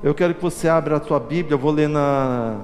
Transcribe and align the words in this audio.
Eu 0.00 0.14
quero 0.14 0.32
que 0.32 0.40
você 0.40 0.68
abra 0.68 0.96
a 0.96 1.00
tua 1.00 1.18
Bíblia, 1.18 1.54
eu 1.54 1.58
vou 1.58 1.72
ler 1.72 1.88
na 1.88 2.56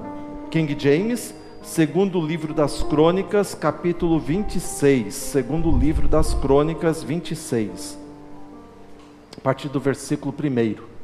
King 0.49 0.73
James, 0.79 1.35
segundo 1.61 2.25
livro 2.25 2.53
das 2.53 2.81
Crônicas, 2.81 3.53
capítulo 3.53 4.17
26. 4.17 5.13
Segundo 5.13 5.69
livro 5.69 6.07
das 6.07 6.33
Crônicas, 6.33 7.03
26. 7.03 7.99
A 9.37 9.41
partir 9.41 9.67
do 9.67 9.81
versículo 9.81 10.33
1. 10.33 10.94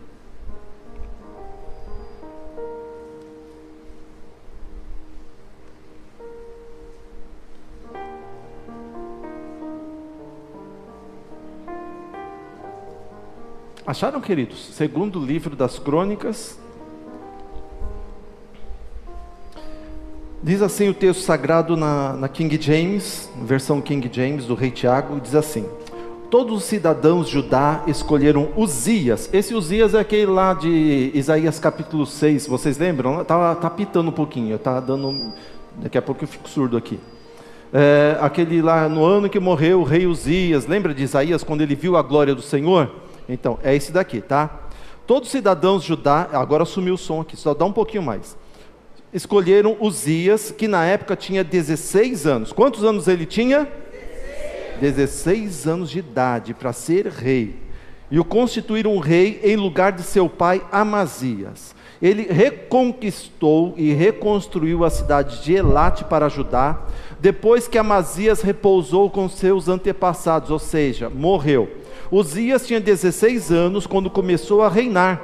Acharam, 13.91 14.21
queridos? 14.21 14.67
Segundo 14.67 15.19
livro 15.19 15.53
das 15.53 15.77
Crônicas. 15.77 16.57
Diz 20.41 20.61
assim 20.61 20.87
o 20.87 20.93
texto 20.93 21.19
sagrado 21.19 21.75
na, 21.75 22.13
na 22.13 22.29
King 22.29 22.57
James, 22.57 23.29
versão 23.41 23.81
King 23.81 24.09
James 24.09 24.45
do 24.45 24.55
rei 24.55 24.71
Tiago, 24.71 25.19
diz 25.19 25.35
assim: 25.35 25.65
Todos 26.29 26.59
os 26.59 26.63
cidadãos 26.63 27.27
de 27.27 27.33
Judá 27.33 27.83
escolheram 27.85 28.53
Uzias. 28.55 29.29
Esse 29.33 29.53
Uzias 29.53 29.93
é 29.93 29.99
aquele 29.99 30.27
lá 30.27 30.53
de 30.53 31.11
Isaías 31.13 31.59
capítulo 31.59 32.05
6, 32.05 32.47
vocês 32.47 32.77
lembram? 32.77 33.25
Tá, 33.25 33.55
tá 33.55 33.69
pitando 33.69 34.07
um 34.07 34.13
pouquinho, 34.13 34.57
tá 34.57 34.79
dando. 34.79 35.33
Daqui 35.75 35.97
a 35.97 36.01
pouco 36.01 36.23
eu 36.23 36.29
fico 36.29 36.47
surdo 36.47 36.77
aqui. 36.77 36.97
É, 37.73 38.17
aquele 38.21 38.61
lá 38.61 38.87
no 38.87 39.03
ano 39.03 39.27
que 39.27 39.37
morreu 39.37 39.81
o 39.81 39.83
rei 39.83 40.07
Uzias, 40.07 40.65
lembra 40.65 40.93
de 40.93 41.03
Isaías 41.03 41.43
quando 41.43 41.59
ele 41.59 41.75
viu 41.75 41.97
a 41.97 42.01
glória 42.01 42.33
do 42.33 42.41
Senhor? 42.41 43.10
Então, 43.33 43.57
é 43.63 43.75
esse 43.75 43.91
daqui, 43.91 44.21
tá? 44.21 44.67
Todos 45.07 45.27
os 45.27 45.31
cidadãos 45.31 45.83
Judá, 45.83 46.29
agora 46.33 46.65
sumiu 46.65 46.95
o 46.95 46.97
som 46.97 47.21
aqui, 47.21 47.35
só 47.35 47.53
dá 47.53 47.65
um 47.65 47.73
pouquinho 47.73 48.03
mais. 48.03 48.37
Escolheram 49.13 49.75
Uzias, 49.79 50.51
que 50.51 50.67
na 50.67 50.85
época 50.85 51.15
tinha 51.15 51.43
16 51.43 52.25
anos. 52.25 52.53
Quantos 52.53 52.83
anos 52.83 53.07
ele 53.07 53.25
tinha? 53.25 53.67
16, 54.79 54.79
16 54.79 55.67
anos 55.67 55.89
de 55.89 55.99
idade 55.99 56.53
para 56.53 56.71
ser 56.71 57.07
rei. 57.07 57.55
E 58.09 58.19
o 58.19 58.25
constituíram 58.25 58.97
rei 58.99 59.39
em 59.43 59.55
lugar 59.55 59.91
de 59.91 60.03
seu 60.03 60.29
pai 60.29 60.65
Amazias. 60.71 61.75
Ele 62.01 62.23
reconquistou 62.23 63.75
e 63.77 63.93
reconstruiu 63.93 64.83
a 64.83 64.89
cidade 64.89 65.43
de 65.43 65.53
Elate 65.53 66.03
para 66.03 66.29
Judá, 66.29 66.81
depois 67.19 67.67
que 67.67 67.77
Amazias 67.77 68.41
repousou 68.41 69.09
com 69.09 69.29
seus 69.29 69.67
antepassados, 69.67 70.49
ou 70.49 70.57
seja, 70.57 71.09
morreu. 71.09 71.69
Uzias 72.11 72.65
tinha 72.65 72.79
16 72.79 73.51
anos 73.51 73.85
quando 73.85 74.09
começou 74.09 74.63
a 74.63 74.69
reinar 74.69 75.21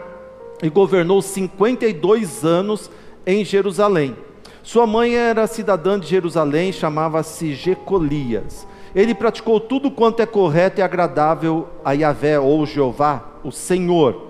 e 0.61 0.69
governou 0.69 1.21
52 1.21 2.45
anos 2.45 2.91
em 3.25 3.43
Jerusalém. 3.43 4.15
Sua 4.61 4.85
mãe 4.85 5.15
era 5.15 5.47
cidadã 5.47 5.99
de 5.99 6.07
Jerusalém, 6.07 6.71
chamava-se 6.71 7.53
Jecolias. 7.55 8.67
Ele 8.93 9.15
praticou 9.15 9.59
tudo 9.59 9.89
quanto 9.89 10.21
é 10.21 10.25
correto 10.25 10.79
e 10.79 10.83
agradável 10.83 11.67
a 11.83 11.93
Yahvé 11.93 12.39
ou 12.39 12.65
Jeová, 12.65 13.23
o 13.43 13.51
Senhor, 13.51 14.26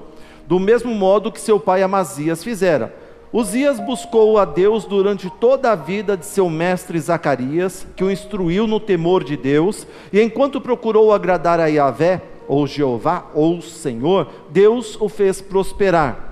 do 0.47 0.59
mesmo 0.59 0.95
modo 0.95 1.31
que 1.31 1.41
seu 1.41 1.59
pai 1.59 1.83
Amazias 1.83 2.43
fizera. 2.43 2.95
Uzias 3.31 3.79
buscou 3.79 4.37
a 4.37 4.45
Deus 4.45 4.85
durante 4.85 5.29
toda 5.29 5.71
a 5.71 5.75
vida 5.75 6.15
de 6.15 6.25
seu 6.25 6.49
mestre 6.49 6.97
Zacarias, 6.97 7.85
que 7.95 8.03
o 8.03 8.09
instruiu 8.09 8.65
no 8.65 8.79
temor 8.79 9.23
de 9.23 9.35
Deus, 9.35 9.85
e 10.13 10.21
enquanto 10.21 10.61
procurou 10.61 11.13
agradar 11.13 11.59
a 11.59 11.67
Yahvé, 11.67 12.21
ou 12.47 12.65
Jeová, 12.65 13.25
ou 13.35 13.61
Senhor, 13.61 14.29
Deus 14.49 14.97
o 15.01 15.09
fez 15.09 15.41
prosperar. 15.41 16.27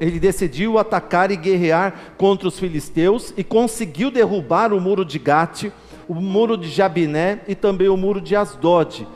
Ele 0.00 0.18
decidiu 0.18 0.78
atacar 0.78 1.30
e 1.30 1.36
guerrear 1.36 2.14
contra 2.16 2.48
os 2.48 2.58
filisteus 2.58 3.34
e 3.36 3.44
conseguiu 3.44 4.10
derrubar 4.10 4.72
o 4.72 4.80
muro 4.80 5.04
de 5.04 5.18
Gate, 5.18 5.70
o 6.08 6.14
muro 6.14 6.56
de 6.56 6.68
Jabiné 6.68 7.40
e 7.46 7.54
também 7.54 7.88
o 7.88 7.96
muro 7.96 8.20
de 8.20 8.34
Asdod. 8.34 9.06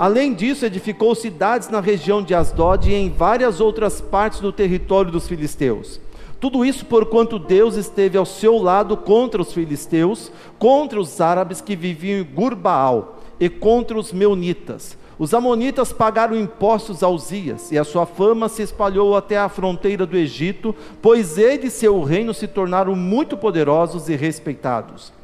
Além 0.00 0.32
disso, 0.32 0.64
edificou 0.64 1.14
cidades 1.14 1.68
na 1.68 1.78
região 1.78 2.22
de 2.22 2.34
Asdod 2.34 2.88
e 2.88 2.94
em 2.94 3.10
várias 3.10 3.60
outras 3.60 4.00
partes 4.00 4.40
do 4.40 4.50
território 4.50 5.12
dos 5.12 5.28
filisteus. 5.28 6.00
Tudo 6.40 6.64
isso 6.64 6.86
por 6.86 7.04
quanto 7.04 7.38
Deus 7.38 7.76
esteve 7.76 8.16
ao 8.16 8.24
seu 8.24 8.56
lado 8.56 8.96
contra 8.96 9.42
os 9.42 9.52
filisteus, 9.52 10.32
contra 10.58 10.98
os 10.98 11.20
árabes 11.20 11.60
que 11.60 11.76
viviam 11.76 12.20
em 12.20 12.24
Gurbaal 12.24 13.20
e 13.38 13.50
contra 13.50 13.98
os 13.98 14.10
meunitas. 14.10 14.96
Os 15.18 15.34
amonitas 15.34 15.92
pagaram 15.92 16.34
impostos 16.34 17.02
a 17.02 17.08
Uzias, 17.10 17.70
e 17.70 17.78
a 17.78 17.84
sua 17.84 18.06
fama 18.06 18.48
se 18.48 18.62
espalhou 18.62 19.14
até 19.14 19.36
a 19.36 19.50
fronteira 19.50 20.06
do 20.06 20.16
Egito, 20.16 20.74
pois 21.02 21.36
ele 21.36 21.66
e 21.66 21.70
seu 21.70 22.02
reino 22.02 22.32
se 22.32 22.48
tornaram 22.48 22.96
muito 22.96 23.36
poderosos 23.36 24.08
e 24.08 24.16
respeitados. 24.16 25.19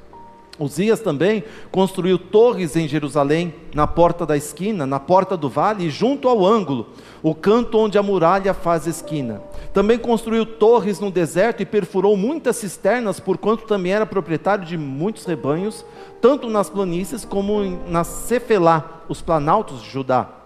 Uzias 0.59 1.01
também 1.01 1.45
construiu 1.71 2.19
torres 2.19 2.77
em 2.77 2.89
Jerusalém, 2.89 3.55
na 3.75 3.87
porta 3.87 4.25
da 4.25 4.37
esquina, 4.37 4.87
na 4.87 4.99
porta 4.99 5.37
do 5.37 5.51
vale 5.51 5.85
e 5.85 5.91
junto 5.91 6.29
ao 6.29 6.47
ângulo, 6.47 6.89
o 7.23 7.35
canto 7.35 7.79
onde 7.79 7.99
a 7.99 8.03
muralha 8.03 8.55
faz 8.55 8.87
esquina. 8.87 9.43
Também 9.75 9.99
construiu 9.99 10.47
torres 10.47 10.99
no 10.99 11.11
deserto 11.11 11.63
e 11.63 11.67
perfurou 11.67 12.17
muitas 12.17 12.57
cisternas, 12.57 13.21
porquanto 13.21 13.67
também 13.67 13.93
era 13.93 14.07
proprietário 14.07 14.65
de 14.65 14.79
muitos 14.79 15.27
rebanhos, 15.27 15.85
tanto 16.23 16.49
nas 16.49 16.71
planícies 16.71 17.25
como 17.25 17.79
na 17.87 18.03
Cefelá, 18.03 19.03
os 19.09 19.21
planaltos 19.21 19.83
de 19.83 19.91
Judá. 19.91 20.46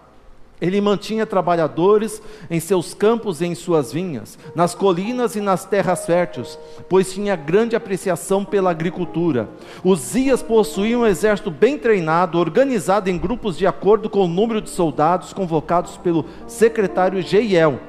Ele 0.61 0.81
mantinha 0.81 1.25
trabalhadores 1.25 2.21
em 2.51 2.61
seus 2.61 2.93
campos 2.93 3.41
e 3.41 3.47
em 3.47 3.55
suas 3.55 3.93
vinhas, 3.93 4.39
nas 4.55 4.75
colinas 4.75 5.35
e 5.35 5.41
nas 5.41 5.65
terras 5.65 6.05
férteis, 6.05 6.59
pois 6.89 7.13
tinha 7.13 7.35
grande 7.35 7.75
apreciação 7.75 8.45
pela 8.45 8.71
agricultura. 8.71 9.49
Uzias 9.83 10.43
possuía 10.43 10.99
um 10.99 11.07
exército 11.07 11.51
bem 11.51 11.79
treinado, 11.79 12.39
organizado 12.39 13.09
em 13.09 13.17
grupos 13.17 13.57
de 13.57 13.67
acordo 13.67 14.11
com 14.11 14.25
o 14.25 14.29
número 14.29 14.61
de 14.61 14.69
soldados 14.69 15.33
convocados 15.33 15.97
pelo 15.97 16.27
secretário 16.47 17.23
Jeiel. 17.23 17.81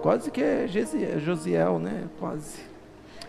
Quase 0.00 0.30
que 0.30 0.42
é 0.42 0.66
Josiel, 1.18 1.78
né? 1.78 2.04
Quase. 2.18 2.60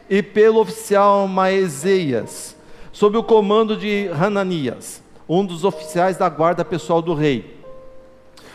E 0.10 0.22
pelo 0.22 0.60
oficial 0.60 1.28
Maeseias, 1.28 2.56
sob 2.92 3.18
o 3.18 3.24
comando 3.24 3.76
de 3.76 4.10
Hananias, 4.10 5.02
um 5.28 5.46
dos 5.46 5.64
oficiais 5.64 6.18
da 6.18 6.30
guarda 6.30 6.64
pessoal 6.64 7.02
do 7.02 7.14
rei. 7.14 7.61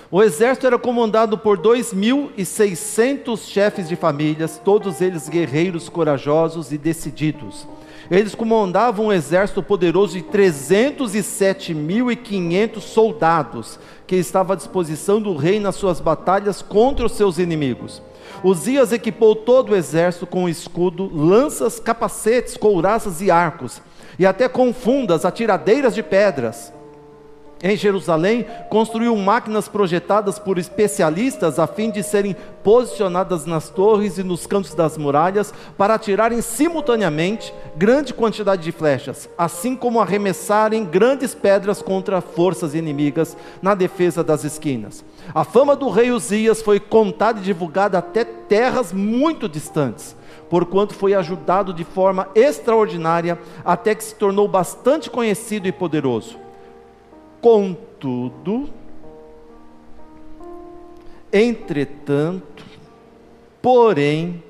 O 0.08 0.22
exército 0.22 0.68
era 0.68 0.78
comandado 0.78 1.36
por 1.36 1.58
2.600 1.58 3.40
chefes 3.40 3.88
de 3.88 3.96
famílias, 3.96 4.60
todos 4.64 5.00
eles 5.00 5.28
guerreiros 5.28 5.88
corajosos 5.88 6.70
e 6.70 6.78
decididos. 6.78 7.66
Eles 8.08 8.32
comandavam 8.32 9.06
um 9.06 9.12
exército 9.12 9.64
poderoso 9.64 10.14
de 10.14 10.22
307.500 10.22 12.80
soldados, 12.80 13.80
que 14.06 14.14
estava 14.14 14.52
à 14.52 14.56
disposição 14.56 15.20
do 15.20 15.34
rei 15.34 15.58
nas 15.58 15.74
suas 15.74 15.98
batalhas 15.98 16.62
contra 16.62 17.06
os 17.06 17.12
seus 17.12 17.38
inimigos. 17.38 18.00
Uzias 18.44 18.92
equipou 18.92 19.34
todo 19.34 19.72
o 19.72 19.76
exército 19.76 20.24
com 20.24 20.48
escudo, 20.48 21.10
lanças, 21.12 21.80
capacetes, 21.80 22.56
couraças 22.56 23.20
e 23.20 23.28
arcos, 23.28 23.82
e 24.20 24.24
até 24.24 24.48
com 24.48 24.72
fundas, 24.72 25.24
atiradeiras 25.24 25.96
de 25.96 26.02
pedras 26.04 26.75
em 27.62 27.74
Jerusalém, 27.74 28.46
construiu 28.68 29.16
máquinas 29.16 29.66
projetadas 29.66 30.38
por 30.38 30.58
especialistas 30.58 31.58
a 31.58 31.66
fim 31.66 31.90
de 31.90 32.02
serem 32.02 32.36
posicionadas 32.62 33.46
nas 33.46 33.70
torres 33.70 34.18
e 34.18 34.22
nos 34.22 34.46
cantos 34.46 34.74
das 34.74 34.98
muralhas 34.98 35.54
para 35.76 35.94
atirarem 35.94 36.42
simultaneamente 36.42 37.54
grande 37.74 38.12
quantidade 38.12 38.62
de 38.62 38.72
flechas, 38.72 39.28
assim 39.38 39.74
como 39.74 40.00
arremessarem 40.00 40.84
grandes 40.84 41.34
pedras 41.34 41.80
contra 41.80 42.20
forças 42.20 42.74
inimigas 42.74 43.36
na 43.62 43.74
defesa 43.74 44.22
das 44.22 44.44
esquinas. 44.44 45.02
A 45.34 45.42
fama 45.42 45.74
do 45.74 45.88
rei 45.88 46.10
Uzias 46.10 46.60
foi 46.60 46.78
contada 46.78 47.40
e 47.40 47.42
divulgada 47.42 47.98
até 47.98 48.24
terras 48.24 48.92
muito 48.92 49.48
distantes 49.48 50.14
porquanto 50.48 50.94
foi 50.94 51.12
ajudado 51.12 51.74
de 51.74 51.82
forma 51.82 52.28
extraordinária, 52.32 53.36
até 53.64 53.96
que 53.96 54.04
se 54.04 54.14
tornou 54.14 54.46
bastante 54.46 55.10
conhecido 55.10 55.66
e 55.66 55.72
poderoso. 55.72 56.45
Contudo, 57.46 58.68
entretanto, 61.32 62.64
porém, 63.62 64.42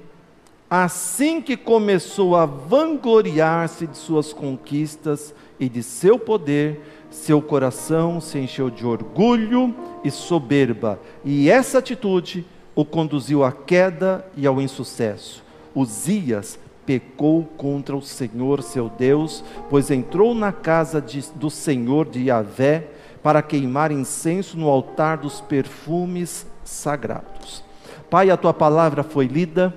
assim 0.70 1.42
que 1.42 1.58
começou 1.58 2.34
a 2.34 2.46
vangloriar-se 2.46 3.86
de 3.86 3.98
suas 3.98 4.32
conquistas 4.32 5.34
e 5.60 5.68
de 5.68 5.82
seu 5.82 6.18
poder, 6.18 6.80
seu 7.10 7.42
coração 7.42 8.18
se 8.18 8.38
encheu 8.38 8.70
de 8.70 8.86
orgulho 8.86 9.74
e 10.02 10.10
soberba, 10.10 10.98
e 11.22 11.50
essa 11.50 11.80
atitude 11.80 12.46
o 12.74 12.82
conduziu 12.82 13.44
à 13.44 13.52
queda 13.52 14.26
e 14.34 14.46
ao 14.46 14.58
insucesso. 14.58 15.44
Uzias 15.74 16.58
pecou 16.86 17.44
contra 17.56 17.96
o 17.96 18.00
Senhor 18.00 18.62
seu 18.62 18.88
Deus, 18.88 19.44
pois 19.68 19.90
entrou 19.90 20.34
na 20.34 20.52
casa 20.52 21.02
de, 21.02 21.20
do 21.34 21.50
Senhor 21.50 22.08
de 22.08 22.22
Yahvé 22.22 22.88
para 23.22 23.42
queimar 23.42 23.90
incenso 23.90 24.56
no 24.56 24.68
altar 24.68 25.18
dos 25.18 25.40
perfumes 25.40 26.46
sagrados. 26.64 27.64
Pai, 28.08 28.30
a 28.30 28.36
tua 28.36 28.54
palavra 28.54 29.02
foi 29.02 29.26
lida. 29.26 29.74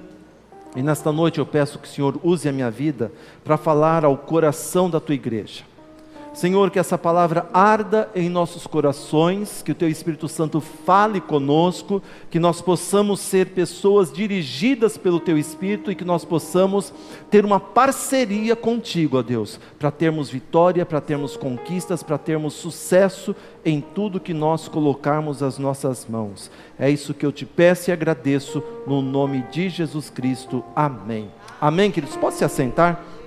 E 0.76 0.84
nesta 0.84 1.12
noite 1.12 1.40
eu 1.40 1.46
peço 1.48 1.80
que 1.80 1.88
o 1.88 1.92
Senhor 1.92 2.20
use 2.24 2.48
a 2.48 2.52
minha 2.52 2.70
vida 2.70 3.12
para 3.44 3.58
falar 3.58 4.06
ao 4.06 4.16
coração 4.16 4.88
da 4.88 5.00
tua 5.00 5.16
igreja. 5.16 5.64
Senhor, 6.39 6.71
que 6.71 6.80
essa 6.80 6.97
palavra 6.97 7.50
arda 7.53 8.09
em 8.15 8.30
nossos 8.30 8.65
corações, 8.65 9.62
que 9.62 9.74
o 9.74 9.75
Teu 9.75 9.89
Espírito 9.89 10.30
Santo 10.30 10.62
fale 10.62 11.19
conosco, 11.19 12.01
que 12.31 12.39
nós 12.39 12.62
possamos 12.62 13.19
ser 13.19 13.47
pessoas 13.47 14.09
dirigidas 14.09 14.97
pelo 14.97 15.19
Teu 15.19 15.38
Espírito 15.38 15.91
e 15.91 15.95
que 15.95 16.06
nós 16.06 16.24
possamos 16.24 16.94
ter 17.30 17.44
uma 17.44 17.59
parceria 17.59 18.56
contigo, 18.56 19.18
ó 19.18 19.21
Deus, 19.21 19.59
para 19.77 19.91
termos 19.91 20.30
vitória, 20.30 20.86
para 20.86 21.01
termos 21.01 21.36
conquistas, 21.36 22.01
para 22.01 22.18
termos 22.18 22.53
sucesso 22.53 23.36
em 23.65 23.81
tudo 23.81 24.18
que 24.18 24.33
nós 24.33 24.69
colocarmos 24.69 25.44
as 25.44 25.57
nossas 25.57 26.07
mãos. 26.07 26.50
É 26.80 26.89
isso 26.89 27.13
que 27.13 27.25
eu 27.25 27.33
te 27.33 27.45
peço 27.45 27.89
e 27.89 27.91
agradeço 27.91 28.63
no 28.88 29.01
nome 29.01 29.44
de 29.51 29.68
Jesus 29.68 30.09
Cristo. 30.09 30.63
Amém. 30.74 31.30
Amém, 31.59 31.91
queridos. 31.91 32.15
Pode 32.15 32.36
se 32.36 32.45
assentar? 32.45 33.19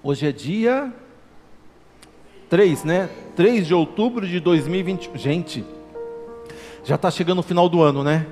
Hoje 0.00 0.28
é 0.28 0.32
dia 0.32 0.92
3, 2.48 2.84
né? 2.84 3.10
3 3.34 3.66
de 3.66 3.74
outubro 3.74 4.28
de 4.28 4.38
2021. 4.38 5.16
Gente, 5.18 5.64
já 6.84 6.94
está 6.94 7.10
chegando 7.10 7.40
o 7.40 7.42
final 7.42 7.68
do 7.68 7.82
ano, 7.82 8.04
né? 8.04 8.24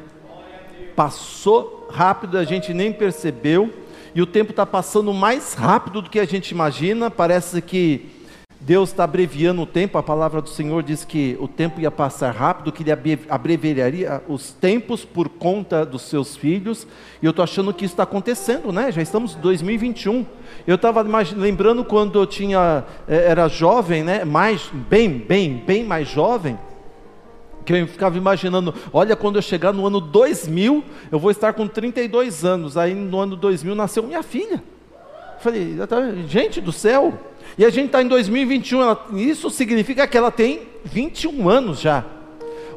Passou 0.94 1.88
rápido, 1.90 2.38
a 2.38 2.44
gente 2.44 2.72
nem 2.72 2.92
percebeu. 2.92 3.74
E 4.14 4.22
o 4.22 4.26
tempo 4.26 4.52
está 4.52 4.64
passando 4.64 5.12
mais 5.12 5.54
rápido 5.54 6.00
do 6.02 6.08
que 6.08 6.20
a 6.20 6.24
gente 6.24 6.52
imagina. 6.52 7.10
Parece 7.10 7.60
que 7.60 8.10
Deus 8.58 8.90
está 8.90 9.04
abreviando 9.04 9.62
o 9.62 9.66
tempo, 9.66 9.98
a 9.98 10.02
palavra 10.02 10.40
do 10.40 10.48
Senhor 10.48 10.82
diz 10.82 11.04
que 11.04 11.36
o 11.38 11.46
tempo 11.46 11.80
ia 11.80 11.90
passar 11.90 12.30
rápido, 12.34 12.72
que 12.72 12.82
Ele 12.82 12.90
abreviaria 13.28 14.22
os 14.26 14.50
tempos 14.50 15.04
por 15.04 15.28
conta 15.28 15.84
dos 15.84 16.02
seus 16.02 16.36
filhos, 16.36 16.86
e 17.22 17.26
eu 17.26 17.30
estou 17.30 17.42
achando 17.42 17.72
que 17.72 17.84
isso 17.84 17.92
está 17.92 18.04
acontecendo, 18.04 18.72
né? 18.72 18.90
Já 18.90 19.02
estamos 19.02 19.36
em 19.36 19.40
2021. 19.40 20.24
Eu 20.66 20.76
estava 20.76 21.04
lembrando 21.36 21.84
quando 21.84 22.18
eu 22.18 22.26
tinha, 22.26 22.84
eh, 23.06 23.30
era 23.30 23.46
jovem, 23.46 24.02
né? 24.02 24.24
Mais, 24.24 24.70
bem, 24.72 25.18
bem, 25.18 25.62
bem 25.64 25.84
mais 25.84 26.08
jovem, 26.08 26.58
que 27.66 27.74
eu 27.74 27.86
ficava 27.86 28.16
imaginando, 28.16 28.72
olha, 28.92 29.14
quando 29.14 29.36
eu 29.36 29.42
chegar 29.42 29.72
no 29.72 29.86
ano 29.86 30.00
2000, 30.00 30.82
eu 31.12 31.18
vou 31.18 31.30
estar 31.30 31.52
com 31.52 31.66
32 31.68 32.44
anos. 32.44 32.76
Aí 32.76 32.94
no 32.94 33.18
ano 33.18 33.36
2000 33.36 33.74
nasceu 33.74 34.02
minha 34.02 34.22
filha. 34.22 34.62
falei, 35.40 35.76
gente 36.28 36.60
do 36.60 36.72
céu, 36.72 37.12
e 37.58 37.64
a 37.64 37.70
gente 37.70 37.87
está 37.87 38.02
em 38.02 38.08
2021, 38.08 38.82
ela, 38.82 39.06
isso 39.14 39.50
significa 39.50 40.06
que 40.06 40.16
ela 40.16 40.31
tem 40.31 40.62
21 40.84 41.48
anos 41.48 41.81
já. 41.81 42.04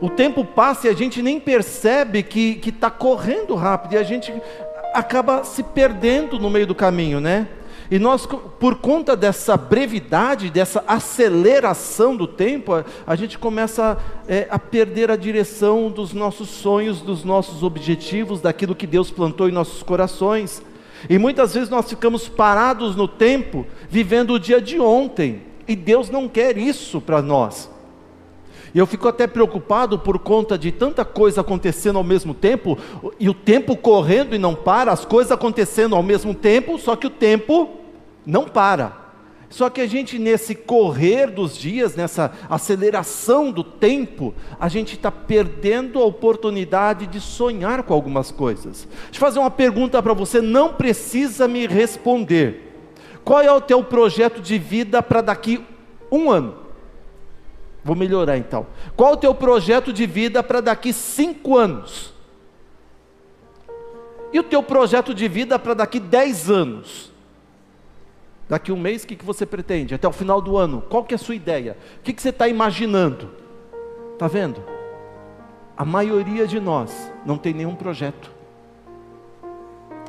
O 0.02 0.10
tempo 0.10 0.46
passa 0.46 0.88
e 0.88 0.90
a 0.90 0.94
gente 0.94 1.22
nem 1.22 1.40
percebe 1.40 2.24
que 2.24 2.62
está 2.66 2.90
correndo 2.90 3.56
rápido 3.56 3.94
e 3.94 3.98
a 3.98 4.04
gente 4.04 4.34
acaba 4.94 5.44
se 5.44 5.62
perdendo 5.62 6.40
no 6.40 6.50
meio 6.50 6.66
do 6.66 6.74
caminho, 6.74 7.20
né? 7.20 7.48
E 7.92 7.98
nós, 7.98 8.28
por 8.60 8.76
conta 8.76 9.16
dessa 9.16 9.58
brevidade, 9.58 10.52
dessa 10.52 10.84
aceleração 10.88 12.16
do 12.16 12.28
tempo, 12.28 12.74
a, 12.74 12.86
a 13.06 13.16
gente 13.16 13.40
começa 13.40 13.98
é, 14.28 14.48
a 14.52 14.60
perder 14.60 15.10
a 15.10 15.16
direção 15.16 15.90
dos 15.90 16.14
nossos 16.14 16.50
sonhos, 16.50 17.02
dos 17.02 17.24
nossos 17.24 17.64
objetivos, 17.64 18.42
daquilo 18.42 18.76
que 18.76 18.86
Deus 18.86 19.10
plantou 19.10 19.50
em 19.50 19.52
nossos 19.52 19.82
corações. 19.82 20.62
E 21.08 21.18
muitas 21.18 21.54
vezes 21.54 21.70
nós 21.70 21.88
ficamos 21.88 22.28
parados 22.28 22.96
no 22.96 23.08
tempo, 23.08 23.66
vivendo 23.90 24.34
o 24.34 24.40
dia 24.40 24.60
de 24.60 24.80
ontem, 24.80 25.44
e 25.68 25.76
Deus 25.76 26.10
não 26.10 26.28
quer 26.28 26.58
isso 26.58 27.00
para 27.00 27.22
nós. 27.22 27.70
E 28.74 28.78
eu 28.78 28.86
fico 28.86 29.08
até 29.08 29.26
preocupado 29.26 29.98
por 29.98 30.20
conta 30.20 30.58
de 30.58 30.72
tanta 30.72 31.04
coisa 31.06 31.42
acontecendo 31.42 31.98
ao 31.98 32.04
mesmo 32.04 32.34
tempo, 32.34 32.78
e 33.20 33.30
o 33.30 33.34
tempo 33.34 33.76
correndo 33.76 34.36
e 34.36 34.40
não 34.40 34.56
para, 34.56 34.92
as 34.92 35.06
coisas 35.06 35.32
acontecendo 35.32 35.96
ao 35.96 36.04
mesmo 36.04 36.34
tempo, 36.34 36.78
só 36.78 36.96
que 36.96 37.08
o 37.08 37.12
tempo 37.12 37.70
não 38.26 38.46
para. 38.46 39.09
Só 39.50 39.68
que 39.68 39.82
a 39.82 39.88
gente, 39.88 40.20
nesse 40.20 40.54
correr 40.54 41.32
dos 41.32 41.58
dias, 41.58 41.96
nessa 41.96 42.32
aceleração 42.48 43.52
do 43.52 43.64
tempo, 43.64 44.34
a 44.60 44.70
gente 44.70 44.94
está 44.94 45.12
perdendo 45.12 46.00
a 46.00 46.06
oportunidade 46.06 47.08
de 47.08 47.20
sonhar 47.20 47.82
com 47.82 47.94
algumas 47.94 48.30
coisas. 48.30 48.88
Deixa 49.06 49.16
eu 49.16 49.20
fazer 49.20 49.40
uma 49.40 49.50
pergunta 49.50 50.02
para 50.04 50.14
você, 50.14 50.40
não 50.40 50.74
precisa 50.74 51.48
me 51.48 51.66
responder. 51.66 52.68
Qual 53.26 53.42
é 53.42 53.52
o 53.52 53.60
teu 53.60 53.84
projeto 53.84 54.40
de 54.40 54.60
vida 54.60 55.02
para 55.02 55.22
daqui 55.22 55.64
um 56.12 56.30
ano? 56.30 56.56
Vou 57.84 57.96
melhorar 57.96 58.38
então. 58.38 58.68
Qual 58.96 59.12
é 59.12 59.14
o 59.14 59.18
teu 59.18 59.34
projeto 59.34 59.92
de 59.92 60.06
vida 60.06 60.44
para 60.44 60.62
daqui 60.62 60.94
cinco 60.94 61.58
anos? 61.58 62.14
E 64.32 64.40
o 64.40 64.44
teu 64.44 64.62
projeto 64.62 65.12
de 65.12 65.28
vida 65.28 65.58
para 65.58 65.74
daqui 65.74 66.00
dez 66.00 66.52
anos? 66.52 67.12
Daqui 68.50 68.72
um 68.72 68.80
mês, 68.80 69.04
o 69.04 69.08
que, 69.08 69.16
que 69.16 69.24
você 69.24 69.46
pretende? 69.46 69.94
Até 69.94 70.08
o 70.08 70.12
final 70.12 70.42
do 70.42 70.58
ano, 70.58 70.82
qual 70.90 71.04
que 71.04 71.14
é 71.14 71.18
a 71.18 71.20
sua 71.20 71.36
ideia? 71.36 71.78
O 72.00 72.04
que, 72.04 72.12
que 72.12 72.20
você 72.20 72.30
está 72.30 72.48
imaginando? 72.48 73.30
Está 74.14 74.28
vendo? 74.28 74.60
A 75.78 75.86
maioria 75.86 76.48
de 76.48 76.60
nós 76.60 77.12
não 77.24 77.38
tem 77.38 77.54
nenhum 77.54 77.76
projeto. 77.76 78.32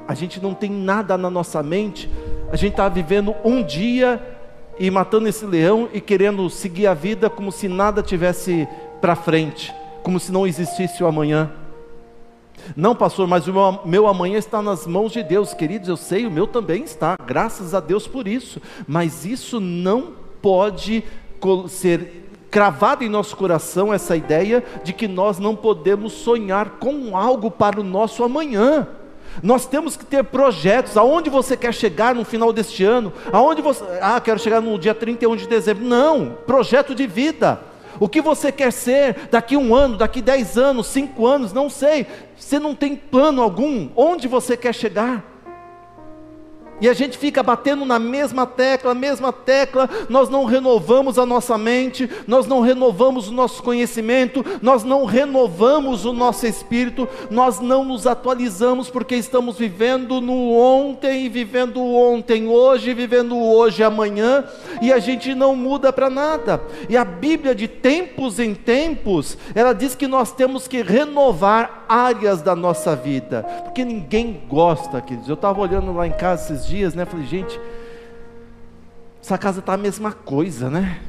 A 0.09 0.15
gente 0.15 0.43
não 0.43 0.55
tem 0.55 0.71
nada 0.71 1.19
na 1.19 1.29
nossa 1.29 1.63
mente. 1.63 2.11
A 2.51 2.57
gente 2.57 2.73
está 2.73 2.89
vivendo 2.89 3.37
um 3.45 3.63
dia 3.63 4.21
e 4.79 4.91
matando 4.91 5.29
esse 5.29 5.45
leão 5.45 5.91
e 5.93 6.01
querendo 6.01 6.49
seguir 6.49 6.87
a 6.87 6.95
vida 6.95 7.29
como 7.29 7.53
se 7.53 7.69
nada 7.69 8.03
tivesse 8.03 8.67
para 9.03 9.15
frente, 9.15 9.73
como 10.03 10.19
se 10.19 10.33
não 10.33 10.47
existisse 10.47 11.05
o 11.05 11.07
amanhã. 11.07 11.53
Não, 12.77 12.95
pastor, 12.95 13.27
mas 13.27 13.47
o 13.47 13.53
meu, 13.53 13.81
meu 13.85 14.07
amanhã 14.07 14.39
está 14.39 14.62
nas 14.62 14.87
mãos 14.87 15.12
de 15.12 15.23
Deus, 15.23 15.55
queridos, 15.55 15.89
eu 15.89 15.97
sei, 15.97 16.27
o 16.27 16.31
meu 16.31 16.47
também 16.47 16.85
está, 16.85 17.17
graças 17.27 17.75
a 17.75 17.81
Deus 17.81 18.07
por 18.07 18.27
isso, 18.27 18.61
mas 18.87 19.25
isso 19.25 19.61
não 19.61 20.12
pode 20.41 21.05
ser 21.69 22.29
cravado 22.51 23.05
em 23.05 23.09
nosso 23.09 23.37
coração 23.37 23.95
essa 23.95 24.17
ideia 24.17 24.65
de 24.83 24.93
que 24.93 25.07
nós 25.07 25.39
não 25.39 25.55
podemos 25.55 26.12
sonhar 26.12 26.71
com 26.81 27.17
algo 27.17 27.51
para 27.51 27.81
o 27.81 27.85
nosso 27.85 28.25
amanhã. 28.25 28.89
Nós 29.43 29.67
temos 29.67 29.97
que 29.97 30.05
ter 30.05 30.25
projetos. 30.25 30.97
Aonde 30.97 31.31
você 31.31 31.56
quer 31.56 31.73
chegar 31.73 32.15
no 32.15 32.25
final 32.25 32.53
deste 32.53 32.83
ano? 32.83 33.13
Aonde 33.33 33.63
você. 33.63 33.85
Ah, 34.03 34.21
quero 34.21 34.41
chegar 34.41 34.61
no 34.61 34.77
dia 34.77 34.95
31 34.95 35.37
de 35.37 35.47
dezembro. 35.47 35.85
Não, 35.85 36.37
projeto 36.47 36.95
de 36.95 37.06
vida. 37.06 37.61
O 38.00 38.08
que 38.08 38.23
você 38.23 38.50
quer 38.50 38.73
ser 38.73 39.29
daqui 39.31 39.56
um 39.56 39.75
ano, 39.75 39.99
daqui 39.99 40.23
dez 40.23 40.56
anos, 40.56 40.86
cinco 40.86 41.27
anos, 41.27 41.53
não 41.53 41.69
sei. 41.69 42.06
Você 42.34 42.58
não 42.58 42.75
tem 42.75 42.96
plano 42.96 43.43
algum. 43.43 43.91
Onde 43.94 44.27
você 44.27 44.56
quer 44.56 44.75
chegar? 44.75 45.40
E 46.81 46.89
a 46.89 46.94
gente 46.94 47.19
fica 47.19 47.43
batendo 47.43 47.84
na 47.84 47.99
mesma 47.99 48.46
tecla, 48.46 48.94
mesma 48.94 49.32
tecla, 49.32 49.89
nós 50.08 50.29
não 50.29 50.44
renovamos 50.44 51.19
a 51.19 51.27
nossa 51.27 51.58
mente, 51.58 52.08
nós 52.27 52.46
não 52.46 52.60
renovamos 52.60 53.29
o 53.29 53.32
nosso 53.32 53.63
conhecimento, 53.63 54.44
nós 54.63 54.82
não 54.82 55.05
renovamos 55.05 56.05
o 56.05 56.13
nosso 56.13 56.46
espírito, 56.46 57.08
nós 57.31 57.60
não 57.60 57.84
nos 57.84 58.06
atualizamos 58.06 58.89
porque 58.89 59.15
estamos 59.15 59.58
vivendo 59.58 60.20
no 60.20 60.53
ontem, 60.53 61.29
vivendo 61.29 61.82
ontem, 61.82 62.49
hoje, 62.49 62.94
vivendo 62.94 63.39
hoje, 63.39 63.82
amanhã, 63.82 64.44
e 64.81 64.93
a 64.93 64.99
gente 64.99 65.34
não 65.34 65.55
muda 65.55 65.93
para 65.93 66.08
nada. 66.08 66.63
E 66.89 66.96
a 66.96 67.05
Bíblia, 67.05 67.55
de 67.55 67.69
tempos 67.69 68.39
em 68.39 68.55
tempos, 68.55 69.37
ela 69.55 69.72
diz 69.72 69.94
que 69.94 70.06
nós 70.06 70.32
temos 70.32 70.67
que 70.67 70.82
renovar 70.82 71.80
áreas 71.91 72.41
da 72.41 72.55
nossa 72.55 72.94
vida, 72.94 73.43
porque 73.65 73.85
ninguém 73.85 74.44
gosta, 74.49 75.01
queridos. 75.01 75.29
Eu 75.29 75.35
estava 75.35 75.61
olhando 75.61 75.93
lá 75.93 76.06
em 76.06 76.13
casa 76.13 76.55
esses 76.55 76.67
dias, 76.67 76.94
né? 76.94 77.05
Falei, 77.05 77.27
gente, 77.27 77.61
essa 79.20 79.37
casa 79.37 79.59
está 79.59 79.75
a 79.75 79.77
mesma 79.77 80.13
coisa, 80.13 80.70
né? 80.70 81.01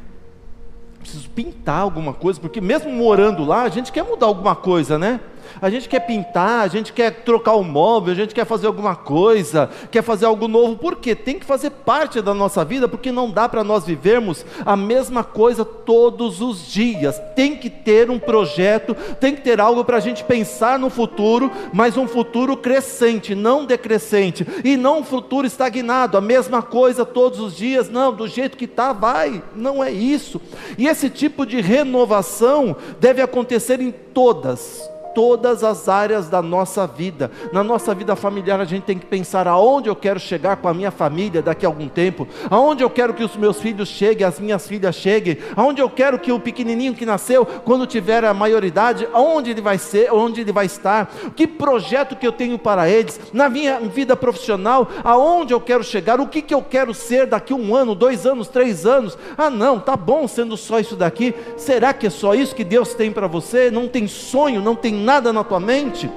Preciso 1.00 1.30
pintar 1.30 1.82
alguma 1.82 2.14
coisa, 2.14 2.40
porque 2.40 2.60
mesmo 2.60 2.92
morando 2.92 3.46
lá, 3.46 3.62
a 3.62 3.70
gente 3.70 3.92
quer 3.92 4.04
mudar 4.04 4.26
alguma 4.26 4.56
coisa, 4.56 4.98
né? 4.98 5.20
A 5.62 5.70
gente 5.70 5.88
quer 5.88 6.00
pintar, 6.00 6.62
a 6.62 6.68
gente 6.68 6.92
quer 6.92 7.24
trocar 7.24 7.54
o 7.54 7.64
móvel, 7.64 8.12
a 8.12 8.16
gente 8.16 8.34
quer 8.34 8.46
fazer 8.46 8.66
alguma 8.66 8.96
coisa, 8.96 9.70
quer 9.92 10.02
fazer 10.02 10.26
algo 10.26 10.48
novo, 10.48 10.76
porque 10.76 11.14
tem 11.14 11.38
que 11.38 11.46
fazer 11.46 11.70
parte 11.70 12.20
da 12.20 12.34
nossa 12.34 12.66
vida, 12.66 12.88
porque 12.88 13.12
não 13.12 13.30
dá 13.30 13.48
para 13.48 13.64
nós 13.64 13.86
vivermos 13.86 14.44
a 14.66 14.76
mesma 14.76 15.24
coisa 15.24 15.64
todos 15.64 16.42
os 16.42 16.66
dias. 16.66 17.22
Tem 17.36 17.56
que 17.56 17.70
ter 17.70 18.10
um 18.10 18.18
projeto, 18.18 18.96
tem 19.20 19.36
que 19.36 19.42
ter 19.42 19.62
algo 19.62 19.86
para 19.86 19.98
a 19.98 20.00
gente 20.00 20.24
pensar 20.24 20.80
no 20.80 20.90
futuro, 20.90 21.52
mas 21.72 21.96
um 21.96 22.08
futuro 22.08 22.58
crescente, 22.58 23.36
não 23.36 23.64
decrescente, 23.64 24.48
e 24.64 24.76
não 24.76 25.02
um 25.02 25.04
futuro 25.04 25.46
estagnado, 25.46 26.18
a 26.18 26.22
mesma 26.22 26.64
coisa 26.64 27.06
todos 27.06 27.40
os 27.40 27.56
dias, 27.56 27.88
não, 27.88 28.12
do 28.12 28.28
jeito 28.28 28.58
que 28.58 28.66
está, 28.66 28.94
vai, 28.94 29.44
não 29.56 29.84
é 29.84 29.92
isso. 29.92 30.42
E 30.76 30.88
esse 30.88 31.08
tipo 31.08 31.46
de 31.46 31.62
renovação 31.62 32.76
deve 33.00 33.22
acontecer 33.22 33.80
em 33.80 33.92
todas 33.92 34.91
todas 35.14 35.64
as 35.64 35.88
áreas 35.88 36.30
da 36.30 36.42
nossa 36.42 36.86
vida. 36.88 37.32
Na 37.52 37.64
nossa 37.64 37.94
vida 37.94 38.16
familiar, 38.16 38.60
a 38.60 38.66
gente 38.66 38.84
tem 38.84 38.98
que 38.98 39.06
pensar 39.06 39.48
aonde 39.48 39.90
eu 39.90 39.96
quero 39.96 40.20
chegar 40.20 40.58
com 40.58 40.68
a 40.68 40.74
minha 40.74 40.92
família 40.92 41.42
daqui 41.42 41.66
a 41.66 41.70
algum 41.70 41.88
tempo, 41.88 42.28
aonde 42.50 42.84
eu 42.84 42.90
quero 42.90 43.14
que 43.14 43.24
os 43.24 43.36
meus 43.36 43.60
filhos 43.60 43.90
cheguem, 43.90 44.26
as 44.26 44.40
minhas 44.40 44.68
filhas 44.68 44.96
cheguem, 44.96 45.38
aonde 45.56 45.82
eu 45.82 45.90
quero 45.90 46.20
que 46.20 46.32
o 46.32 46.40
pequenininho 46.40 46.94
que 46.94 47.06
nasceu, 47.06 47.46
quando 47.46 47.86
tiver 47.86 48.24
a 48.26 48.34
maioridade, 48.34 49.08
aonde 49.14 49.52
ele 49.52 49.62
vai 49.62 49.78
ser, 49.78 50.12
onde 50.14 50.42
ele 50.42 50.52
vai 50.52 50.66
estar, 50.66 51.12
que 51.36 51.48
projeto 51.48 52.16
que 52.16 52.26
eu 52.26 52.32
tenho 52.32 52.58
para 52.58 52.90
eles, 52.90 53.20
na 53.34 53.50
minha 53.50 53.80
vida 53.80 54.16
profissional, 54.16 54.88
aonde 55.04 55.54
eu 55.54 55.62
quero 55.62 55.84
chegar, 55.84 56.20
o 56.20 56.28
que, 56.28 56.42
que 56.42 56.54
eu 56.54 56.62
quero 56.62 56.94
ser 56.94 57.28
daqui 57.28 57.54
um 57.54 57.76
ano, 57.76 57.96
dois 57.96 58.26
anos, 58.26 58.48
três 58.48 58.86
anos. 58.86 59.18
Ah, 59.38 59.50
não, 59.50 59.80
tá 59.80 59.96
bom 59.96 60.28
sendo 60.28 60.56
só 60.58 60.80
isso 60.80 60.96
daqui. 60.96 61.34
Será 61.58 61.94
que 61.94 62.08
é 62.08 62.10
só 62.10 62.34
isso 62.34 62.56
que 62.56 62.64
Deus 62.64 62.94
tem 62.94 63.12
para 63.12 63.28
você? 63.28 63.70
Não 63.70 63.88
tem 63.88 64.08
sonho, 64.08 64.62
não 64.62 64.76
tem 64.76 64.94
nada 65.02 65.34
na 65.34 65.44
tua 65.44 65.60
mente? 65.60 66.10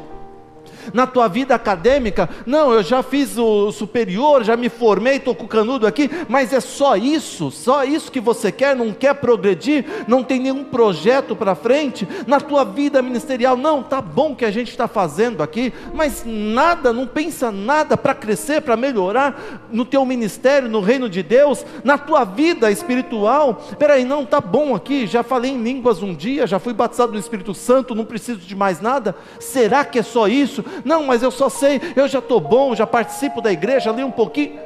Na 0.93 1.07
tua 1.07 1.29
vida 1.29 1.55
acadêmica, 1.55 2.29
não, 2.47 2.73
eu 2.73 2.83
já 2.83 3.03
fiz 3.03 3.37
o 3.39 3.73
superior, 3.73 4.45
já 4.45 4.57
me 4.57 4.69
formei, 4.69 5.17
estou 5.17 5.35
com 5.35 5.45
o 5.45 5.49
canudo 5.49 5.87
aqui, 5.87 6.11
mas 6.29 6.53
é 6.53 6.61
só 6.61 6.97
isso, 6.97 7.51
só 7.51 7.85
isso 7.85 8.11
que 8.11 8.21
você 8.21 8.51
quer, 8.51 8.77
não 8.77 8.93
quer 8.93 9.15
progredir, 9.15 9.85
não 10.07 10.23
tem 10.23 10.41
nenhum 10.41 10.65
projeto 10.65 11.37
para 11.37 11.55
frente, 11.55 12.07
na 12.27 12.41
tua 12.41 12.65
vida 12.65 13.01
ministerial, 13.03 13.57
não, 13.57 13.83
tá 13.83 14.01
bom 14.01 14.35
que 14.35 14.45
a 14.45 14.51
gente 14.51 14.71
está 14.71 14.89
fazendo 14.89 15.43
aqui, 15.43 15.73
mas 15.93 16.25
nada, 16.25 16.93
não 16.93 17.07
pensa 17.07 17.51
nada 17.51 17.97
para 17.97 18.15
crescer, 18.15 18.63
para 18.63 18.77
melhorar 18.77 19.67
no 19.71 19.85
teu 19.85 20.05
ministério, 20.05 20.69
no 20.69 20.81
reino 20.81 21.09
de 21.09 21.23
Deus, 21.23 21.65
na 21.83 21.99
tua 21.99 22.25
vida 22.25 22.71
espiritual, 22.71 23.63
peraí, 23.79 24.05
não, 24.05 24.25
tá 24.25 24.41
bom 24.41 24.75
aqui, 24.75 25.07
já 25.07 25.23
falei 25.23 25.53
em 25.53 25.63
línguas 25.63 26.03
um 26.03 26.15
dia, 26.15 26.47
já 26.47 26.59
fui 26.59 26.73
batizado 26.73 27.13
no 27.13 27.19
Espírito 27.19 27.55
Santo, 27.55 27.95
não 27.95 28.05
preciso 28.05 28.41
de 28.41 28.55
mais 28.55 28.81
nada, 28.81 29.15
será 29.39 29.85
que 29.85 29.99
é 29.99 30.03
só 30.03 30.29
isso? 30.29 30.65
Não, 30.85 31.05
mas 31.05 31.23
eu 31.23 31.31
só 31.31 31.49
sei, 31.49 31.81
eu 31.95 32.09
já 32.09 32.19
estou 32.19 32.41
bom, 32.41 32.75
já 32.75 32.87
participo 32.87 33.41
da 33.41 33.53
igreja, 33.53 33.91
li 33.91 34.03
um 34.03 34.11
pouquinho. 34.11 34.59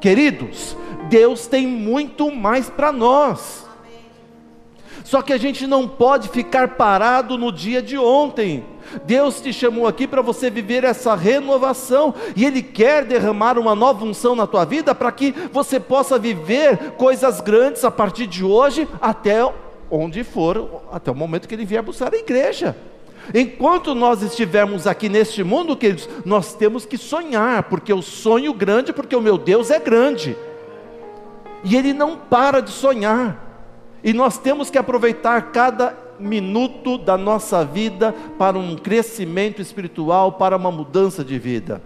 Queridos, 0.00 0.76
Deus 1.08 1.46
tem 1.46 1.66
muito 1.66 2.30
mais 2.30 2.68
para 2.68 2.92
nós. 2.92 3.66
Só 5.04 5.22
que 5.22 5.32
a 5.32 5.38
gente 5.38 5.68
não 5.68 5.86
pode 5.86 6.28
ficar 6.28 6.70
parado 6.70 7.38
no 7.38 7.52
dia 7.52 7.80
de 7.80 7.96
ontem. 7.96 8.64
Deus 9.04 9.40
te 9.40 9.52
chamou 9.52 9.86
aqui 9.86 10.06
para 10.06 10.20
você 10.20 10.50
viver 10.50 10.82
essa 10.82 11.14
renovação 11.14 12.12
e 12.34 12.44
Ele 12.44 12.60
quer 12.60 13.04
derramar 13.04 13.56
uma 13.56 13.74
nova 13.74 14.04
unção 14.04 14.34
na 14.34 14.48
tua 14.48 14.64
vida 14.64 14.94
para 14.96 15.12
que 15.12 15.32
você 15.52 15.78
possa 15.78 16.18
viver 16.18 16.92
coisas 16.92 17.40
grandes 17.40 17.84
a 17.84 17.90
partir 17.90 18.26
de 18.26 18.44
hoje 18.44 18.88
até 19.00 19.48
onde 19.88 20.24
for, 20.24 20.82
até 20.90 21.10
o 21.10 21.14
momento 21.14 21.46
que 21.46 21.54
Ele 21.54 21.64
vier 21.64 21.82
buscar 21.82 22.12
a 22.12 22.18
igreja. 22.18 22.76
Enquanto 23.34 23.94
nós 23.94 24.22
estivermos 24.22 24.86
aqui 24.86 25.08
neste 25.08 25.42
mundo, 25.42 25.76
queridos, 25.76 26.08
nós 26.24 26.54
temos 26.54 26.86
que 26.86 26.96
sonhar, 26.96 27.64
porque 27.64 27.92
eu 27.92 28.02
sonho 28.02 28.52
grande, 28.52 28.92
porque 28.92 29.16
o 29.16 29.20
meu 29.20 29.36
Deus 29.36 29.70
é 29.70 29.78
grande. 29.78 30.36
E 31.64 31.76
Ele 31.76 31.92
não 31.92 32.16
para 32.16 32.60
de 32.60 32.70
sonhar. 32.70 33.42
E 34.02 34.12
nós 34.12 34.38
temos 34.38 34.70
que 34.70 34.78
aproveitar 34.78 35.50
cada 35.50 35.96
minuto 36.18 36.96
da 36.96 37.18
nossa 37.18 37.64
vida 37.64 38.14
para 38.38 38.58
um 38.58 38.76
crescimento 38.76 39.60
espiritual, 39.60 40.32
para 40.32 40.56
uma 40.56 40.70
mudança 40.70 41.24
de 41.24 41.38
vida. 41.38 41.82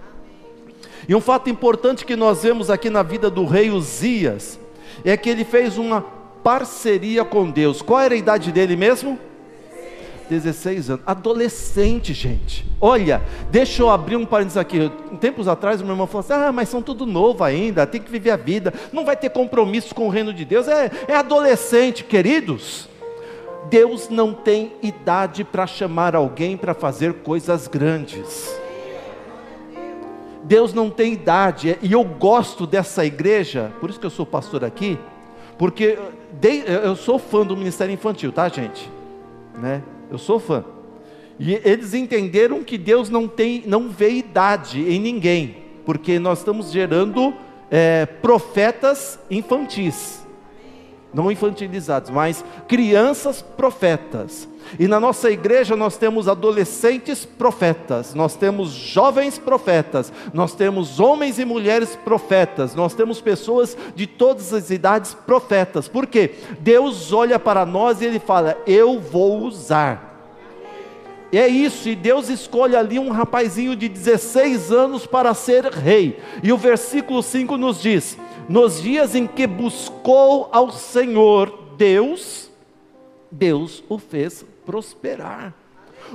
E 1.09 1.15
um 1.15 1.21
fato 1.21 1.49
importante 1.49 2.05
que 2.05 2.15
nós 2.15 2.43
vemos 2.43 2.71
aqui 2.71 2.91
na 2.91 3.03
vida 3.03 3.31
do 3.31 3.45
rei 3.45 3.71
Uzias 3.71 4.61
é 5.05 5.17
que 5.17 5.31
ele 5.31 5.45
fez 5.45 5.79
uma 5.79 6.03
parceria 6.43 7.25
com 7.25 7.51
Deus. 7.51 7.83
Qual 7.83 8.01
era 8.01 8.15
a 8.15 8.19
idade 8.19 8.53
dele 8.53 8.77
mesmo? 8.77 9.19
16 10.31 10.91
anos, 10.91 11.03
adolescente, 11.05 12.15
gente. 12.15 12.65
Olha, 12.81 13.21
deixa 13.51 13.83
eu 13.83 13.91
abrir 13.91 14.15
um 14.15 14.25
parênteses 14.25 14.57
aqui. 14.57 14.91
Tempos 15.21 15.49
atrás, 15.49 15.83
meu 15.83 15.91
irmão 15.91 16.07
falou 16.07 16.21
assim: 16.21 16.33
ah, 16.33 16.53
mas 16.53 16.69
são 16.69 16.81
tudo 16.81 17.05
novo 17.05 17.43
ainda, 17.43 17.85
tem 17.85 18.01
que 18.01 18.11
viver 18.11 18.31
a 18.31 18.37
vida, 18.37 18.73
não 18.93 19.05
vai 19.05 19.17
ter 19.17 19.31
compromisso 19.31 19.93
com 19.93 20.07
o 20.07 20.09
reino 20.09 20.33
de 20.33 20.45
Deus. 20.45 20.69
É, 20.69 20.89
é 21.09 21.17
adolescente, 21.17 22.05
queridos. 22.05 22.89
Deus 23.69 24.09
não 24.09 24.33
tem 24.33 24.73
idade 24.83 25.43
para 25.43 25.67
chamar 25.67 26.15
alguém 26.15 26.57
para 26.57 26.75
fazer 26.75 27.15
coisas 27.15 27.67
grandes. 27.67 28.57
Deus 30.45 30.73
não 30.73 30.91
tem 30.91 31.13
idade, 31.13 31.79
e 31.83 31.93
eu 31.93 32.03
gosto 32.03 32.67
dessa 32.67 33.05
igreja, 33.05 33.71
por 33.79 33.91
isso 33.91 34.01
que 34.01 34.07
eu 34.07 34.11
sou 34.11 34.25
pastor 34.25 34.65
aqui, 34.65 34.99
porque 35.59 35.99
eu 36.83 36.97
sou 36.97 37.19
fã 37.19 37.45
do 37.45 37.57
ministério 37.57 37.93
infantil, 37.93 38.33
tá, 38.33 38.49
gente? 38.49 38.91
Né? 39.55 39.83
Eu 40.11 40.19
sou 40.19 40.41
fã. 40.41 40.65
E 41.39 41.55
eles 41.65 41.95
entenderam 41.95 42.63
que 42.63 42.77
Deus 42.77 43.09
não 43.09 43.27
tem, 43.27 43.63
não 43.67 43.89
vê 43.89 44.11
idade 44.11 44.83
em 44.83 45.01
ninguém, 45.01 45.57
porque 45.87 46.19
nós 46.19 46.41
estamos 46.41 46.71
gerando 46.71 47.33
é, 47.71 48.05
profetas 48.05 49.19
infantis, 49.31 50.20
não 51.13 51.31
infantilizados, 51.31 52.11
mas 52.11 52.45
crianças 52.69 53.43
profetas. 53.43 54.49
E 54.79 54.87
na 54.87 55.01
nossa 55.01 55.31
igreja 55.31 55.75
nós 55.75 55.97
temos 55.97 56.29
adolescentes 56.29 57.25
profetas, 57.25 58.15
nós 58.15 58.37
temos 58.37 58.71
jovens 58.71 59.39
profetas, 59.39 60.13
nós 60.33 60.55
temos 60.55 61.01
homens 61.01 61.39
e 61.39 61.45
mulheres 61.45 61.97
profetas, 61.97 62.75
nós 62.75 62.95
temos 62.95 63.21
pessoas 63.21 63.77
de 63.95 64.07
todas 64.07 64.53
as 64.53 64.71
idades 64.71 65.15
profetas. 65.15 65.89
Por 65.89 66.07
quê? 66.07 66.35
Deus 66.61 67.13
olha 67.13 67.39
para 67.39 67.67
nós 67.67 68.01
e 68.01 68.05
ele 68.05 68.21
fala: 68.21 68.57
"Eu 68.67 69.01
vou 69.01 69.41
usar". 69.41 70.11
É 71.33 71.47
isso, 71.47 71.89
e 71.89 71.95
Deus 71.95 72.29
escolhe 72.29 72.75
ali 72.75 72.99
um 72.99 73.11
rapazinho 73.11 73.77
de 73.77 73.89
16 73.89 74.73
anos 74.73 75.07
para 75.07 75.33
ser 75.33 75.65
rei. 75.67 76.19
E 76.43 76.53
o 76.53 76.57
versículo 76.57 77.23
5 77.23 77.57
nos 77.57 77.81
diz: 77.81 78.19
Nos 78.51 78.83
dias 78.83 79.15
em 79.15 79.29
que 79.29 79.47
buscou 79.47 80.49
ao 80.51 80.73
Senhor 80.73 81.57
Deus, 81.77 82.51
Deus 83.31 83.81
o 83.89 83.97
fez 83.97 84.45
prosperar. 84.67 85.55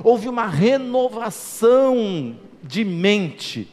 Houve 0.04 0.28
uma 0.28 0.44
renovação 0.44 2.36
de 2.62 2.84
mente. 2.84 3.66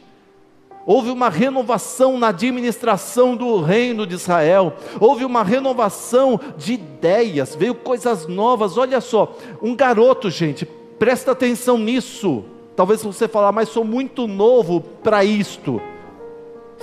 Houve 0.86 1.10
uma 1.10 1.28
renovação 1.28 2.18
na 2.18 2.28
administração 2.28 3.36
do 3.36 3.60
reino 3.60 4.06
de 4.06 4.14
Israel, 4.14 4.72
houve 4.98 5.26
uma 5.26 5.42
renovação 5.42 6.40
de 6.56 6.72
ideias, 6.72 7.54
veio 7.54 7.74
coisas 7.74 8.26
novas. 8.26 8.78
Olha 8.78 9.02
só, 9.02 9.36
um 9.60 9.76
garoto, 9.76 10.30
gente, 10.30 10.64
presta 10.98 11.32
atenção 11.32 11.76
nisso. 11.76 12.42
Talvez 12.74 13.02
você 13.02 13.28
falar, 13.28 13.52
mas 13.52 13.68
sou 13.68 13.84
muito 13.84 14.26
novo 14.26 14.80
para 14.80 15.22
isto. 15.22 15.82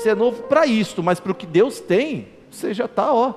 Você 0.02 0.10
é 0.10 0.16
novo 0.16 0.42
para 0.44 0.66
isto, 0.66 1.04
mas 1.04 1.20
para 1.20 1.32
o 1.32 1.36
que 1.36 1.46
Deus 1.46 1.80
tem, 1.80 2.30
você 2.50 2.74
já 2.74 2.86
está, 2.86 3.14
ó, 3.14 3.36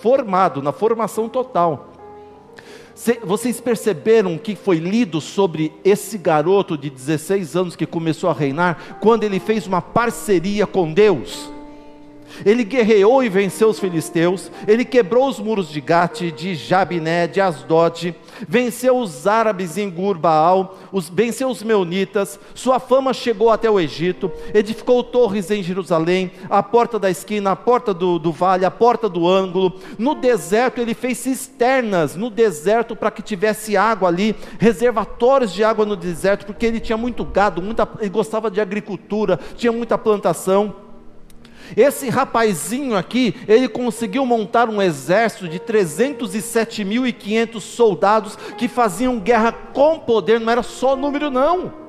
formado, 0.00 0.60
na 0.60 0.72
formação 0.72 1.28
total. 1.28 1.92
Vocês 3.22 3.60
perceberam 3.60 4.36
que 4.36 4.56
foi 4.56 4.78
lido 4.78 5.20
sobre 5.20 5.72
esse 5.84 6.18
garoto 6.18 6.76
de 6.76 6.90
16 6.90 7.54
anos 7.54 7.76
que 7.76 7.86
começou 7.86 8.28
a 8.28 8.32
reinar, 8.32 8.98
quando 9.00 9.22
ele 9.22 9.38
fez 9.38 9.64
uma 9.64 9.80
parceria 9.80 10.66
com 10.66 10.92
Deus? 10.92 11.48
Ele 12.44 12.64
guerreou 12.64 13.22
e 13.22 13.28
venceu 13.28 13.68
os 13.68 13.78
filisteus, 13.78 14.50
ele 14.66 14.84
quebrou 14.84 15.28
os 15.28 15.38
muros 15.38 15.68
de 15.68 15.80
Gate, 15.80 16.32
de 16.32 16.54
Jabiné, 16.54 17.26
de 17.26 17.40
Asdod, 17.40 18.14
venceu 18.48 18.96
os 18.98 19.26
árabes 19.26 19.76
em 19.78 19.90
Gurbaal, 19.90 20.78
os, 20.90 21.08
venceu 21.08 21.48
os 21.48 21.62
meunitas, 21.62 22.38
sua 22.54 22.80
fama 22.80 23.12
chegou 23.12 23.50
até 23.50 23.70
o 23.70 23.78
Egito, 23.78 24.30
edificou 24.54 25.02
torres 25.02 25.50
em 25.50 25.62
Jerusalém, 25.62 26.32
a 26.48 26.62
porta 26.62 26.98
da 26.98 27.10
esquina, 27.10 27.52
a 27.52 27.56
porta 27.56 27.92
do, 27.94 28.18
do 28.18 28.32
vale, 28.32 28.64
a 28.64 28.70
porta 28.70 29.08
do 29.08 29.28
ângulo. 29.28 29.80
No 29.98 30.14
deserto 30.14 30.80
ele 30.80 30.94
fez 30.94 31.18
cisternas 31.18 32.16
no 32.16 32.30
deserto 32.30 32.96
para 32.96 33.10
que 33.10 33.22
tivesse 33.22 33.76
água 33.76 34.08
ali, 34.08 34.34
reservatórios 34.58 35.52
de 35.52 35.64
água 35.64 35.84
no 35.84 35.96
deserto, 35.96 36.46
porque 36.46 36.66
ele 36.66 36.80
tinha 36.80 36.96
muito 36.96 37.24
gado, 37.24 37.62
muita, 37.62 37.88
ele 38.00 38.10
gostava 38.10 38.50
de 38.50 38.60
agricultura, 38.60 39.38
tinha 39.56 39.72
muita 39.72 39.96
plantação. 39.98 40.81
Esse 41.76 42.08
rapazinho 42.08 42.96
aqui, 42.96 43.34
ele 43.48 43.68
conseguiu 43.68 44.26
montar 44.26 44.68
um 44.68 44.80
exército 44.80 45.48
de 45.48 45.58
307.500 45.58 47.60
soldados 47.60 48.36
que 48.56 48.68
faziam 48.68 49.18
guerra 49.18 49.52
com 49.52 49.98
poder, 49.98 50.40
não 50.40 50.52
era 50.52 50.62
só 50.62 50.96
número 50.96 51.30
não. 51.30 51.82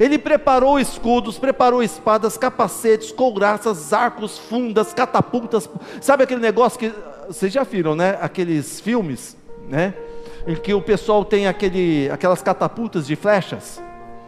Ele 0.00 0.18
preparou 0.18 0.80
escudos, 0.80 1.38
preparou 1.38 1.82
espadas, 1.82 2.36
capacetes, 2.36 3.12
couraças, 3.12 3.92
arcos, 3.92 4.36
fundas, 4.36 4.92
catapultas. 4.92 5.70
Sabe 6.00 6.24
aquele 6.24 6.40
negócio 6.40 6.78
que 6.78 6.92
vocês 7.28 7.52
já 7.52 7.62
viram, 7.62 7.94
né? 7.94 8.18
Aqueles 8.20 8.80
filmes, 8.80 9.36
né? 9.68 9.94
Em 10.46 10.56
que 10.56 10.74
o 10.74 10.82
pessoal 10.82 11.24
tem 11.24 11.46
aquele, 11.46 12.10
aquelas 12.10 12.42
catapultas 12.42 13.06
de 13.06 13.16
flechas 13.16 13.80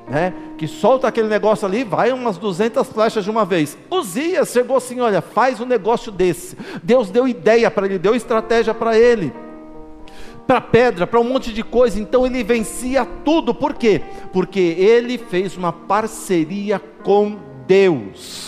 né, 0.09 0.33
que 0.57 0.67
solta 0.67 1.07
aquele 1.09 1.29
negócio 1.29 1.67
ali, 1.67 1.85
vai 1.85 2.13
umas 2.13 2.39
200 2.39 2.87
flechas 2.89 3.25
de 3.25 3.31
uma 3.31 3.45
vez. 3.45 3.77
Uzias 3.91 4.51
chegou 4.51 4.77
assim: 4.77 5.01
olha, 5.01 5.21
faz 5.21 5.61
um 5.61 5.67
negócio 5.67 6.11
desse. 6.11 6.57
Deus 6.83 7.11
deu 7.11 7.29
ideia 7.29 7.71
para 7.71 7.87
ele, 7.87 7.99
deu 7.99 8.15
estratégia 8.15 8.75
para 8.75 8.99
ele. 8.99 9.33
para 10.47 10.61
pedra, 10.63 11.07
para 11.07 11.21
um 11.21 11.25
monte 11.25 11.53
de 11.53 11.63
coisa. 11.63 12.01
Então 12.01 12.25
ele 12.25 12.43
vencia 12.43 13.05
tudo. 13.05 13.55
Por 13.55 13.75
quê? 13.75 14.01
Porque 14.33 14.59
ele 14.61 15.19
fez 15.19 15.57
uma 15.57 15.73
parceria 15.73 16.81
com 17.03 17.37
Deus. 17.67 18.48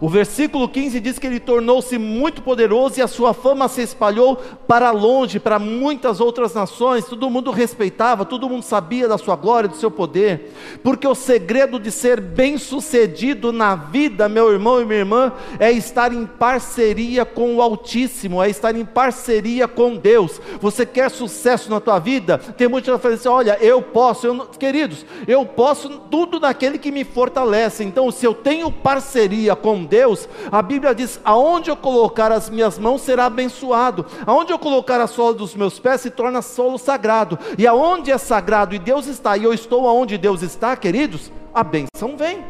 O 0.00 0.08
versículo 0.08 0.68
15 0.68 1.00
diz 1.00 1.18
que 1.18 1.26
ele 1.26 1.40
tornou-se 1.40 1.96
muito 1.98 2.42
poderoso 2.42 2.98
e 2.98 3.02
a 3.02 3.06
sua 3.06 3.32
fama 3.32 3.68
se 3.68 3.82
espalhou 3.82 4.36
para 4.66 4.90
longe, 4.90 5.38
para 5.38 5.58
muitas 5.58 6.20
outras 6.20 6.54
nações. 6.54 7.04
Todo 7.04 7.30
mundo 7.30 7.50
respeitava, 7.50 8.24
todo 8.24 8.48
mundo 8.48 8.62
sabia 8.62 9.08
da 9.08 9.18
sua 9.18 9.36
glória, 9.36 9.68
do 9.68 9.76
seu 9.76 9.90
poder. 9.90 10.52
Porque 10.82 11.06
o 11.06 11.14
segredo 11.14 11.78
de 11.78 11.90
ser 11.90 12.20
bem-sucedido 12.20 13.52
na 13.52 13.74
vida, 13.74 14.28
meu 14.28 14.52
irmão 14.52 14.80
e 14.80 14.84
minha 14.84 15.00
irmã, 15.00 15.32
é 15.58 15.70
estar 15.70 16.12
em 16.12 16.26
parceria 16.26 17.24
com 17.24 17.56
o 17.56 17.62
Altíssimo, 17.62 18.42
é 18.42 18.50
estar 18.50 18.74
em 18.74 18.84
parceria 18.84 19.68
com 19.68 19.96
Deus. 19.96 20.40
Você 20.60 20.84
quer 20.84 21.10
sucesso 21.10 21.70
na 21.70 21.80
tua 21.80 21.98
vida? 21.98 22.38
Tem 22.38 22.68
muita 22.68 22.90
gente 22.90 22.96
que 22.96 23.02
fala 23.02 23.14
assim: 23.14 23.28
olha, 23.28 23.58
eu 23.60 23.80
posso, 23.80 24.26
eu 24.26 24.46
queridos, 24.58 25.04
eu 25.26 25.44
posso 25.46 25.88
tudo 26.10 26.40
naquele 26.40 26.78
que 26.78 26.90
me 26.90 27.04
fortalece. 27.04 27.84
Então, 27.84 28.10
se 28.10 28.26
eu 28.26 28.34
tenho 28.34 28.70
parceria 28.70 29.54
com 29.54 29.83
Deus, 29.84 30.28
a 30.50 30.60
Bíblia 30.60 30.94
diz: 30.94 31.20
aonde 31.24 31.70
eu 31.70 31.76
colocar 31.76 32.32
as 32.32 32.50
minhas 32.50 32.78
mãos 32.78 33.02
será 33.02 33.26
abençoado, 33.26 34.04
aonde 34.26 34.52
eu 34.52 34.58
colocar 34.58 35.00
a 35.00 35.06
sola 35.06 35.34
dos 35.34 35.54
meus 35.54 35.78
pés 35.78 36.00
se 36.00 36.10
torna 36.10 36.42
solo 36.42 36.78
sagrado, 36.78 37.38
e 37.56 37.66
aonde 37.66 38.10
é 38.10 38.18
sagrado 38.18 38.74
e 38.74 38.78
Deus 38.78 39.06
está, 39.06 39.36
e 39.36 39.44
eu 39.44 39.52
estou 39.52 39.88
aonde 39.88 40.18
Deus 40.18 40.42
está, 40.42 40.76
queridos, 40.76 41.30
a 41.54 41.62
benção 41.62 42.16
vem. 42.16 42.44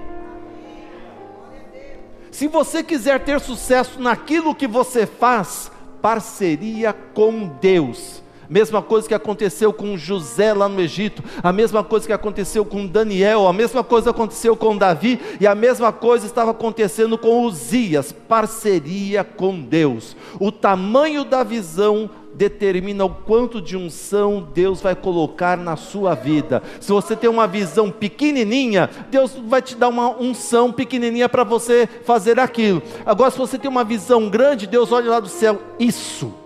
Se 2.31 2.49
você 2.49 2.83
quiser 2.83 3.21
ter 3.25 3.41
sucesso 3.41 4.01
naquilo 4.01 4.55
que 4.55 4.67
você 4.67 5.07
faz, 5.07 5.71
parceria 6.03 6.93
com 7.15 7.47
Deus 7.61 8.24
Mesma 8.55 8.81
coisa 8.81 9.09
que 9.09 9.15
aconteceu 9.15 9.73
com 9.73 9.99
José 9.99 10.55
lá 10.55 10.69
no 10.69 10.81
Egito, 10.81 11.25
a 11.43 11.53
mesma 11.53 11.83
coisa 11.83 12.07
que 12.07 12.13
aconteceu 12.13 12.65
com 12.65 12.87
Daniel, 12.87 13.49
a 13.49 13.53
mesma 13.53 13.83
coisa 13.83 14.11
aconteceu 14.11 14.57
com 14.57 14.77
Davi, 14.77 15.19
e 15.41 15.47
a 15.49 15.57
mesma 15.57 15.93
coisa 15.93 16.25
estava 16.25 16.53
acontecendo 16.53 17.19
com 17.19 17.43
Uzias, 17.43 18.13
parceria 18.13 19.25
com 19.25 19.61
Deus. 19.61 20.17
O 20.39 20.53
tamanho 20.53 21.25
da 21.25 21.43
visão 21.43 22.09
determina 22.33 23.05
o 23.05 23.11
quanto 23.11 23.61
de 23.61 23.77
unção 23.77 24.47
Deus 24.55 24.81
vai 24.81 24.95
colocar 24.95 25.59
na 25.59 25.75
sua 25.75 26.15
vida. 26.15 26.63
Se 26.79 26.93
você 26.93 27.17
tem 27.17 27.29
uma 27.29 27.49
visão 27.49 27.91
pequenininha, 27.91 28.89
Deus 29.11 29.33
vai 29.49 29.63
te 29.63 29.75
dar 29.75 29.89
uma 29.89 30.11
unção 30.11 30.71
pequenininha 30.71 31.29
para 31.29 31.43
você 31.43 31.89
fazer 32.05 32.39
aquilo. 32.39 32.81
Agora, 33.05 33.33
se 33.33 33.39
você 33.39 33.59
tem 33.59 33.69
uma 33.69 33.83
visão 33.83 34.31
grande, 34.31 34.69
Deus 34.69 34.93
olha 34.93 35.11
lá 35.11 35.19
do 35.19 35.29
céu, 35.29 35.61
isso 35.77 36.44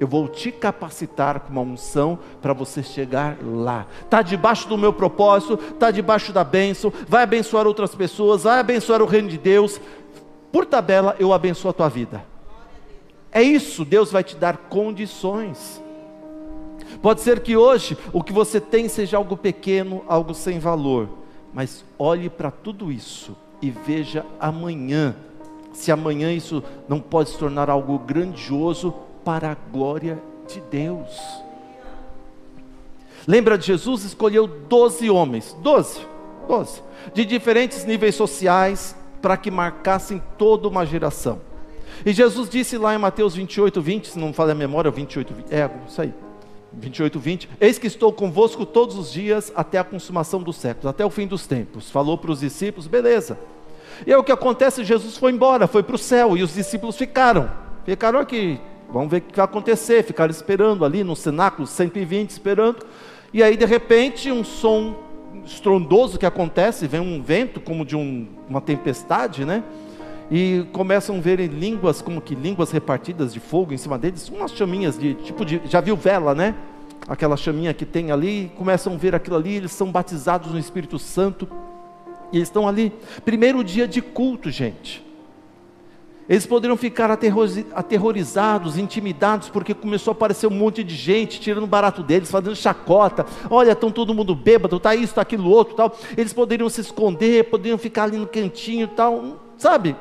eu 0.00 0.08
vou 0.08 0.26
te 0.26 0.50
capacitar 0.50 1.40
com 1.40 1.52
uma 1.52 1.60
unção 1.60 2.18
para 2.40 2.54
você 2.54 2.82
chegar 2.82 3.36
lá. 3.44 3.86
Está 4.02 4.22
debaixo 4.22 4.66
do 4.66 4.78
meu 4.78 4.94
propósito, 4.94 5.60
está 5.74 5.90
debaixo 5.90 6.32
da 6.32 6.42
bênção, 6.42 6.90
vai 7.06 7.22
abençoar 7.22 7.66
outras 7.66 7.94
pessoas, 7.94 8.44
vai 8.44 8.58
abençoar 8.58 9.02
o 9.02 9.06
reino 9.06 9.28
de 9.28 9.36
Deus. 9.36 9.78
Por 10.50 10.64
tabela, 10.64 11.14
eu 11.18 11.34
abençoo 11.34 11.70
a 11.70 11.74
tua 11.74 11.90
vida. 11.90 12.24
É 13.30 13.42
isso, 13.42 13.84
Deus 13.84 14.10
vai 14.10 14.24
te 14.24 14.34
dar 14.34 14.56
condições. 14.56 15.80
Pode 17.02 17.20
ser 17.20 17.40
que 17.40 17.54
hoje 17.54 17.96
o 18.10 18.22
que 18.22 18.32
você 18.32 18.58
tem 18.58 18.88
seja 18.88 19.18
algo 19.18 19.36
pequeno, 19.36 20.02
algo 20.08 20.32
sem 20.32 20.58
valor, 20.58 21.10
mas 21.52 21.84
olhe 21.98 22.30
para 22.30 22.50
tudo 22.50 22.90
isso 22.90 23.36
e 23.60 23.70
veja 23.70 24.24
amanhã. 24.40 25.14
Se 25.74 25.92
amanhã 25.92 26.32
isso 26.32 26.64
não 26.88 26.98
pode 26.98 27.30
se 27.30 27.38
tornar 27.38 27.68
algo 27.68 27.98
grandioso, 27.98 28.92
para 29.24 29.52
a 29.52 29.56
glória 29.72 30.22
de 30.48 30.60
Deus. 30.70 31.10
Lembra 33.26 33.58
de 33.58 33.66
Jesus 33.66 34.04
escolheu 34.04 34.46
doze 34.46 35.10
homens, 35.10 35.56
doze, 35.62 36.00
doze, 36.48 36.82
de 37.12 37.24
diferentes 37.24 37.84
níveis 37.84 38.14
sociais, 38.14 38.96
para 39.20 39.36
que 39.36 39.50
marcassem 39.50 40.22
toda 40.38 40.66
uma 40.66 40.86
geração. 40.86 41.40
E 42.04 42.12
Jesus 42.12 42.48
disse 42.48 42.78
lá 42.78 42.94
em 42.94 42.98
Mateus 42.98 43.34
28, 43.34 43.80
20, 43.80 44.08
se 44.08 44.18
não 44.18 44.32
falha 44.32 44.52
a 44.52 44.54
memória, 44.54 44.90
28, 44.90 45.34
20, 45.34 45.52
é 45.52 45.70
isso 45.86 46.00
aí, 46.00 46.14
28, 46.72 47.18
20: 47.18 47.48
Eis 47.60 47.78
que 47.78 47.86
estou 47.86 48.12
convosco 48.12 48.64
todos 48.64 48.96
os 48.96 49.12
dias 49.12 49.52
até 49.54 49.78
a 49.78 49.84
consumação 49.84 50.42
dos 50.42 50.56
séculos, 50.56 50.86
até 50.86 51.04
o 51.04 51.10
fim 51.10 51.26
dos 51.26 51.46
tempos. 51.46 51.90
Falou 51.90 52.16
para 52.16 52.30
os 52.30 52.40
discípulos, 52.40 52.86
beleza. 52.86 53.38
E 54.06 54.12
aí 54.12 54.18
o 54.18 54.24
que 54.24 54.32
acontece? 54.32 54.82
Jesus 54.82 55.18
foi 55.18 55.30
embora, 55.30 55.66
foi 55.66 55.82
para 55.82 55.94
o 55.94 55.98
céu, 55.98 56.36
e 56.36 56.42
os 56.42 56.54
discípulos 56.54 56.96
ficaram, 56.96 57.50
ficaram 57.84 58.18
aqui, 58.18 58.58
Vamos 58.92 59.10
ver 59.10 59.18
o 59.18 59.20
que 59.22 59.36
vai 59.36 59.44
acontecer. 59.44 60.02
Ficaram 60.02 60.30
esperando 60.30 60.84
ali 60.84 61.04
no 61.04 61.14
cenáculo, 61.14 61.66
120 61.66 62.30
esperando. 62.30 62.86
E 63.32 63.42
aí, 63.42 63.56
de 63.56 63.64
repente, 63.64 64.30
um 64.30 64.42
som 64.42 64.96
estrondoso 65.44 66.18
que 66.18 66.26
acontece, 66.26 66.86
vem 66.86 67.00
um 67.00 67.22
vento 67.22 67.60
como 67.60 67.84
de 67.84 67.96
um, 67.96 68.26
uma 68.48 68.60
tempestade, 68.60 69.44
né? 69.44 69.62
E 70.30 70.66
começam 70.72 71.16
a 71.16 71.20
ver 71.20 71.40
línguas, 71.46 72.00
como 72.00 72.20
que 72.20 72.34
línguas 72.34 72.70
repartidas 72.70 73.32
de 73.32 73.40
fogo 73.40 73.72
em 73.72 73.76
cima 73.76 73.98
deles, 73.98 74.28
umas 74.28 74.52
chaminhas 74.52 74.98
de 74.98 75.14
tipo 75.14 75.44
de. 75.44 75.60
Já 75.64 75.80
viu 75.80 75.96
vela, 75.96 76.34
né? 76.34 76.54
Aquela 77.08 77.36
chaminha 77.36 77.74
que 77.74 77.84
tem 77.84 78.12
ali, 78.12 78.52
começam 78.56 78.94
a 78.94 78.96
ver 78.96 79.14
aquilo 79.14 79.36
ali, 79.36 79.56
eles 79.56 79.72
são 79.72 79.90
batizados 79.90 80.52
no 80.52 80.58
Espírito 80.58 80.98
Santo. 80.98 81.48
E 82.32 82.36
eles 82.36 82.48
estão 82.48 82.68
ali. 82.68 82.92
Primeiro 83.24 83.64
dia 83.64 83.88
de 83.88 84.00
culto, 84.00 84.50
gente. 84.50 85.04
Eles 86.30 86.46
poderiam 86.46 86.76
ficar 86.76 87.10
aterrorizados, 87.10 88.78
intimidados, 88.78 89.48
porque 89.48 89.74
começou 89.74 90.12
a 90.12 90.14
aparecer 90.14 90.46
um 90.46 90.50
monte 90.50 90.84
de 90.84 90.94
gente 90.94 91.40
tirando 91.40 91.66
barato 91.66 92.04
deles, 92.04 92.30
fazendo 92.30 92.54
chacota. 92.54 93.26
Olha, 93.50 93.72
estão 93.72 93.90
todo 93.90 94.14
mundo 94.14 94.32
bêbado, 94.32 94.76
está 94.76 94.94
isso, 94.94 95.06
está 95.06 95.22
aquilo 95.22 95.50
outro, 95.50 95.74
tal. 95.74 95.92
Eles 96.16 96.32
poderiam 96.32 96.68
se 96.68 96.82
esconder, 96.82 97.50
poderiam 97.50 97.76
ficar 97.76 98.04
ali 98.04 98.16
no 98.16 98.28
cantinho, 98.28 98.86
tal, 98.86 99.40
sabe? 99.58 99.96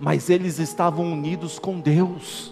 Mas 0.00 0.30
eles 0.30 0.58
estavam 0.58 1.12
unidos 1.12 1.58
com 1.58 1.78
Deus. 1.78 2.50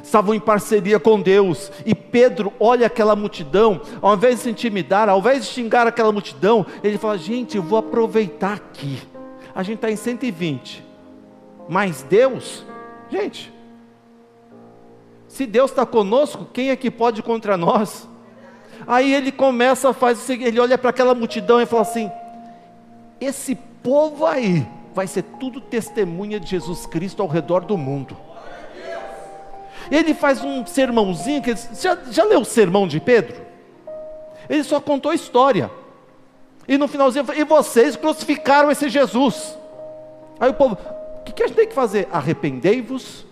Estavam 0.00 0.32
em 0.36 0.40
parceria 0.40 1.00
com 1.00 1.20
Deus, 1.20 1.72
e 1.84 1.96
Pedro 1.96 2.52
olha 2.60 2.86
aquela 2.86 3.16
multidão, 3.16 3.80
ao 4.00 4.14
invés 4.14 4.36
de 4.36 4.42
se 4.42 4.50
intimidar, 4.50 5.08
ao 5.08 5.18
invés 5.18 5.44
de 5.44 5.50
xingar 5.50 5.84
aquela 5.84 6.12
multidão, 6.12 6.64
ele 6.84 6.96
fala: 6.96 7.18
Gente, 7.18 7.56
eu 7.56 7.62
vou 7.64 7.80
aproveitar 7.80 8.52
aqui. 8.52 9.00
A 9.52 9.64
gente 9.64 9.78
está 9.78 9.90
em 9.90 9.96
120, 9.96 10.86
mas 11.68 12.02
Deus, 12.02 12.64
gente, 13.10 13.52
se 15.28 15.46
Deus 15.46 15.70
está 15.70 15.84
conosco, 15.84 16.46
quem 16.52 16.70
é 16.70 16.76
que 16.76 16.90
pode 16.90 17.22
contra 17.22 17.56
nós? 17.56 18.08
Aí 18.86 19.12
ele 19.12 19.30
começa 19.30 19.90
a 19.90 19.92
fazer 19.92 20.20
o 20.20 20.24
seguinte: 20.24 20.48
ele 20.48 20.60
olha 20.60 20.78
para 20.78 20.90
aquela 20.90 21.14
multidão 21.14 21.60
e 21.60 21.66
fala 21.66 21.82
assim: 21.82 22.10
esse 23.20 23.54
povo 23.82 24.24
aí 24.24 24.66
vai 24.94 25.06
ser 25.06 25.22
tudo 25.22 25.60
testemunha 25.60 26.40
de 26.40 26.48
Jesus 26.48 26.86
Cristo 26.86 27.22
ao 27.22 27.28
redor 27.28 27.64
do 27.64 27.76
mundo. 27.76 28.16
Ele 29.90 30.12
faz 30.14 30.42
um 30.42 30.66
sermãozinho, 30.66 31.42
que 31.42 31.54
já, 31.80 31.96
já 32.10 32.24
leu 32.24 32.40
o 32.40 32.44
sermão 32.44 32.86
de 32.86 33.00
Pedro? 33.00 33.36
Ele 34.48 34.62
só 34.62 34.80
contou 34.80 35.10
a 35.10 35.14
história. 35.14 35.70
E 36.66 36.76
no 36.76 36.86
finalzinho, 36.88 37.24
e 37.34 37.44
vocês 37.44 37.96
crucificaram 37.96 38.70
esse 38.70 38.88
Jesus. 38.90 39.56
Aí 40.38 40.50
o 40.50 40.54
povo, 40.54 40.76
que, 41.28 41.32
que 41.34 41.42
a 41.42 41.46
gente 41.46 41.56
tem 41.56 41.68
que 41.68 41.74
fazer? 41.74 42.08
Arrependei-vos 42.12 43.24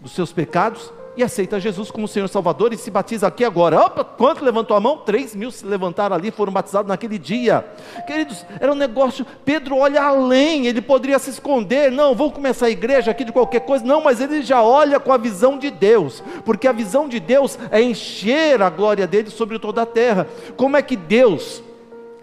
dos 0.00 0.12
seus 0.12 0.32
pecados 0.32 0.90
e 1.14 1.22
aceita 1.22 1.60
Jesus 1.60 1.90
como 1.90 2.08
Senhor 2.08 2.26
Salvador 2.26 2.72
e 2.72 2.78
se 2.78 2.90
batiza 2.90 3.26
aqui 3.26 3.44
agora. 3.44 3.78
Opa, 3.78 4.02
quanto 4.02 4.44
levantou 4.44 4.74
a 4.76 4.80
mão? 4.80 4.98
Três 4.98 5.34
mil 5.34 5.50
se 5.50 5.64
levantaram 5.64 6.16
ali, 6.16 6.30
foram 6.30 6.52
batizados 6.52 6.88
naquele 6.88 7.18
dia. 7.18 7.64
Queridos, 8.06 8.46
era 8.58 8.72
um 8.72 8.74
negócio. 8.74 9.26
Pedro 9.44 9.76
olha 9.76 10.02
além, 10.02 10.66
ele 10.66 10.80
poderia 10.80 11.18
se 11.18 11.30
esconder. 11.30 11.92
Não, 11.92 12.14
vou 12.14 12.32
começar 12.32 12.66
a 12.66 12.70
igreja 12.70 13.10
aqui 13.10 13.24
de 13.24 13.32
qualquer 13.32 13.60
coisa. 13.60 13.84
Não, 13.84 14.02
mas 14.02 14.20
ele 14.20 14.42
já 14.42 14.62
olha 14.62 14.98
com 14.98 15.12
a 15.12 15.18
visão 15.18 15.58
de 15.58 15.70
Deus, 15.70 16.22
porque 16.44 16.66
a 16.66 16.72
visão 16.72 17.08
de 17.08 17.20
Deus 17.20 17.58
é 17.70 17.82
encher 17.82 18.62
a 18.62 18.70
glória 18.70 19.06
dele 19.06 19.28
sobre 19.28 19.58
toda 19.58 19.82
a 19.82 19.86
terra. 19.86 20.26
Como 20.56 20.76
é 20.76 20.82
que 20.82 20.96
Deus 20.96 21.62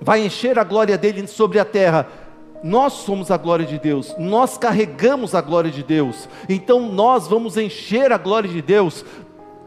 vai 0.01 0.25
encher 0.25 0.57
a 0.57 0.63
glória 0.63 0.97
dele 0.97 1.27
sobre 1.27 1.59
a 1.59 1.65
terra? 1.65 2.07
Nós 2.63 2.93
somos 2.93 3.31
a 3.31 3.37
glória 3.37 3.65
de 3.65 3.79
Deus, 3.79 4.15
nós 4.17 4.57
carregamos 4.57 5.33
a 5.33 5.41
glória 5.41 5.71
de 5.71 5.81
Deus, 5.81 6.27
então 6.47 6.91
nós 6.91 7.27
vamos 7.27 7.55
encher 7.55 8.11
a 8.11 8.17
glória 8.17 8.49
de 8.49 8.61
Deus 8.61 9.05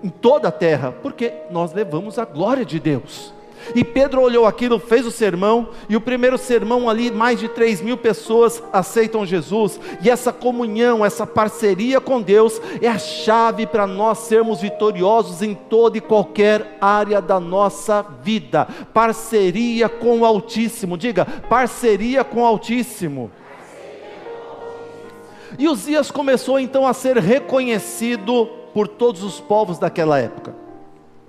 em 0.02 0.08
toda 0.08 0.48
a 0.48 0.52
terra, 0.52 0.92
porque 1.02 1.32
nós 1.50 1.72
levamos 1.72 2.18
a 2.18 2.24
glória 2.24 2.64
de 2.64 2.78
Deus. 2.78 3.32
E 3.74 3.84
Pedro 3.84 4.22
olhou 4.22 4.46
aquilo, 4.46 4.78
fez 4.78 5.06
o 5.06 5.10
sermão, 5.10 5.68
e 5.88 5.96
o 5.96 6.00
primeiro 6.00 6.36
sermão 6.38 6.88
ali, 6.88 7.10
mais 7.10 7.38
de 7.38 7.48
3 7.48 7.80
mil 7.80 7.96
pessoas 7.96 8.62
aceitam 8.72 9.26
Jesus, 9.26 9.78
e 10.02 10.10
essa 10.10 10.32
comunhão, 10.32 11.04
essa 11.04 11.26
parceria 11.26 12.00
com 12.00 12.20
Deus, 12.20 12.60
é 12.80 12.88
a 12.88 12.98
chave 12.98 13.66
para 13.66 13.86
nós 13.86 14.18
sermos 14.18 14.60
vitoriosos 14.60 15.42
em 15.42 15.54
toda 15.54 15.98
e 15.98 16.00
qualquer 16.00 16.76
área 16.80 17.20
da 17.20 17.38
nossa 17.38 18.04
vida. 18.22 18.66
Parceria 18.92 19.88
com 19.88 20.20
o 20.20 20.24
Altíssimo, 20.24 20.96
diga, 20.96 21.24
parceria 21.48 22.24
com 22.24 22.42
o 22.42 22.46
Altíssimo. 22.46 23.30
E 25.58 25.68
Uzias 25.68 26.10
começou 26.10 26.58
então 26.58 26.86
a 26.86 26.94
ser 26.94 27.18
reconhecido 27.18 28.46
por 28.72 28.88
todos 28.88 29.22
os 29.22 29.38
povos 29.38 29.78
daquela 29.78 30.18
época? 30.18 30.54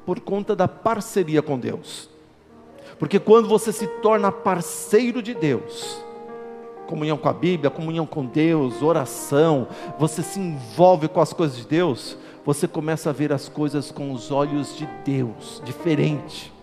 Por 0.06 0.19
conta 0.19 0.56
da 0.56 0.67
parceria 0.67 1.41
com 1.41 1.60
Deus. 1.60 2.12
Porque 3.04 3.20
quando 3.20 3.50
você 3.50 3.74
se 3.74 3.86
torna 3.86 4.32
parceiro 4.32 5.22
de 5.22 5.34
Deus, 5.34 6.02
comunhão 6.88 7.18
com 7.18 7.28
a 7.28 7.34
Bíblia, 7.34 7.70
comunhão 7.70 8.06
com 8.06 8.26
Deus, 8.26 8.82
oração, 8.82 9.68
você 10.00 10.24
se 10.24 10.39
envolve 10.39 11.10
com 11.10 11.20
as 11.20 11.34
coisas 11.34 11.58
de 11.58 11.68
Deus, 11.68 12.18
você 12.46 12.66
começa 12.66 13.10
a 13.10 13.12
ver 13.12 13.34
as 13.34 13.50
coisas 13.50 13.92
com 13.92 14.13
os 14.13 14.32
olhos 14.32 14.78
de 14.78 14.88
Deus, 15.04 15.62
diferente. 15.66 16.54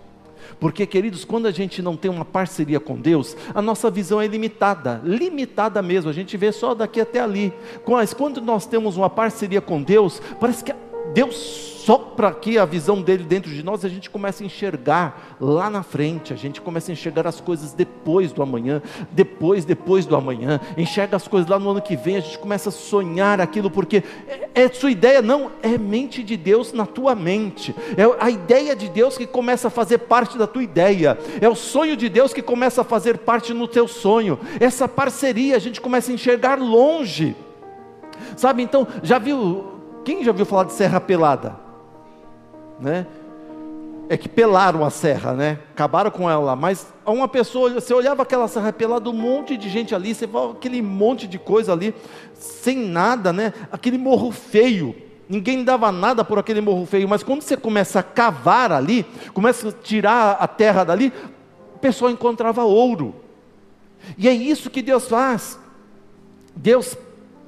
Porque, 0.58 0.86
queridos, 0.86 1.26
quando 1.26 1.44
a 1.44 1.50
gente 1.50 1.82
não 1.82 1.94
tem 1.94 2.10
uma 2.10 2.24
parceria 2.24 2.80
com 2.80 2.96
Deus, 2.96 3.36
a 3.54 3.60
nossa 3.60 3.90
visão 3.90 4.18
é 4.18 4.26
limitada, 4.26 5.02
limitada 5.04 5.82
mesmo, 5.82 6.08
a 6.08 6.14
gente 6.14 6.38
vê 6.38 6.52
só 6.52 6.74
daqui 6.74 7.02
até 7.02 7.20
ali. 7.20 7.52
Mas 7.86 8.14
quando 8.14 8.40
nós 8.40 8.64
temos 8.64 8.96
uma 8.96 9.10
parceria 9.10 9.60
com 9.60 9.82
Deus, 9.82 10.22
parece 10.40 10.64
que 10.64 10.72
Deus 11.12 11.70
sopra 11.80 12.28
aqui 12.28 12.58
a 12.58 12.64
visão 12.64 13.00
dele 13.00 13.24
dentro 13.24 13.50
de 13.50 13.62
nós, 13.62 13.84
a 13.84 13.88
gente 13.88 14.10
começa 14.10 14.42
a 14.42 14.46
enxergar 14.46 15.36
lá 15.40 15.70
na 15.70 15.82
frente, 15.82 16.32
a 16.32 16.36
gente 16.36 16.60
começa 16.60 16.92
a 16.92 16.94
enxergar 16.94 17.26
as 17.26 17.40
coisas 17.40 17.72
depois 17.72 18.32
do 18.32 18.42
amanhã, 18.42 18.82
depois, 19.10 19.64
depois 19.64 20.04
do 20.04 20.14
amanhã, 20.14 20.60
enxerga 20.76 21.16
as 21.16 21.26
coisas 21.26 21.48
lá 21.48 21.58
no 21.58 21.70
ano 21.70 21.80
que 21.80 21.96
vem, 21.96 22.16
a 22.16 22.20
gente 22.20 22.38
começa 22.38 22.68
a 22.68 22.72
sonhar 22.72 23.40
aquilo, 23.40 23.70
porque 23.70 24.04
é, 24.28 24.50
é 24.54 24.68
sua 24.68 24.90
ideia, 24.90 25.22
não, 25.22 25.50
é 25.62 25.78
mente 25.78 26.22
de 26.22 26.36
Deus 26.36 26.72
na 26.72 26.86
tua 26.86 27.14
mente, 27.14 27.74
é 27.96 28.04
a 28.22 28.30
ideia 28.30 28.76
de 28.76 28.88
Deus 28.88 29.16
que 29.16 29.26
começa 29.26 29.68
a 29.68 29.70
fazer 29.70 29.98
parte 29.98 30.36
da 30.36 30.46
tua 30.46 30.62
ideia, 30.62 31.18
é 31.40 31.48
o 31.48 31.56
sonho 31.56 31.96
de 31.96 32.08
Deus 32.08 32.32
que 32.32 32.42
começa 32.42 32.82
a 32.82 32.84
fazer 32.84 33.18
parte 33.18 33.54
no 33.54 33.66
teu 33.66 33.88
sonho, 33.88 34.38
essa 34.60 34.86
parceria 34.86 35.56
a 35.56 35.60
gente 35.60 35.80
começa 35.80 36.10
a 36.10 36.14
enxergar 36.14 36.56
longe, 36.56 37.34
sabe? 38.36 38.62
Então, 38.62 38.86
já 39.02 39.18
viu, 39.18 39.79
quem 40.04 40.24
já 40.24 40.32
viu 40.32 40.46
falar 40.46 40.64
de 40.64 40.72
Serra 40.72 41.00
Pelada? 41.00 41.70
né? 42.80 43.06
É 44.08 44.16
que 44.16 44.28
pelaram 44.28 44.84
a 44.84 44.90
serra, 44.90 45.34
né? 45.34 45.58
Acabaram 45.72 46.10
com 46.10 46.28
ela. 46.28 46.56
Mas 46.56 46.92
uma 47.06 47.28
pessoa, 47.28 47.70
você 47.70 47.94
olhava 47.94 48.22
aquela 48.22 48.48
serra 48.48 48.72
pelada, 48.72 49.08
um 49.08 49.12
monte 49.12 49.56
de 49.56 49.68
gente 49.68 49.94
ali, 49.94 50.14
você 50.14 50.26
vê 50.26 50.36
aquele 50.50 50.82
monte 50.82 51.28
de 51.28 51.38
coisa 51.38 51.72
ali, 51.72 51.94
sem 52.34 52.76
nada, 52.76 53.32
né? 53.32 53.52
Aquele 53.70 53.98
morro 53.98 54.32
feio. 54.32 54.96
Ninguém 55.28 55.62
dava 55.62 55.92
nada 55.92 56.24
por 56.24 56.40
aquele 56.40 56.60
morro 56.60 56.84
feio, 56.86 57.08
mas 57.08 57.22
quando 57.22 57.42
você 57.42 57.56
começa 57.56 58.00
a 58.00 58.02
cavar 58.02 58.72
ali, 58.72 59.06
começa 59.32 59.68
a 59.68 59.72
tirar 59.72 60.32
a 60.32 60.48
terra 60.48 60.82
dali, 60.82 61.12
o 61.76 61.78
pessoal 61.78 62.10
encontrava 62.10 62.64
ouro. 62.64 63.14
E 64.18 64.28
é 64.28 64.32
isso 64.32 64.70
que 64.70 64.82
Deus 64.82 65.06
faz. 65.06 65.56
Deus 66.56 66.96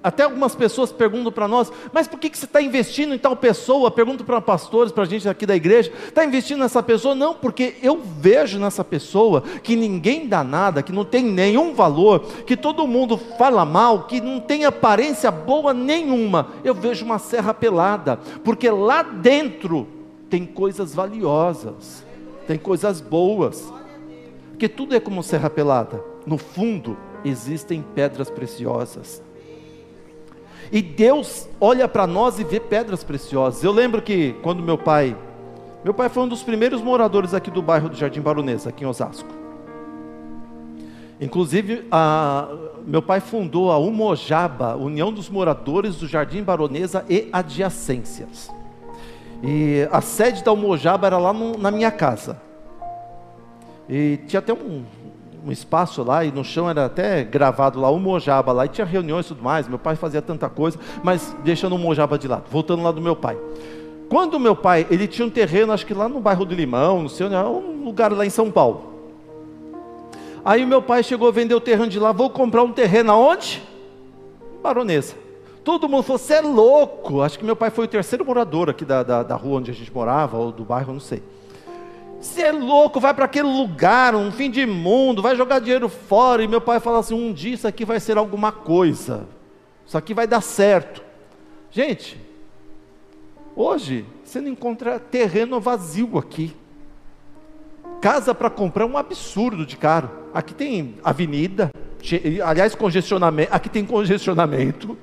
até 0.02 0.24
algumas 0.24 0.54
pessoas 0.54 0.90
perguntam 0.90 1.30
para 1.30 1.46
nós, 1.46 1.70
mas 1.92 2.08
por 2.08 2.18
que, 2.18 2.28
que 2.28 2.36
você 2.36 2.44
está 2.44 2.60
investindo 2.60 3.14
em 3.14 3.18
tal 3.18 3.36
pessoa? 3.36 3.90
Pergunto 3.90 4.24
para 4.24 4.40
pastores, 4.40 4.92
para 4.92 5.04
a 5.04 5.06
gente 5.06 5.28
aqui 5.28 5.46
da 5.46 5.54
igreja, 5.54 5.92
está 6.08 6.24
investindo 6.24 6.58
nessa 6.58 6.82
pessoa? 6.82 7.14
Não, 7.14 7.34
porque 7.34 7.76
eu 7.82 8.00
vejo 8.18 8.58
nessa 8.58 8.82
pessoa 8.82 9.42
que 9.62 9.76
ninguém 9.76 10.26
dá 10.26 10.42
nada, 10.42 10.82
que 10.82 10.92
não 10.92 11.04
tem 11.04 11.24
nenhum 11.24 11.72
valor, 11.72 12.20
que 12.44 12.56
todo 12.56 12.86
mundo 12.86 13.16
fala 13.16 13.64
mal, 13.64 14.04
que 14.04 14.20
não 14.20 14.40
tem 14.40 14.64
aparência 14.64 15.30
boa 15.30 15.72
nenhuma. 15.72 16.48
Eu 16.64 16.74
vejo 16.74 17.04
uma 17.04 17.18
serra 17.18 17.54
pelada, 17.54 18.18
porque 18.42 18.68
lá 18.68 19.02
dentro 19.02 19.86
tem 20.28 20.44
coisas 20.44 20.94
valiosas, 20.94 22.04
tem 22.46 22.58
coisas 22.58 23.00
boas, 23.00 23.72
porque 24.50 24.68
tudo 24.68 24.96
é 24.96 25.00
como 25.00 25.22
serra 25.22 25.48
pelada, 25.48 26.02
no 26.26 26.38
fundo 26.38 26.96
existem 27.24 27.84
pedras 27.94 28.30
preciosas. 28.30 29.22
E 30.72 30.80
Deus 30.80 31.46
olha 31.60 31.86
para 31.86 32.06
nós 32.06 32.38
e 32.38 32.44
vê 32.44 32.58
pedras 32.58 33.04
preciosas. 33.04 33.62
Eu 33.62 33.72
lembro 33.72 34.00
que 34.00 34.34
quando 34.42 34.62
meu 34.62 34.78
pai, 34.78 35.14
meu 35.84 35.92
pai 35.92 36.08
foi 36.08 36.22
um 36.22 36.28
dos 36.28 36.42
primeiros 36.42 36.80
moradores 36.80 37.34
aqui 37.34 37.50
do 37.50 37.60
bairro 37.60 37.90
do 37.90 37.96
Jardim 37.96 38.22
Baronesa, 38.22 38.70
aqui 38.70 38.82
em 38.82 38.86
Osasco. 38.86 39.28
Inclusive, 41.20 41.86
a, 41.90 42.48
meu 42.86 43.02
pai 43.02 43.20
fundou 43.20 43.70
a 43.70 43.76
Umojaba, 43.76 44.74
União 44.74 45.12
dos 45.12 45.28
Moradores 45.28 45.96
do 45.96 46.08
Jardim 46.08 46.42
Baronesa 46.42 47.04
e 47.08 47.28
Adjacências. 47.30 48.50
E 49.42 49.86
a 49.92 50.00
sede 50.00 50.42
da 50.42 50.52
Umojaba 50.52 51.06
era 51.06 51.18
lá 51.18 51.34
no, 51.34 51.58
na 51.58 51.70
minha 51.70 51.90
casa. 51.90 52.40
E 53.88 54.20
tinha 54.26 54.40
até 54.40 54.54
um, 54.54 54.84
um 55.44 55.50
espaço 55.50 56.02
lá 56.02 56.24
e 56.24 56.30
no 56.30 56.44
chão 56.44 56.70
era 56.70 56.86
até 56.86 57.24
gravado 57.24 57.80
lá 57.80 57.90
o 57.90 57.98
Mojaba 57.98 58.52
lá 58.52 58.66
e 58.66 58.68
tinha 58.68 58.86
reuniões 58.86 59.26
e 59.26 59.28
tudo 59.30 59.42
mais. 59.42 59.68
Meu 59.68 59.78
pai 59.78 59.96
fazia 59.96 60.22
tanta 60.22 60.48
coisa, 60.48 60.78
mas 61.02 61.36
deixando 61.42 61.74
o 61.74 61.78
Mojaba 61.78 62.18
de 62.18 62.28
lado, 62.28 62.44
voltando 62.50 62.82
lá 62.82 62.92
do 62.92 63.00
meu 63.00 63.16
pai. 63.16 63.36
Quando 64.08 64.38
meu 64.38 64.54
pai, 64.54 64.86
ele 64.90 65.08
tinha 65.08 65.26
um 65.26 65.30
terreno, 65.30 65.72
acho 65.72 65.86
que 65.86 65.94
lá 65.94 66.08
no 66.08 66.20
bairro 66.20 66.44
do 66.44 66.54
Limão, 66.54 67.02
não 67.02 67.08
sei 67.08 67.26
onde, 67.26 67.34
um 67.34 67.84
lugar 67.84 68.12
lá 68.12 68.26
em 68.26 68.30
São 68.30 68.50
Paulo. 68.50 68.92
Aí 70.44 70.66
meu 70.66 70.82
pai 70.82 71.02
chegou 71.02 71.28
a 71.28 71.30
vender 71.30 71.54
o 71.54 71.60
terreno 71.60 71.88
de 71.88 71.98
lá, 71.98 72.12
vou 72.12 72.28
comprar 72.28 72.62
um 72.62 72.72
terreno 72.72 73.12
aonde? 73.12 73.62
Baronesa. 74.62 75.14
Todo 75.64 75.88
mundo 75.88 76.02
falou, 76.02 76.18
você 76.18 76.34
é 76.34 76.40
louco. 76.40 77.22
Acho 77.22 77.38
que 77.38 77.44
meu 77.44 77.54
pai 77.54 77.70
foi 77.70 77.84
o 77.84 77.88
terceiro 77.88 78.24
morador 78.24 78.68
aqui 78.68 78.84
da, 78.84 79.02
da, 79.02 79.22
da 79.22 79.36
rua 79.36 79.58
onde 79.58 79.70
a 79.70 79.74
gente 79.74 79.92
morava, 79.92 80.36
ou 80.36 80.50
do 80.50 80.64
bairro, 80.64 80.92
não 80.92 81.00
sei. 81.00 81.22
Você 82.22 82.42
é 82.42 82.52
louco, 82.52 83.00
vai 83.00 83.12
para 83.12 83.24
aquele 83.24 83.48
lugar, 83.48 84.14
um 84.14 84.30
fim 84.30 84.48
de 84.48 84.64
mundo, 84.64 85.20
vai 85.20 85.34
jogar 85.34 85.58
dinheiro 85.58 85.88
fora. 85.88 86.40
E 86.40 86.46
meu 86.46 86.60
pai 86.60 86.78
fala 86.78 87.00
assim: 87.00 87.14
um 87.14 87.32
dia 87.32 87.54
isso 87.54 87.66
aqui 87.66 87.84
vai 87.84 87.98
ser 87.98 88.16
alguma 88.16 88.52
coisa, 88.52 89.26
isso 89.84 89.98
aqui 89.98 90.14
vai 90.14 90.24
dar 90.24 90.40
certo. 90.40 91.02
Gente, 91.68 92.16
hoje 93.56 94.06
você 94.22 94.40
não 94.40 94.50
encontra 94.50 95.00
terreno 95.00 95.60
vazio 95.60 96.16
aqui. 96.16 96.54
Casa 98.00 98.32
para 98.32 98.48
comprar 98.48 98.84
é 98.84 98.86
um 98.86 98.96
absurdo 98.96 99.66
de 99.66 99.76
caro. 99.76 100.08
Aqui 100.32 100.54
tem 100.54 100.94
avenida, 101.02 101.72
aliás, 102.44 102.72
congestionamento. 102.76 103.52
Aqui 103.52 103.68
tem 103.68 103.84
congestionamento, 103.84 104.96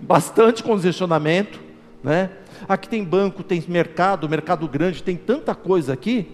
bastante 0.00 0.62
congestionamento, 0.62 1.60
né? 2.04 2.30
Aqui 2.68 2.88
tem 2.88 3.04
banco, 3.04 3.42
tem 3.42 3.62
mercado, 3.68 4.28
mercado 4.28 4.66
grande, 4.68 5.02
tem 5.02 5.16
tanta 5.16 5.54
coisa 5.54 5.92
aqui. 5.92 6.28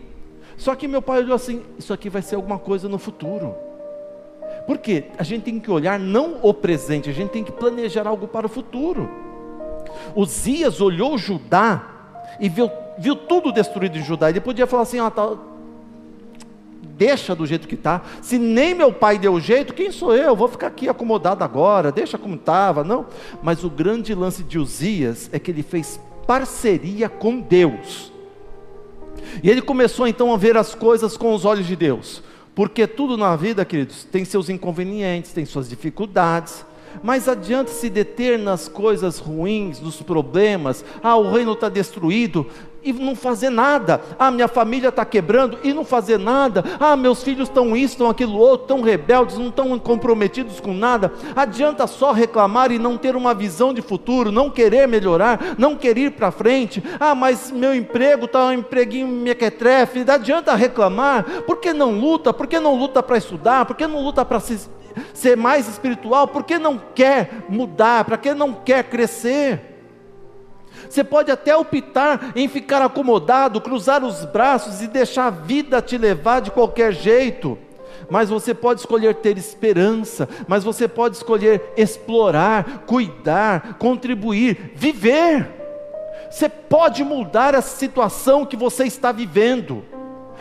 Só 0.57 0.75
que 0.75 0.87
meu 0.87 1.03
pai 1.03 1.21
olhou 1.21 1.35
assim: 1.35 1.63
isso 1.79 1.93
aqui 1.93 2.09
vai 2.09 2.23
ser 2.23 2.37
alguma 2.37 2.59
coisa 2.59 2.89
no 2.89 2.99
futuro. 2.99 3.55
Por 4.67 4.79
quê? 4.79 5.05
A 5.19 5.23
gente 5.23 5.43
tem 5.43 5.59
que 5.59 5.71
olhar 5.71 5.99
não 5.99 6.39
o 6.43 6.55
presente, 6.55 7.11
a 7.11 7.13
gente 7.13 7.31
tem 7.31 7.43
que 7.43 7.53
planejar 7.53 8.07
algo 8.07 8.29
para 8.29 8.47
o 8.47 8.49
futuro. 8.49 9.09
Zias 10.25 10.81
olhou 10.81 11.19
Judá 11.19 11.83
e 12.39 12.49
viu, 12.49 12.71
viu 12.99 13.17
tudo 13.17 13.53
destruído 13.53 13.99
em 13.99 14.03
Judá. 14.03 14.31
Ele 14.31 14.41
podia 14.41 14.67
falar 14.67 14.83
assim: 14.83 14.99
ah, 14.99 15.11
tá, 15.11 15.37
deixa 16.97 17.35
do 17.35 17.47
jeito 17.47 17.67
que 17.67 17.75
está. 17.75 18.03
Se 18.21 18.39
nem 18.39 18.75
meu 18.75 18.93
pai 18.93 19.19
deu 19.19 19.41
jeito, 19.41 19.75
quem 19.75 19.91
sou 19.91 20.15
eu? 20.15 20.37
Vou 20.37 20.49
ficar 20.49 20.69
aqui 20.69 20.89
acomodado 20.89 21.43
agora, 21.43 21.91
deixa 21.91 22.17
como 22.17 22.37
estava. 22.37 22.85
Não. 22.85 23.07
Mas 23.43 23.65
o 23.65 23.71
grande 23.71 24.15
lance 24.15 24.43
de 24.45 24.59
Uzias 24.59 25.29
é 25.33 25.39
que 25.39 25.51
ele 25.51 25.63
fez 25.63 26.01
parceria 26.33 27.11
com 27.11 27.39
Deus. 27.39 28.11
E 29.43 29.51
ele 29.51 29.61
começou 29.61 30.09
então 30.09 30.33
a 30.33 30.37
ver 30.39 30.57
as 30.57 30.75
coisas 30.75 31.15
com 31.15 31.35
os 31.35 31.45
olhos 31.45 31.67
de 31.67 31.77
Deus. 31.77 32.23
Porque 32.55 32.87
tudo 32.87 33.19
na 33.19 33.37
vida, 33.37 33.67
queridos, 33.67 34.05
tem 34.05 34.25
seus 34.25 34.49
inconvenientes, 34.49 35.35
tem 35.35 35.45
suas 35.45 35.69
dificuldades. 35.69 36.65
Mas 37.03 37.29
adianta 37.29 37.71
se 37.71 37.91
deter 37.91 38.39
nas 38.39 38.67
coisas 38.67 39.19
ruins, 39.19 39.79
nos 39.79 40.01
problemas. 40.01 40.83
Ah, 41.03 41.17
o 41.17 41.31
reino 41.31 41.53
está 41.53 41.69
destruído 41.69 42.47
e 42.85 42.93
não 42.93 43.15
fazer 43.15 43.51
nada. 43.51 44.01
Ah, 44.19 44.31
minha 44.31 44.49
família 44.49 44.89
está 44.89 45.05
quebrando 45.05 45.59
e 45.63 45.73
não 45.73 45.85
fazer 45.85 46.19
nada. 46.19 46.65
Ah, 46.81 46.97
meus 46.97 47.23
filhos 47.23 47.49
estão 47.49 47.77
isso, 47.77 47.95
estão 47.95 48.11
aquilo 48.11 48.37
outro, 48.37 48.65
estão 48.65 48.81
rebeldes, 48.81 49.39
não 49.39 49.49
estão 49.49 49.79
comprometidos 49.79 50.61
com 50.61 50.75
nada. 50.75 51.13
Adianta 51.35 51.87
só 51.87 52.13
reclamar 52.13 52.73
e 52.73 52.79
não 52.79 52.99
ter 52.99 53.17
uma 53.17 53.35
visão 53.35 53.73
de 53.73 53.83
futuro, 53.83 54.33
não 54.33 54.51
querer 54.51 54.87
melhorar, 54.89 55.55
não 55.59 55.77
querer 55.77 56.07
ir 56.07 56.11
para 56.13 56.31
frente. 56.31 56.83
Ah, 56.99 57.15
mas 57.15 57.51
meu 57.51 57.75
emprego 57.75 58.25
está 58.25 58.47
um 58.47 58.53
empreguinho 58.53 59.07
mequetrefe. 59.09 60.05
Adianta 60.09 60.55
reclamar. 60.55 61.25
Por 61.43 61.59
que 61.59 61.73
não 61.73 61.93
luta? 61.93 62.33
Por 62.33 62.47
que 62.47 62.59
não 62.59 62.75
luta 62.75 63.03
para 63.03 63.19
estudar? 63.19 63.65
Por 63.65 63.77
que 63.77 63.87
não 63.87 64.03
luta 64.03 64.25
para 64.25 64.41
se, 64.41 64.69
ser 65.15 65.37
mais 65.37 65.69
espiritual? 65.69 66.29
Por 66.29 66.43
que 66.43 66.59
não 66.59 66.81
quer 66.95 67.45
mudar? 67.49 68.05
Para 68.05 68.17
que 68.17 68.35
não 68.35 68.53
quer 68.53 68.85
crescer? 68.85 69.72
Você 70.93 71.03
pode 71.03 71.31
até 71.31 71.57
optar 71.57 72.33
em 72.37 72.47
ficar 72.47 72.83
acomodado, 72.83 73.63
cruzar 73.63 74.05
os 74.05 74.27
braços 74.27 74.83
e 74.83 74.87
deixar 74.87 75.29
a 75.29 75.31
vida 75.31 75.81
te 75.81 75.97
levar 75.97 76.41
de 76.41 76.51
qualquer 76.51 76.93
jeito. 76.93 77.57
Mas 78.11 78.29
você 78.29 78.53
pode 78.53 78.81
escolher 78.81 79.15
ter 79.15 79.39
esperança, 79.39 80.29
mas 80.47 80.63
você 80.63 80.87
pode 80.87 81.17
escolher 81.17 81.73
explorar, 81.79 82.85
cuidar, 82.87 83.79
contribuir, 83.79 84.73
viver. 84.75 85.49
Você 86.31 86.47
pode 86.47 87.03
mudar 87.03 87.55
a 87.55 87.63
situação 87.63 88.45
que 88.45 88.55
você 88.55 88.85
está 88.85 89.13
vivendo. 89.13 89.83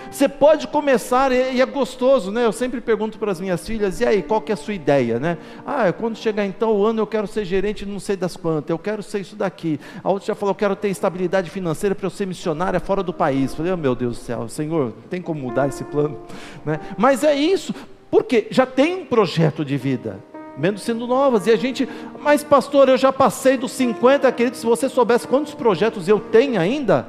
Você 0.09 0.27
pode 0.27 0.67
começar, 0.67 1.31
e 1.31 1.61
é 1.61 1.65
gostoso, 1.65 2.31
né? 2.31 2.45
Eu 2.45 2.51
sempre 2.51 2.81
pergunto 2.81 3.19
para 3.19 3.31
as 3.31 3.39
minhas 3.39 3.65
filhas, 3.65 3.99
e 4.01 4.05
aí, 4.05 4.21
qual 4.23 4.41
que 4.41 4.51
é 4.51 4.53
a 4.53 4.57
sua 4.57 4.73
ideia, 4.73 5.19
né? 5.19 5.37
Ah, 5.65 5.91
quando 5.93 6.17
chegar 6.17 6.45
então 6.45 6.75
o 6.75 6.85
ano 6.85 7.01
eu 7.01 7.07
quero 7.07 7.27
ser 7.27 7.45
gerente 7.45 7.85
não 7.85 7.99
sei 7.99 8.15
das 8.15 8.35
quantas, 8.35 8.69
eu 8.69 8.79
quero 8.79 9.03
ser 9.03 9.19
isso 9.19 9.35
daqui. 9.35 9.79
A 10.03 10.09
outra 10.09 10.27
já 10.27 10.35
falou, 10.35 10.51
eu 10.51 10.55
quero 10.55 10.75
ter 10.75 10.89
estabilidade 10.89 11.49
financeira 11.49 11.93
para 11.93 12.05
eu 12.05 12.09
ser 12.09 12.25
missionária 12.25 12.79
fora 12.79 13.03
do 13.03 13.13
país. 13.13 13.53
Falei, 13.53 13.71
oh, 13.71 13.77
meu 13.77 13.95
Deus 13.95 14.17
do 14.17 14.23
céu, 14.23 14.47
Senhor, 14.49 14.93
tem 15.09 15.21
como 15.21 15.41
mudar 15.41 15.67
esse 15.67 15.83
plano? 15.83 16.19
Né? 16.65 16.79
Mas 16.97 17.23
é 17.23 17.35
isso, 17.35 17.73
porque 18.09 18.47
já 18.49 18.65
tem 18.65 18.95
um 18.95 19.05
projeto 19.05 19.63
de 19.63 19.77
vida 19.77 20.19
mesmo 20.57 20.77
sendo 20.77 21.07
novas. 21.07 21.47
E 21.47 21.51
a 21.51 21.55
gente, 21.55 21.87
mas 22.19 22.43
pastor, 22.43 22.89
eu 22.89 22.97
já 22.97 23.11
passei 23.13 23.57
dos 23.57 23.71
50, 23.71 24.31
querido, 24.33 24.57
se 24.57 24.65
você 24.65 24.89
soubesse 24.89 25.27
quantos 25.27 25.53
projetos 25.53 26.07
eu 26.07 26.19
tenho 26.19 26.59
ainda, 26.59 27.07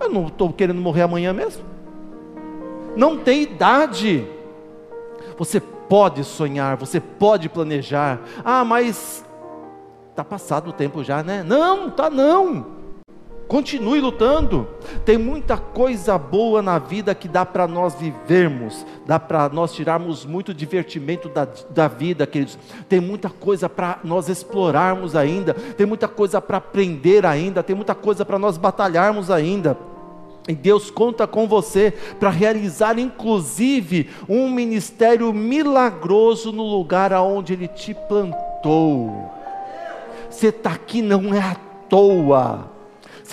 eu 0.00 0.08
não 0.08 0.26
estou 0.26 0.52
querendo 0.52 0.80
morrer 0.80 1.02
amanhã 1.02 1.32
mesmo 1.32 1.73
não 2.96 3.18
tem 3.18 3.42
idade. 3.42 4.26
Você 5.36 5.60
pode 5.60 6.24
sonhar, 6.24 6.76
você 6.76 7.00
pode 7.00 7.48
planejar. 7.48 8.20
Ah, 8.44 8.64
mas 8.64 9.24
está 10.10 10.24
passado 10.24 10.70
o 10.70 10.72
tempo 10.72 11.02
já, 11.02 11.22
né? 11.22 11.42
Não, 11.42 11.90
tá 11.90 12.08
não. 12.08 12.74
Continue 13.46 14.00
lutando. 14.00 14.66
Tem 15.04 15.18
muita 15.18 15.56
coisa 15.56 16.16
boa 16.16 16.62
na 16.62 16.78
vida 16.78 17.14
que 17.14 17.28
dá 17.28 17.44
para 17.44 17.66
nós 17.66 17.94
vivermos, 17.94 18.86
dá 19.06 19.20
para 19.20 19.48
nós 19.50 19.74
tirarmos 19.74 20.24
muito 20.24 20.54
divertimento 20.54 21.28
da, 21.28 21.46
da 21.70 21.86
vida, 21.86 22.26
queridos. 22.26 22.58
Tem 22.88 23.00
muita 23.00 23.28
coisa 23.28 23.68
para 23.68 23.98
nós 24.02 24.28
explorarmos 24.28 25.14
ainda, 25.14 25.52
tem 25.52 25.86
muita 25.86 26.08
coisa 26.08 26.40
para 26.40 26.56
aprender 26.56 27.26
ainda, 27.26 27.62
tem 27.62 27.76
muita 27.76 27.94
coisa 27.94 28.24
para 28.24 28.38
nós 28.38 28.56
batalharmos 28.56 29.30
ainda. 29.30 29.76
E 30.46 30.54
Deus 30.54 30.90
conta 30.90 31.26
com 31.26 31.48
você 31.48 31.92
para 32.20 32.28
realizar, 32.28 32.98
inclusive, 32.98 34.10
um 34.28 34.50
ministério 34.50 35.32
milagroso 35.32 36.52
no 36.52 36.62
lugar 36.62 37.12
aonde 37.12 37.54
Ele 37.54 37.66
te 37.66 37.94
plantou. 37.94 39.30
Você 40.28 40.48
está 40.48 40.72
aqui 40.72 41.00
não 41.00 41.34
é 41.34 41.40
à 41.40 41.56
toa. 41.88 42.73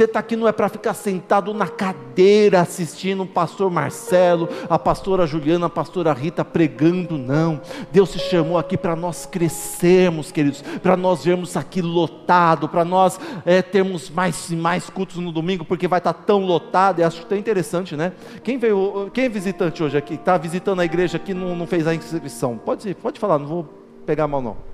Você 0.02 0.06
está 0.06 0.20
aqui 0.20 0.36
não 0.36 0.48
é 0.48 0.52
para 0.52 0.68
ficar 0.68 0.96
sentado 0.96 1.54
na 1.54 1.68
cadeira 1.68 2.60
assistindo 2.60 3.22
o 3.22 3.28
pastor 3.28 3.70
Marcelo, 3.70 4.50
a 4.68 4.80
pastora 4.80 5.28
Juliana, 5.28 5.68
a 5.68 5.70
pastora 5.70 6.12
Rita 6.12 6.44
pregando, 6.44 7.20
não. 7.20 7.62
Deus 7.92 8.10
se 8.10 8.18
chamou 8.18 8.58
aqui 8.58 8.76
para 8.76 8.96
nós 8.96 9.28
crescermos, 9.28 10.32
queridos, 10.32 10.64
para 10.82 10.98
nós 10.98 11.24
vermos 11.24 11.56
aqui 11.56 11.84
lotado, 11.84 12.68
para 12.68 12.84
nós 12.84 13.20
é, 13.46 13.62
termos 13.62 14.10
mais 14.10 14.50
e 14.50 14.56
mais 14.56 14.90
cultos 14.90 15.18
no 15.18 15.32
domingo, 15.32 15.64
porque 15.64 15.88
vai 15.88 16.00
estar 16.00 16.14
tá 16.14 16.24
tão 16.26 16.48
lotado. 16.48 16.98
E 16.98 17.04
acho 17.04 17.24
tão 17.28 17.38
interessante, 17.38 17.96
né? 17.96 18.12
Quem 18.44 18.58
veio, 18.58 19.12
quem 19.14 19.26
é 19.26 19.30
visitante 19.30 19.84
hoje 19.84 19.98
aqui, 19.98 20.16
está 20.16 20.36
visitando 20.36 20.80
a 20.80 20.86
igreja 20.86 21.18
aqui, 21.18 21.32
não, 21.32 21.56
não 21.56 21.68
fez 21.68 21.86
a 21.86 21.94
inscrição? 21.94 22.58
Pode, 22.58 22.92
pode 22.96 23.20
falar, 23.20 23.38
não 23.38 23.46
vou 23.46 23.70
pegar 24.04 24.28
mal 24.28 24.42
não. 24.42 24.72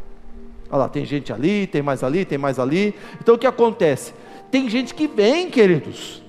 Olha 0.70 0.80
lá, 0.80 0.90
tem 0.90 1.06
gente 1.06 1.32
ali, 1.34 1.68
tem 1.68 1.82
mais 1.82 2.02
ali, 2.02 2.24
tem 2.24 2.38
mais 2.38 2.60
ali. 2.60 2.96
Então 3.22 3.36
o 3.36 3.38
que 3.38 3.48
acontece? 3.48 4.14
Tem 4.50 4.70
gente 4.70 4.94
que 4.94 5.08
vem, 5.08 5.50
queridos. 5.50 6.22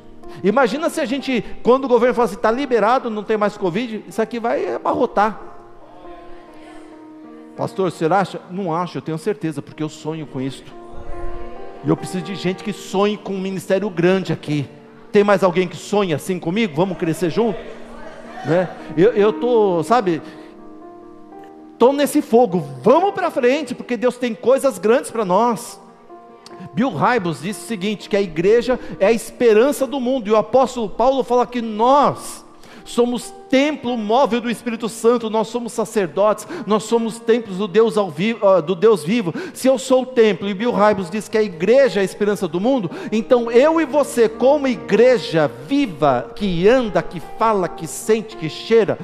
Imagina 0.42 0.88
se 0.88 1.00
a 1.00 1.04
gente, 1.04 1.44
quando 1.62 1.84
o 1.84 1.88
governo 1.88 2.14
fala 2.14 2.26
assim, 2.26 2.36
está 2.36 2.50
liberado, 2.50 3.10
não 3.10 3.24
tem 3.24 3.36
mais 3.36 3.56
Covid, 3.56 4.04
isso 4.06 4.22
aqui 4.22 4.38
vai 4.38 4.74
abarrotar. 4.74 5.40
Pastor, 7.56 7.90
você 7.90 8.04
acha? 8.06 8.40
Não 8.50 8.72
acho, 8.72 8.98
eu 8.98 9.02
tenho 9.02 9.18
certeza, 9.18 9.60
porque 9.60 9.82
eu 9.82 9.88
sonho 9.88 10.26
com 10.26 10.40
isso. 10.40 10.62
E 11.84 11.88
eu 11.88 11.96
preciso 11.96 12.24
de 12.24 12.34
gente 12.34 12.62
que 12.62 12.72
sonhe 12.72 13.16
com 13.16 13.34
um 13.34 13.40
ministério 13.40 13.90
grande 13.90 14.32
aqui. 14.32 14.68
Tem 15.10 15.24
mais 15.24 15.42
alguém 15.42 15.66
que 15.66 15.76
sonha 15.76 16.16
assim 16.16 16.38
comigo? 16.38 16.74
Vamos 16.76 16.98
crescer 16.98 17.30
junto? 17.30 17.58
Né? 18.44 18.68
Eu 18.96 19.30
estou, 19.30 19.82
sabe, 19.82 20.22
estou 21.72 21.92
nesse 21.92 22.22
fogo. 22.22 22.60
Vamos 22.82 23.12
para 23.12 23.30
frente, 23.30 23.74
porque 23.74 23.96
Deus 23.96 24.16
tem 24.16 24.34
coisas 24.34 24.78
grandes 24.78 25.10
para 25.10 25.24
nós. 25.24 25.80
Bill 26.74 26.90
Hybels 26.90 27.42
disse 27.42 27.64
o 27.64 27.68
seguinte: 27.68 28.08
que 28.08 28.16
a 28.16 28.20
igreja 28.20 28.78
é 28.98 29.06
a 29.06 29.12
esperança 29.12 29.86
do 29.86 30.00
mundo, 30.00 30.28
e 30.28 30.32
o 30.32 30.36
apóstolo 30.36 30.88
Paulo 30.88 31.22
fala 31.22 31.46
que 31.46 31.60
nós 31.60 32.44
somos 32.84 33.32
templo 33.50 33.96
móvel 33.96 34.40
do 34.40 34.50
Espírito 34.50 34.88
Santo, 34.88 35.28
nós 35.28 35.48
somos 35.48 35.72
sacerdotes, 35.72 36.46
nós 36.66 36.84
somos 36.84 37.18
templos 37.18 37.58
do 37.58 37.68
Deus, 37.68 37.94
vivo, 38.14 38.62
do 38.62 38.74
Deus 38.74 39.04
vivo. 39.04 39.32
Se 39.52 39.68
eu 39.68 39.78
sou 39.78 40.02
o 40.02 40.06
templo, 40.06 40.48
e 40.48 40.54
Bill 40.54 40.72
Hybels 40.72 41.10
diz 41.10 41.28
que 41.28 41.38
a 41.38 41.42
igreja 41.42 42.00
é 42.00 42.02
a 42.02 42.04
esperança 42.04 42.48
do 42.48 42.60
mundo, 42.60 42.90
então 43.12 43.50
eu 43.50 43.80
e 43.80 43.84
você, 43.84 44.28
como 44.28 44.66
igreja 44.66 45.50
viva, 45.66 46.32
que 46.34 46.66
anda, 46.66 47.02
que 47.02 47.20
fala, 47.38 47.68
que 47.68 47.86
sente, 47.86 48.36
que 48.36 48.48
cheira, 48.48 48.98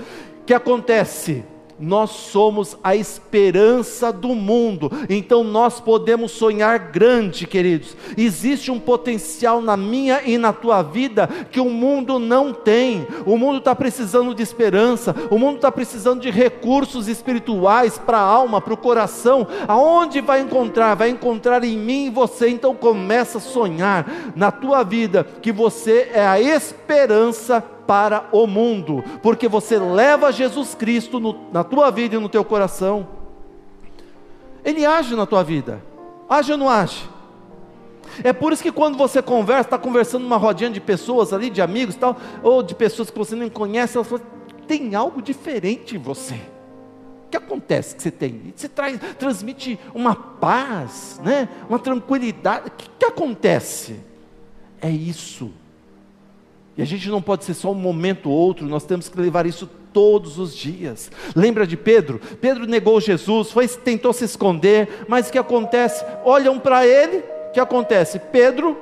que 0.47 0.55
acontece? 0.55 1.45
Nós 1.79 2.11
somos 2.11 2.77
a 2.83 2.95
esperança 2.95 4.13
do 4.13 4.29
mundo, 4.29 4.91
então 5.09 5.43
nós 5.43 5.81
podemos 5.81 6.33
sonhar 6.33 6.79
grande, 6.79 7.47
queridos. 7.47 7.97
Existe 8.17 8.71
um 8.71 8.79
potencial 8.79 9.61
na 9.61 9.77
minha 9.77 10.23
e 10.25 10.39
na 10.39 10.53
tua 10.53 10.83
vida 10.83 11.29
que 11.51 11.61
o 11.61 11.71
mundo 11.71 12.19
não 12.19 12.53
tem. 12.53 13.07
O 13.27 13.37
mundo 13.37 13.59
está 13.59 13.75
precisando 13.75 14.35
de 14.35 14.43
esperança, 14.43 15.15
o 15.31 15.39
mundo 15.39 15.57
está 15.57 15.71
precisando 15.71 16.21
de 16.21 16.31
recursos 16.31 17.09
espirituais 17.09 17.99
para 17.99 18.19
a 18.19 18.23
alma, 18.23 18.61
para 18.61 18.75
o 18.75 18.79
coração. 18.79 19.47
Aonde 19.67 20.21
vai 20.21 20.41
encontrar? 20.41 20.95
Vai 20.95 21.11
encontrar 21.11 21.65
em 21.65 21.77
mim 21.77 22.07
e 22.07 22.11
você. 22.11 22.49
Então 22.49 22.75
começa 22.75 23.39
a 23.39 23.41
sonhar 23.41 24.33
na 24.37 24.51
tua 24.51 24.83
vida 24.83 25.27
que 25.43 25.53
você 25.53 26.11
é 26.13 26.27
a 26.27 26.41
esperança 26.41 27.63
para 27.87 28.29
o 28.33 28.47
mundo, 28.47 29.03
porque 29.23 29.49
você 29.49 29.79
leva 29.79 30.33
Jesus 30.33 30.75
Cristo 30.75 31.21
no, 31.21 31.51
na 31.53 31.65
tua 31.65 31.91
vida 31.91 32.17
e 32.17 32.19
no 32.19 32.29
teu 32.29 32.45
coração. 32.45 33.07
Ele 34.65 34.85
age 34.85 35.15
na 35.15 35.27
tua 35.27 35.43
vida, 35.43 35.83
age 36.29 36.53
ou 36.53 36.59
não 36.59 36.71
age? 36.71 37.09
É 38.23 38.33
por 38.33 38.53
isso 38.53 38.63
que 38.63 38.73
quando 38.73 38.97
você 38.97 39.21
conversa, 39.21 39.63
está 39.63 39.79
conversando 39.79 40.23
numa 40.23 40.37
rodinha 40.37 40.71
de 40.71 40.81
pessoas 40.81 41.33
ali, 41.33 41.51
de 41.51 41.61
amigos 41.61 41.97
tal, 41.97 42.17
ou 42.43 42.63
de 42.63 42.75
pessoas 42.75 43.11
que 43.11 43.19
você 43.19 43.35
nem 43.35 43.49
conhece, 43.49 43.97
elas 43.97 44.09
falam, 44.09 44.25
tem 44.67 44.95
algo 44.95 45.21
diferente 45.21 45.97
em 45.97 45.99
você. 45.99 46.35
O 46.35 47.31
que 47.31 47.37
acontece 47.37 47.97
que 47.97 48.03
você 48.03 48.11
tem? 48.11 48.53
Você 48.55 48.69
traz, 48.69 48.99
transmite 49.19 49.79
uma 49.95 50.15
paz, 50.15 51.21
né? 51.25 51.49
uma 51.69 51.79
tranquilidade. 51.79 52.69
O 52.69 52.71
que, 52.71 52.89
que 52.99 53.05
acontece? 53.05 54.01
É 54.81 54.89
isso 54.89 55.51
e 56.77 56.83
a 56.83 56.85
gente 56.85 57.09
não 57.09 57.23
pode 57.23 57.45
ser 57.45 57.55
só 57.55 57.71
um 57.71 57.75
momento 57.75 58.29
ou 58.29 58.37
outro, 58.37 58.67
nós 58.67 58.85
temos 58.85 59.09
que 59.09 59.21
levar 59.21 59.47
isso 59.47 59.69
todos 59.93 60.39
os 60.39 60.55
dias. 60.55 61.11
Lembra 61.35 61.67
de 61.67 61.77
Pedro? 61.77 62.21
Pedro 62.41 62.67
negou 62.67 63.01
Jesus, 63.01 63.53
foi, 63.53 63.69
tentou 63.69 64.13
se 64.13 64.25
esconder, 64.25 65.05
mas 65.07 65.29
o 65.29 65.33
que 65.33 65.39
acontece? 65.39 66.05
Olham 66.25 66.59
para 66.59 66.85
ele, 66.87 67.19
o 67.19 67.53
que 67.53 67.61
acontece? 67.61 68.19
Pedro, 68.19 68.77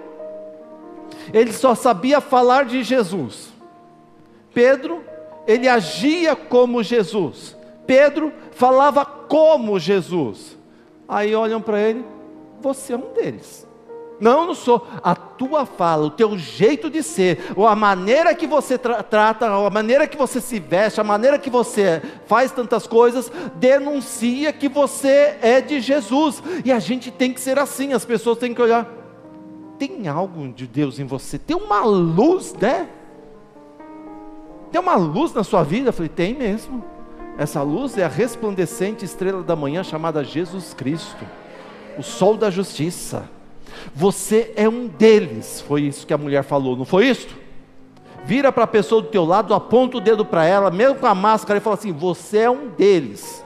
ele 1.32 1.52
só 1.52 1.74
sabia 1.74 2.20
falar 2.20 2.64
de 2.64 2.82
Jesus. 2.82 3.52
Pedro, 4.54 5.04
ele 5.46 5.68
agia 5.68 6.34
como 6.34 6.82
Jesus. 6.82 7.56
Pedro 7.86 8.32
falava 8.52 9.04
como 9.04 9.78
Jesus. 9.78 10.56
Aí 11.06 11.34
olham 11.34 11.60
para 11.60 11.78
ele, 11.80 12.04
você 12.60 12.94
é 12.94 12.96
um 12.96 13.12
deles. 13.12 13.66
Não, 14.22 14.46
não 14.46 14.54
sou. 14.54 14.86
A 15.02 15.16
tua 15.16 15.66
fala, 15.66 16.06
o 16.06 16.10
teu 16.10 16.38
jeito 16.38 16.88
de 16.88 17.02
ser, 17.02 17.52
ou 17.56 17.66
a 17.66 17.74
maneira 17.74 18.32
que 18.36 18.46
você 18.46 18.78
tra 18.78 19.02
trata, 19.02 19.48
a 19.48 19.68
maneira 19.68 20.06
que 20.06 20.16
você 20.16 20.40
se 20.40 20.60
veste, 20.60 21.00
a 21.00 21.04
maneira 21.04 21.40
que 21.40 21.50
você 21.50 22.00
faz 22.26 22.52
tantas 22.52 22.86
coisas, 22.86 23.32
denuncia 23.56 24.52
que 24.52 24.68
você 24.68 25.36
é 25.42 25.60
de 25.60 25.80
Jesus. 25.80 26.40
E 26.64 26.70
a 26.70 26.78
gente 26.78 27.10
tem 27.10 27.32
que 27.32 27.40
ser 27.40 27.58
assim, 27.58 27.94
as 27.94 28.04
pessoas 28.04 28.38
têm 28.38 28.54
que 28.54 28.62
olhar. 28.62 28.88
Tem 29.76 30.06
algo 30.06 30.46
de 30.52 30.68
Deus 30.68 31.00
em 31.00 31.04
você, 31.04 31.36
tem 31.36 31.56
uma 31.56 31.84
luz, 31.84 32.54
né? 32.54 32.88
Tem 34.70 34.80
uma 34.80 34.94
luz 34.94 35.34
na 35.34 35.42
sua 35.42 35.64
vida? 35.64 35.88
Eu 35.88 35.92
falei, 35.92 36.08
tem 36.08 36.32
mesmo. 36.32 36.84
Essa 37.36 37.60
luz 37.60 37.98
é 37.98 38.04
a 38.04 38.08
resplandecente 38.08 39.04
estrela 39.04 39.42
da 39.42 39.56
manhã 39.56 39.82
chamada 39.82 40.22
Jesus 40.22 40.74
Cristo, 40.74 41.24
o 41.98 42.04
sol 42.04 42.36
da 42.36 42.50
justiça. 42.50 43.28
Você 43.94 44.52
é 44.56 44.68
um 44.68 44.86
deles. 44.86 45.60
Foi 45.66 45.82
isso 45.82 46.06
que 46.06 46.12
a 46.12 46.18
mulher 46.18 46.42
falou, 46.42 46.76
não 46.76 46.84
foi 46.84 47.06
isso? 47.08 47.28
Vira 48.24 48.52
para 48.52 48.64
a 48.64 48.68
pessoa 48.68 49.02
do 49.02 49.08
teu 49.08 49.24
lado, 49.24 49.52
aponta 49.52 49.96
o 49.96 50.00
dedo 50.00 50.24
para 50.24 50.44
ela, 50.44 50.70
mesmo 50.70 50.96
com 50.96 51.06
a 51.06 51.14
máscara, 51.14 51.58
e 51.58 51.62
fala 51.62 51.74
assim: 51.74 51.92
Você 51.92 52.38
é 52.38 52.50
um 52.50 52.68
deles. 52.68 53.44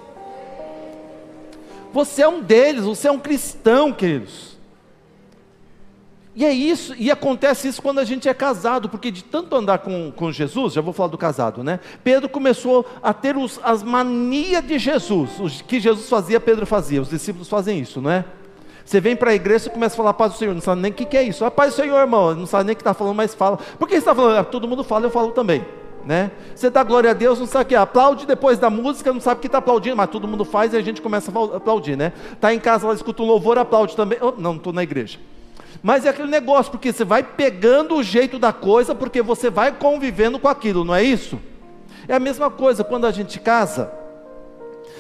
Você 1.93 2.23
é 2.23 2.29
um 2.29 2.43
deles, 2.43 2.85
você 2.85 3.09
é 3.09 3.11
um 3.11 3.19
cristão, 3.19 3.93
queridos. 3.93 4.57
E 6.35 6.45
é 6.45 6.53
isso, 6.53 6.95
e 6.99 7.11
acontece 7.11 7.67
isso 7.67 7.81
quando 7.81 7.99
a 7.99 8.05
gente 8.05 8.29
é 8.29 8.35
casado, 8.35 8.91
porque 8.91 9.11
de 9.11 9.25
tanto 9.25 9.57
andar 9.57 9.79
com, 9.79 10.13
com 10.15 10.31
Jesus, 10.31 10.75
já 10.75 10.83
vou 10.83 10.93
falar 10.93 11.09
do 11.09 11.17
casado, 11.17 11.65
né? 11.65 11.81
Pedro 12.05 12.29
começou 12.29 12.85
a 13.03 13.15
ter 13.15 13.39
os, 13.39 13.59
as 13.65 13.83
manias 13.83 14.63
de 14.67 14.79
Jesus, 14.79 15.41
o 15.41 15.65
que 15.65 15.81
Jesus 15.81 16.11
fazia, 16.11 16.39
Pedro 16.39 16.67
fazia, 16.67 17.01
os 17.01 17.09
discípulos 17.09 17.49
fazem 17.49 17.81
isso, 17.81 18.03
não 18.03 18.11
é? 18.11 18.27
Você 18.87 19.01
vem 19.01 19.17
para 19.17 19.33
a 19.33 19.35
igreja 19.35 19.67
e 19.67 19.71
começa 19.71 19.95
a 19.95 19.97
falar 19.97 20.15
paz 20.15 20.33
do 20.33 20.39
Senhor, 20.39 20.55
não 20.55 20.63
sabe 20.63 20.81
nem 20.81 20.93
o 20.93 20.95
que, 20.95 21.05
que 21.05 21.17
é 21.17 21.23
isso. 21.25 21.45
Ah, 21.45 21.51
paz 21.51 21.75
do 21.75 21.83
Senhor, 21.83 21.99
irmão, 21.99 22.35
não 22.37 22.47
sabe 22.47 22.65
nem 22.65 22.73
o 22.73 22.77
que 22.77 22.83
está 22.83 22.95
falando, 22.95 23.17
mas 23.17 23.35
fala. 23.35 23.59
Por 23.79 23.89
que 23.89 23.95
você 23.95 23.99
está 23.99 24.15
falando? 24.15 24.39
Ah, 24.39 24.45
todo 24.45 24.69
mundo 24.69 24.85
fala, 24.85 25.07
eu 25.07 25.11
falo 25.11 25.33
também. 25.33 25.67
né? 26.05 26.31
Você 26.55 26.71
dá 26.71 26.85
glória 26.85 27.11
a 27.11 27.13
Deus, 27.13 27.41
não 27.41 27.47
sabe 27.49 27.65
o 27.65 27.67
que 27.67 27.75
aplaude 27.75 28.27
depois 28.27 28.61
da 28.61 28.71
música, 28.71 29.13
não 29.13 29.21
sabe 29.21 29.39
o 29.39 29.41
que 29.41 29.49
está 29.49 29.59
aplaudindo, 29.59 29.97
mas 29.97 30.09
todo 30.09 30.29
mundo 30.29 30.45
faz 30.45 30.73
e 30.73 30.77
a 30.77 30.81
gente 30.81 31.03
começa 31.03 31.33
a 31.33 31.57
aplaudir, 31.57 31.97
né? 31.97 32.13
Está 32.33 32.55
em 32.55 32.61
casa, 32.61 32.87
ela 32.87 32.95
escuta 32.95 33.25
um 33.25 33.27
louvor, 33.27 33.59
aplaude 33.59 33.97
também. 33.97 34.19
Oh, 34.23 34.27
não, 34.31 34.53
não 34.53 34.57
estou 34.57 34.73
na 34.73 34.85
igreja. 34.85 35.19
Mas 35.83 36.07
é 36.07 36.09
aquele 36.09 36.29
negócio, 36.29 36.71
porque 36.71 36.93
você 36.93 37.05
vai 37.05 37.25
pegando 37.25 37.97
o 37.97 38.05
jeito 38.05 38.39
da 38.39 38.53
coisa, 38.53 38.95
porque 38.95 39.21
você 39.21 39.51
vai 39.51 39.73
convivendo 39.73 40.39
com 40.39 40.47
aquilo, 40.47 40.85
não 40.85 40.95
é 40.95 41.03
isso? 41.03 41.41
É 42.07 42.15
a 42.15 42.21
mesma 42.21 42.51
coisa 42.51 42.85
quando 42.85 43.05
a 43.05 43.11
gente 43.11 43.41
casa. 43.41 43.91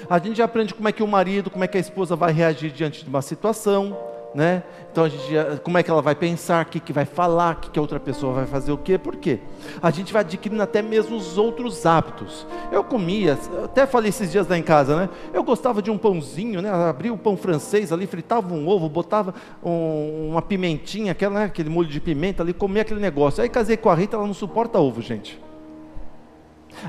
A 0.08 0.18
gente 0.18 0.40
aprende 0.40 0.74
como 0.74 0.88
é 0.88 0.92
que 0.92 1.02
o 1.02 1.08
marido, 1.08 1.50
como 1.50 1.64
é 1.64 1.68
que 1.68 1.76
a 1.76 1.80
esposa 1.80 2.14
vai 2.14 2.32
reagir 2.32 2.70
diante 2.70 3.02
de 3.02 3.08
uma 3.08 3.22
situação 3.22 3.96
né? 4.36 4.62
Então 4.92 5.04
a 5.04 5.08
gente, 5.08 5.32
como 5.62 5.78
é 5.78 5.82
que 5.82 5.90
ela 5.90 6.02
vai 6.02 6.14
pensar, 6.14 6.66
o 6.66 6.68
que, 6.68 6.78
que 6.78 6.92
vai 6.92 7.06
falar, 7.06 7.54
o 7.54 7.56
que, 7.56 7.70
que 7.70 7.78
a 7.78 7.82
outra 7.82 7.98
pessoa 7.98 8.34
vai 8.34 8.46
fazer 8.46 8.70
o 8.70 8.76
quê, 8.76 8.98
por 8.98 9.16
quê? 9.16 9.40
A 9.80 9.90
gente 9.90 10.12
vai 10.12 10.20
adquirindo 10.20 10.62
até 10.62 10.82
mesmo 10.82 11.16
os 11.16 11.38
outros 11.38 11.86
hábitos. 11.86 12.46
Eu 12.70 12.84
comia, 12.84 13.38
até 13.64 13.86
falei 13.86 14.10
esses 14.10 14.30
dias 14.30 14.46
lá 14.46 14.58
em 14.58 14.62
casa, 14.62 14.94
né? 14.94 15.08
Eu 15.32 15.42
gostava 15.42 15.80
de 15.80 15.90
um 15.90 15.96
pãozinho, 15.96 16.60
né? 16.60 16.70
Abria 16.70 17.14
o 17.14 17.16
pão 17.16 17.34
francês 17.34 17.90
ali, 17.94 18.06
fritava 18.06 18.52
um 18.52 18.68
ovo, 18.68 18.90
botava 18.90 19.34
um, 19.64 20.28
uma 20.32 20.42
pimentinha, 20.42 21.12
aquela, 21.12 21.40
né? 21.40 21.44
aquele 21.46 21.70
molho 21.70 21.88
de 21.88 21.98
pimenta 21.98 22.42
ali, 22.42 22.52
comia 22.52 22.82
aquele 22.82 23.00
negócio. 23.00 23.42
Aí 23.42 23.48
casei 23.48 23.78
com 23.78 23.88
a 23.88 23.94
Rita, 23.94 24.16
ela 24.16 24.26
não 24.26 24.34
suporta 24.34 24.78
ovo, 24.78 25.00
gente. 25.00 25.40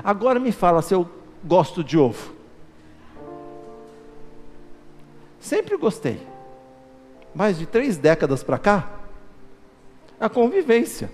Agora 0.04 0.38
me 0.38 0.52
fala 0.52 0.82
se 0.82 0.92
eu 0.92 1.08
gosto 1.42 1.82
de 1.82 1.96
ovo. 1.96 2.37
Sempre 5.48 5.78
gostei 5.78 6.20
mais 7.34 7.58
de 7.58 7.64
três 7.64 7.96
décadas 7.96 8.42
para 8.42 8.58
cá, 8.58 8.86
a 10.20 10.28
convivência. 10.28 11.10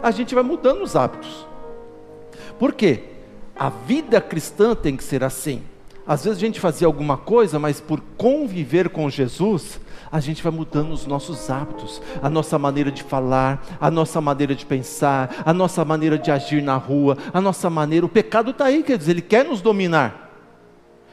A 0.00 0.12
gente 0.12 0.32
vai 0.32 0.44
mudando 0.44 0.84
os 0.84 0.94
hábitos. 0.94 1.44
Por 2.56 2.72
quê? 2.72 3.02
A 3.56 3.68
vida 3.68 4.20
cristã 4.20 4.76
tem 4.76 4.96
que 4.96 5.02
ser 5.02 5.24
assim. 5.24 5.64
Às 6.06 6.22
vezes 6.22 6.38
a 6.38 6.46
gente 6.46 6.60
fazia 6.60 6.86
alguma 6.86 7.16
coisa, 7.16 7.58
mas 7.58 7.80
por 7.80 8.00
conviver 8.16 8.90
com 8.90 9.10
Jesus, 9.10 9.80
a 10.12 10.20
gente 10.20 10.40
vai 10.40 10.52
mudando 10.52 10.92
os 10.92 11.04
nossos 11.04 11.50
hábitos, 11.50 12.00
a 12.22 12.30
nossa 12.30 12.56
maneira 12.60 12.92
de 12.92 13.02
falar, 13.02 13.66
a 13.80 13.90
nossa 13.90 14.20
maneira 14.20 14.54
de 14.54 14.64
pensar, 14.64 15.42
a 15.44 15.52
nossa 15.52 15.84
maneira 15.84 16.16
de 16.16 16.30
agir 16.30 16.62
na 16.62 16.76
rua, 16.76 17.18
a 17.34 17.40
nossa 17.40 17.68
maneira. 17.68 18.06
O 18.06 18.08
pecado 18.08 18.52
está 18.52 18.66
aí, 18.66 18.84
quer 18.84 18.96
dizer, 18.96 19.10
ele 19.10 19.22
quer 19.22 19.44
nos 19.44 19.60
dominar. 19.60 20.25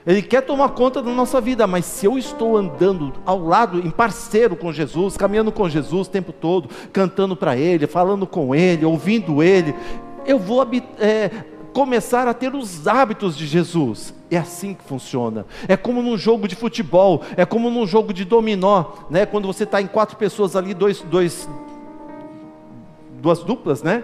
Ele 0.05 0.21
quer 0.21 0.41
tomar 0.41 0.69
conta 0.69 1.01
da 1.01 1.11
nossa 1.11 1.39
vida, 1.39 1.65
mas 1.65 1.85
se 1.85 2.05
eu 2.05 2.17
estou 2.17 2.57
andando 2.57 3.13
ao 3.25 3.39
lado, 3.39 3.79
em 3.79 3.89
parceiro 3.89 4.55
com 4.55 4.71
Jesus, 4.71 5.15
caminhando 5.15 5.51
com 5.51 5.69
Jesus 5.69 6.07
o 6.07 6.11
tempo 6.11 6.33
todo, 6.33 6.69
cantando 6.91 7.35
para 7.35 7.55
Ele, 7.55 7.87
falando 7.87 8.27
com 8.27 8.53
Ele, 8.53 8.85
ouvindo 8.85 9.41
Ele, 9.41 9.73
eu 10.25 10.37
vou 10.37 10.65
é, 10.99 11.31
começar 11.73 12.27
a 12.27 12.33
ter 12.33 12.53
os 12.53 12.87
hábitos 12.87 13.37
de 13.37 13.47
Jesus. 13.47 14.13
É 14.29 14.37
assim 14.37 14.73
que 14.73 14.83
funciona. 14.83 15.45
É 15.67 15.77
como 15.77 16.01
num 16.01 16.17
jogo 16.17 16.47
de 16.47 16.55
futebol, 16.55 17.21
é 17.37 17.45
como 17.45 17.69
num 17.69 17.85
jogo 17.85 18.13
de 18.13 18.25
dominó, 18.25 18.85
né? 19.09 19.25
Quando 19.25 19.47
você 19.47 19.63
está 19.63 19.81
em 19.81 19.87
quatro 19.87 20.17
pessoas 20.17 20.55
ali, 20.55 20.73
dois, 20.73 21.01
dois, 21.01 21.47
duas 23.21 23.39
duplas, 23.39 23.83
né? 23.83 24.03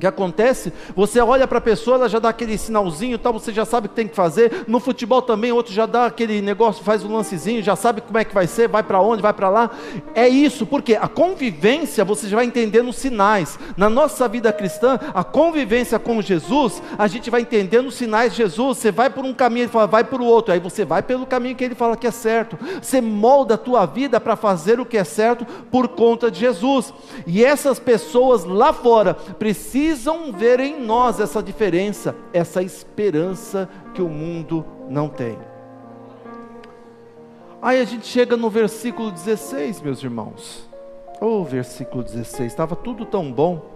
Que 0.00 0.06
acontece? 0.06 0.72
Você 0.96 1.20
olha 1.20 1.46
para 1.46 1.58
a 1.58 1.60
pessoa, 1.60 1.96
ela 1.96 2.08
já 2.08 2.18
dá 2.18 2.30
aquele 2.30 2.56
sinalzinho, 2.58 3.18
tal, 3.18 3.32
você 3.32 3.52
já 3.52 3.64
sabe 3.64 3.86
o 3.86 3.90
que 3.90 3.96
tem 3.96 4.08
que 4.08 4.16
fazer. 4.16 4.64
No 4.66 4.80
futebol 4.80 5.22
também, 5.22 5.52
outro 5.52 5.72
já 5.72 5.86
dá 5.86 6.06
aquele 6.06 6.40
negócio, 6.40 6.82
faz 6.82 7.04
um 7.04 7.14
lancezinho, 7.14 7.62
já 7.62 7.76
sabe 7.76 8.00
como 8.00 8.18
é 8.18 8.24
que 8.24 8.34
vai 8.34 8.46
ser, 8.46 8.68
vai 8.68 8.82
para 8.82 9.00
onde, 9.00 9.22
vai 9.22 9.32
para 9.32 9.48
lá. 9.48 9.70
É 10.14 10.28
isso, 10.28 10.66
porque 10.66 10.94
a 10.94 11.08
convivência 11.08 12.04
você 12.04 12.28
já 12.28 12.36
vai 12.36 12.46
entendendo 12.46 12.88
os 12.88 12.96
sinais. 12.96 13.58
Na 13.76 13.90
nossa 13.90 14.26
vida 14.26 14.52
cristã, 14.52 14.98
a 15.14 15.22
convivência 15.22 15.98
com 15.98 16.20
Jesus, 16.22 16.82
a 16.98 17.06
gente 17.06 17.30
vai 17.30 17.42
entendendo 17.42 17.88
os 17.88 17.94
sinais 17.94 18.32
de 18.32 18.38
Jesus. 18.38 18.78
Você 18.78 18.90
vai 18.90 19.10
por 19.10 19.24
um 19.24 19.34
caminho, 19.34 19.64
ele 19.64 19.72
fala, 19.72 19.86
vai 19.86 20.04
para 20.04 20.22
o 20.22 20.24
outro. 20.24 20.52
Aí 20.52 20.60
você 20.60 20.84
vai 20.84 21.02
pelo 21.02 21.26
caminho 21.26 21.54
que 21.54 21.64
ele 21.64 21.74
fala 21.74 21.96
que 21.96 22.06
é 22.06 22.10
certo. 22.10 22.58
Você 22.80 23.00
molda 23.00 23.54
a 23.54 23.58
tua 23.58 23.84
vida 23.86 24.18
para 24.18 24.36
fazer 24.36 24.80
o 24.80 24.86
que 24.86 24.96
é 24.96 25.04
certo 25.04 25.44
por 25.70 25.88
conta 25.88 26.30
de 26.30 26.40
Jesus. 26.40 26.92
E 27.26 27.44
essas 27.44 27.78
pessoas 27.78 28.44
lá 28.44 28.72
fora 28.72 29.14
precisam 29.14 29.89
precisam 29.90 30.30
ver 30.32 30.60
em 30.60 30.80
nós 30.80 31.18
essa 31.18 31.42
diferença, 31.42 32.14
essa 32.32 32.62
esperança 32.62 33.68
que 33.92 34.00
o 34.00 34.08
mundo 34.08 34.64
não 34.88 35.08
tem. 35.08 35.36
Aí 37.60 37.80
a 37.80 37.84
gente 37.84 38.06
chega 38.06 38.36
no 38.36 38.48
versículo 38.48 39.10
16, 39.10 39.80
meus 39.80 40.02
irmãos. 40.02 40.68
Oh, 41.20 41.42
versículo 41.42 42.04
16, 42.04 42.52
estava 42.52 42.76
tudo 42.76 43.04
tão 43.04 43.32
bom. 43.32 43.68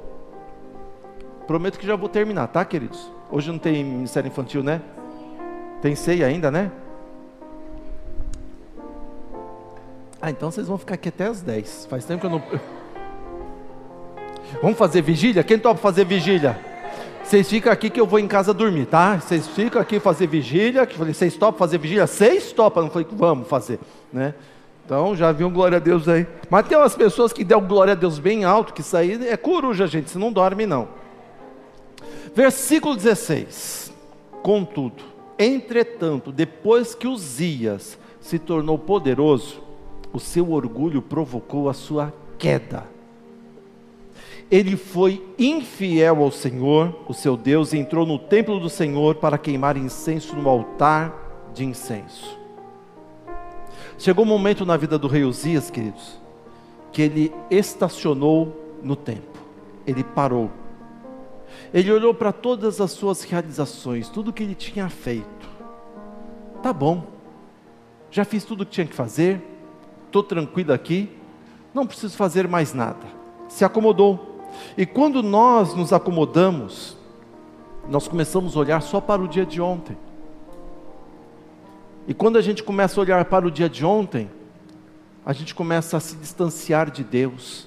Prometo 1.48 1.80
que 1.80 1.86
já 1.86 1.96
vou 1.96 2.08
terminar, 2.08 2.46
tá, 2.46 2.64
queridos? 2.64 3.10
Hoje 3.30 3.50
não 3.50 3.58
tem 3.58 3.82
ministério 3.82 4.28
infantil, 4.28 4.62
né? 4.62 4.80
Tem 5.82 5.96
ceia 5.96 6.26
ainda, 6.26 6.48
né? 6.48 6.70
Ah, 10.22 10.30
então 10.30 10.48
vocês 10.50 10.68
vão 10.68 10.78
ficar 10.78 10.94
aqui 10.94 11.08
até 11.08 11.26
as 11.26 11.42
10. 11.42 11.86
Faz 11.86 12.04
tempo 12.04 12.20
que 12.20 12.26
eu 12.26 12.30
não. 12.30 12.42
Vamos 14.60 14.78
fazer 14.78 15.02
vigília? 15.02 15.42
Quem 15.42 15.58
topa 15.58 15.80
fazer 15.80 16.04
vigília? 16.04 16.58
Vocês 17.22 17.48
ficam 17.48 17.72
aqui 17.72 17.88
que 17.88 18.00
eu 18.00 18.06
vou 18.06 18.18
em 18.18 18.28
casa 18.28 18.52
dormir, 18.52 18.86
tá? 18.86 19.18
Vocês 19.18 19.48
ficam 19.48 19.80
aqui 19.80 19.98
fazer 19.98 20.26
vigília. 20.26 20.86
Que 20.86 20.96
falei, 20.96 21.14
vocês 21.14 21.36
topam 21.36 21.58
fazer 21.58 21.78
vigília? 21.78 22.06
Seis 22.06 22.52
topam. 22.52 22.84
Não 22.84 22.90
falei, 22.90 23.08
vamos 23.10 23.48
fazer, 23.48 23.78
né? 24.12 24.34
Então 24.84 25.16
já 25.16 25.32
viu 25.32 25.48
glória 25.50 25.76
a 25.76 25.80
Deus 25.80 26.06
aí. 26.06 26.26
Mas 26.50 26.68
tem 26.68 26.76
umas 26.76 26.94
pessoas 26.94 27.32
que 27.32 27.42
dão 27.42 27.60
glória 27.62 27.92
a 27.92 27.96
Deus 27.96 28.18
bem 28.18 28.44
alto, 28.44 28.74
que 28.74 28.82
isso 28.82 28.96
aí 28.96 29.26
é 29.26 29.36
coruja, 29.36 29.86
gente. 29.86 30.10
Você 30.10 30.18
não 30.18 30.30
dorme, 30.30 30.66
não. 30.66 30.88
Versículo 32.34 32.94
16. 32.94 33.92
Contudo, 34.42 35.02
entretanto, 35.38 36.30
depois 36.30 36.94
que 36.94 37.08
Uzias 37.08 37.98
se 38.20 38.38
tornou 38.38 38.78
poderoso, 38.78 39.62
o 40.12 40.20
seu 40.20 40.52
orgulho 40.52 41.00
provocou 41.00 41.70
a 41.70 41.72
sua 41.72 42.12
queda 42.38 42.93
ele 44.54 44.76
foi 44.76 45.20
infiel 45.36 46.22
ao 46.22 46.30
Senhor, 46.30 46.94
o 47.08 47.12
seu 47.12 47.36
Deus, 47.36 47.72
e 47.72 47.78
entrou 47.78 48.06
no 48.06 48.20
templo 48.20 48.60
do 48.60 48.70
Senhor 48.70 49.16
para 49.16 49.36
queimar 49.36 49.76
incenso 49.76 50.36
no 50.36 50.48
altar 50.48 51.50
de 51.52 51.64
incenso. 51.64 52.38
Chegou 53.98 54.24
um 54.24 54.28
momento 54.28 54.64
na 54.64 54.76
vida 54.76 54.96
do 54.96 55.08
rei 55.08 55.24
Uzias, 55.24 55.72
queridos, 55.72 56.20
que 56.92 57.02
ele 57.02 57.32
estacionou 57.50 58.78
no 58.80 58.94
templo, 58.94 59.42
ele 59.84 60.04
parou. 60.04 60.48
Ele 61.72 61.90
olhou 61.90 62.14
para 62.14 62.30
todas 62.30 62.80
as 62.80 62.92
suas 62.92 63.24
realizações, 63.24 64.08
tudo 64.08 64.32
que 64.32 64.44
ele 64.44 64.54
tinha 64.54 64.88
feito. 64.88 65.48
Tá 66.62 66.72
bom, 66.72 67.08
já 68.08 68.24
fiz 68.24 68.44
tudo 68.44 68.60
o 68.60 68.66
que 68.66 68.70
tinha 68.70 68.86
que 68.86 68.94
fazer, 68.94 69.42
estou 70.06 70.22
tranquilo 70.22 70.72
aqui, 70.72 71.10
não 71.74 71.88
preciso 71.88 72.16
fazer 72.16 72.46
mais 72.46 72.72
nada. 72.72 73.04
Se 73.48 73.64
acomodou 73.64 74.33
e 74.76 74.84
quando 74.84 75.22
nós 75.22 75.74
nos 75.74 75.92
acomodamos, 75.92 76.96
nós 77.88 78.08
começamos 78.08 78.56
a 78.56 78.60
olhar 78.60 78.80
só 78.82 79.00
para 79.00 79.22
o 79.22 79.28
dia 79.28 79.44
de 79.44 79.60
ontem. 79.60 79.96
E 82.06 82.14
quando 82.14 82.36
a 82.36 82.42
gente 82.42 82.62
começa 82.62 83.00
a 83.00 83.02
olhar 83.02 83.24
para 83.24 83.46
o 83.46 83.50
dia 83.50 83.68
de 83.68 83.84
ontem, 83.84 84.30
a 85.24 85.32
gente 85.32 85.54
começa 85.54 85.96
a 85.96 86.00
se 86.00 86.16
distanciar 86.16 86.90
de 86.90 87.02
Deus. 87.02 87.66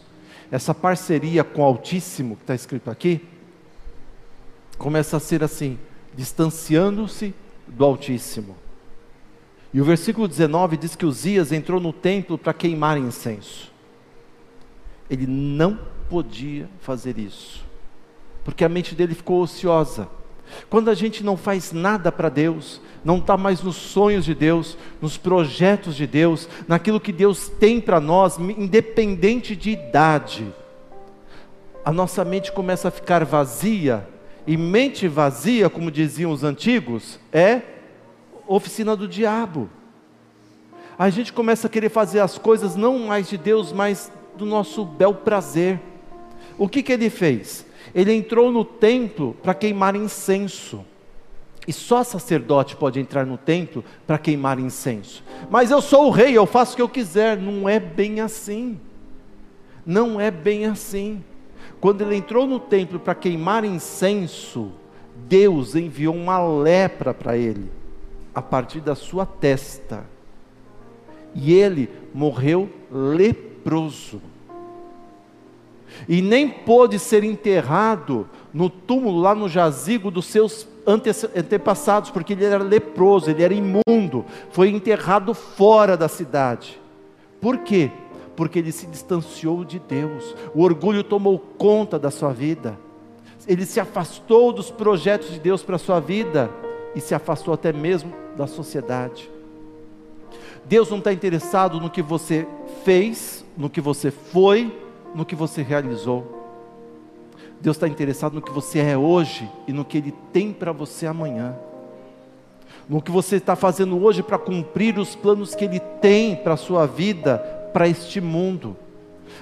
Essa 0.52 0.74
parceria 0.74 1.44
com 1.44 1.62
o 1.62 1.66
Altíssimo, 1.66 2.36
que 2.36 2.44
está 2.44 2.56
escrito 2.56 2.90
aqui, 2.90 3.26
começa 4.78 5.18
a 5.18 5.20
ser 5.20 5.44
assim, 5.44 5.80
distanciando-se 6.16 7.34
do 7.68 7.84
Altíssimo. 7.84 8.56
E 9.74 9.82
o 9.82 9.84
versículo 9.86 10.28
19 10.28 10.78
diz 10.78 10.96
que 10.96 11.06
Uzias 11.06 11.52
entrou 11.52 11.80
no 11.80 11.92
templo 11.92 12.38
para 12.38 12.54
queimar 12.54 12.98
incenso. 12.98 13.72
Ele 15.10 15.26
não 15.28 15.80
podia 16.10 16.70
fazer 16.82 17.18
isso, 17.18 17.66
porque 18.44 18.64
a 18.64 18.70
mente 18.70 18.96
dele 18.96 19.16
ficou 19.16 19.42
ociosa. 19.42 20.08
Quando 20.70 20.90
a 20.90 20.94
gente 20.94 21.24
não 21.24 21.36
faz 21.36 21.72
nada 21.74 22.12
para 22.12 22.30
Deus, 22.30 22.82
não 23.04 23.18
está 23.18 23.36
mais 23.38 23.62
nos 23.62 23.76
sonhos 23.76 24.26
de 24.26 24.34
Deus, 24.34 24.78
nos 25.02 25.18
projetos 25.18 25.96
de 25.96 26.08
Deus, 26.08 26.48
naquilo 26.68 27.00
que 27.00 27.12
Deus 27.12 27.50
tem 27.50 27.82
para 27.82 28.00
nós, 28.00 28.38
independente 28.38 29.56
de 29.56 29.72
idade, 29.72 30.54
a 31.84 31.92
nossa 31.92 32.26
mente 32.26 32.52
começa 32.52 32.90
a 32.90 32.92
ficar 32.92 33.24
vazia, 33.24 34.08
e 34.46 34.56
mente 34.56 35.08
vazia, 35.08 35.70
como 35.70 35.92
diziam 35.92 36.32
os 36.32 36.44
antigos, 36.44 37.20
é 37.32 37.62
oficina 38.48 38.96
do 38.96 39.08
diabo. 39.08 39.70
A 40.98 41.10
gente 41.10 41.32
começa 41.32 41.68
a 41.68 41.70
querer 41.70 41.90
fazer 41.90 42.22
as 42.22 42.38
coisas 42.38 42.76
não 42.76 42.98
mais 43.00 43.30
de 43.30 43.38
Deus, 43.38 43.72
mas 43.72 44.12
do 44.38 44.46
nosso 44.46 44.84
bel 44.84 45.14
prazer. 45.14 45.80
O 46.58 46.68
que, 46.68 46.82
que 46.82 46.92
ele 46.92 47.10
fez? 47.10 47.66
Ele 47.94 48.14
entrou 48.14 48.52
no 48.52 48.66
templo 48.66 49.36
para 49.42 49.54
queimar 49.54 49.96
incenso. 49.96 50.84
E 51.68 51.74
só 51.74 52.04
sacerdote 52.04 52.78
pode 52.78 53.00
entrar 53.00 53.26
no 53.26 53.38
templo 53.38 53.84
para 54.06 54.18
queimar 54.18 54.58
incenso. 54.58 55.24
Mas 55.50 55.70
eu 55.70 55.82
sou 55.82 56.08
o 56.08 56.10
rei, 56.10 56.38
eu 56.38 56.46
faço 56.46 56.74
o 56.74 56.76
que 56.78 56.82
eu 56.82 56.90
quiser. 56.90 57.38
Não 57.38 57.68
é 57.68 57.80
bem 57.80 58.22
assim. 58.22 58.80
Não 59.86 60.20
é 60.20 60.32
bem 60.32 60.66
assim. 60.66 61.24
quando 61.80 62.02
ele 62.02 62.16
entrou 62.16 62.48
no 62.48 62.60
templo 62.60 63.00
para 63.00 63.14
queimar 63.14 63.64
incenso, 63.64 64.72
Deus 65.16 65.76
enviou 65.76 66.16
uma 66.16 66.44
lepra 66.44 67.14
para 67.14 67.38
ele, 67.38 67.72
a 68.34 68.42
partir 68.42 68.80
da 68.80 68.96
sua 68.96 69.26
testa. 69.26 70.06
E 71.36 71.54
ele 71.54 71.90
morreu 72.14 72.70
leproso. 72.92 74.22
E 76.08 76.22
nem 76.22 76.50
pôde 76.50 77.00
ser 77.00 77.24
enterrado 77.24 78.28
no 78.54 78.70
túmulo, 78.70 79.20
lá 79.20 79.36
no 79.36 79.48
jazigo 79.48 80.10
dos 80.10 80.26
seus 80.26 80.68
antepassados, 81.36 82.10
porque 82.10 82.34
ele 82.34 82.46
era 82.46 82.64
leproso, 82.64 83.30
ele 83.30 83.44
era 83.44 83.54
imundo, 83.54 84.26
foi 84.52 84.70
enterrado 84.70 85.34
fora 85.34 85.98
da 85.98 86.08
cidade. 86.08 86.80
Por 87.42 87.60
quê? 87.60 87.92
Porque 88.36 88.60
ele 88.60 88.72
se 88.72 88.88
distanciou 88.88 89.66
de 89.66 89.80
Deus, 89.80 90.36
o 90.56 90.64
orgulho 90.64 91.04
tomou 91.04 91.38
conta 91.40 92.00
da 92.00 92.10
sua 92.10 92.32
vida, 92.32 92.78
ele 93.48 93.66
se 93.66 93.80
afastou 93.80 94.54
dos 94.54 94.72
projetos 94.72 95.32
de 95.32 95.40
Deus 95.40 95.62
para 95.62 95.76
a 95.76 95.80
sua 95.80 96.00
vida 96.00 96.50
e 96.96 97.02
se 97.02 97.14
afastou 97.14 97.54
até 97.54 97.74
mesmo 97.74 98.14
da 98.36 98.48
sociedade. 98.48 99.30
Deus 100.66 100.90
não 100.90 100.98
está 100.98 101.14
interessado 101.14 101.80
no 101.80 101.90
que 101.90 102.02
você 102.02 102.48
fez, 102.84 103.46
no 103.58 103.70
que 103.70 103.80
você 103.80 104.12
foi, 104.12 104.72
no 105.16 105.26
que 105.26 105.36
você 105.36 105.62
realizou. 105.62 106.36
Deus 107.60 107.76
está 107.76 107.88
interessado 107.88 108.34
no 108.34 108.42
que 108.42 108.52
você 108.52 108.80
é 108.80 108.98
hoje 108.98 109.50
e 109.68 109.74
no 109.74 109.84
que 109.84 109.98
Ele 109.98 110.14
tem 110.32 110.54
para 110.54 110.72
você 110.72 111.08
amanhã. 111.08 111.56
No 112.88 113.02
que 113.02 113.12
você 113.12 113.38
está 113.38 113.56
fazendo 113.56 114.02
hoje 114.04 114.22
para 114.22 114.38
cumprir 114.38 114.98
os 115.00 115.16
planos 115.16 115.56
que 115.56 115.66
Ele 115.66 115.80
tem 115.80 116.36
para 116.36 116.54
a 116.54 116.58
sua 116.58 116.86
vida, 116.86 117.40
para 117.74 117.88
este 117.88 118.22
mundo. 118.22 118.78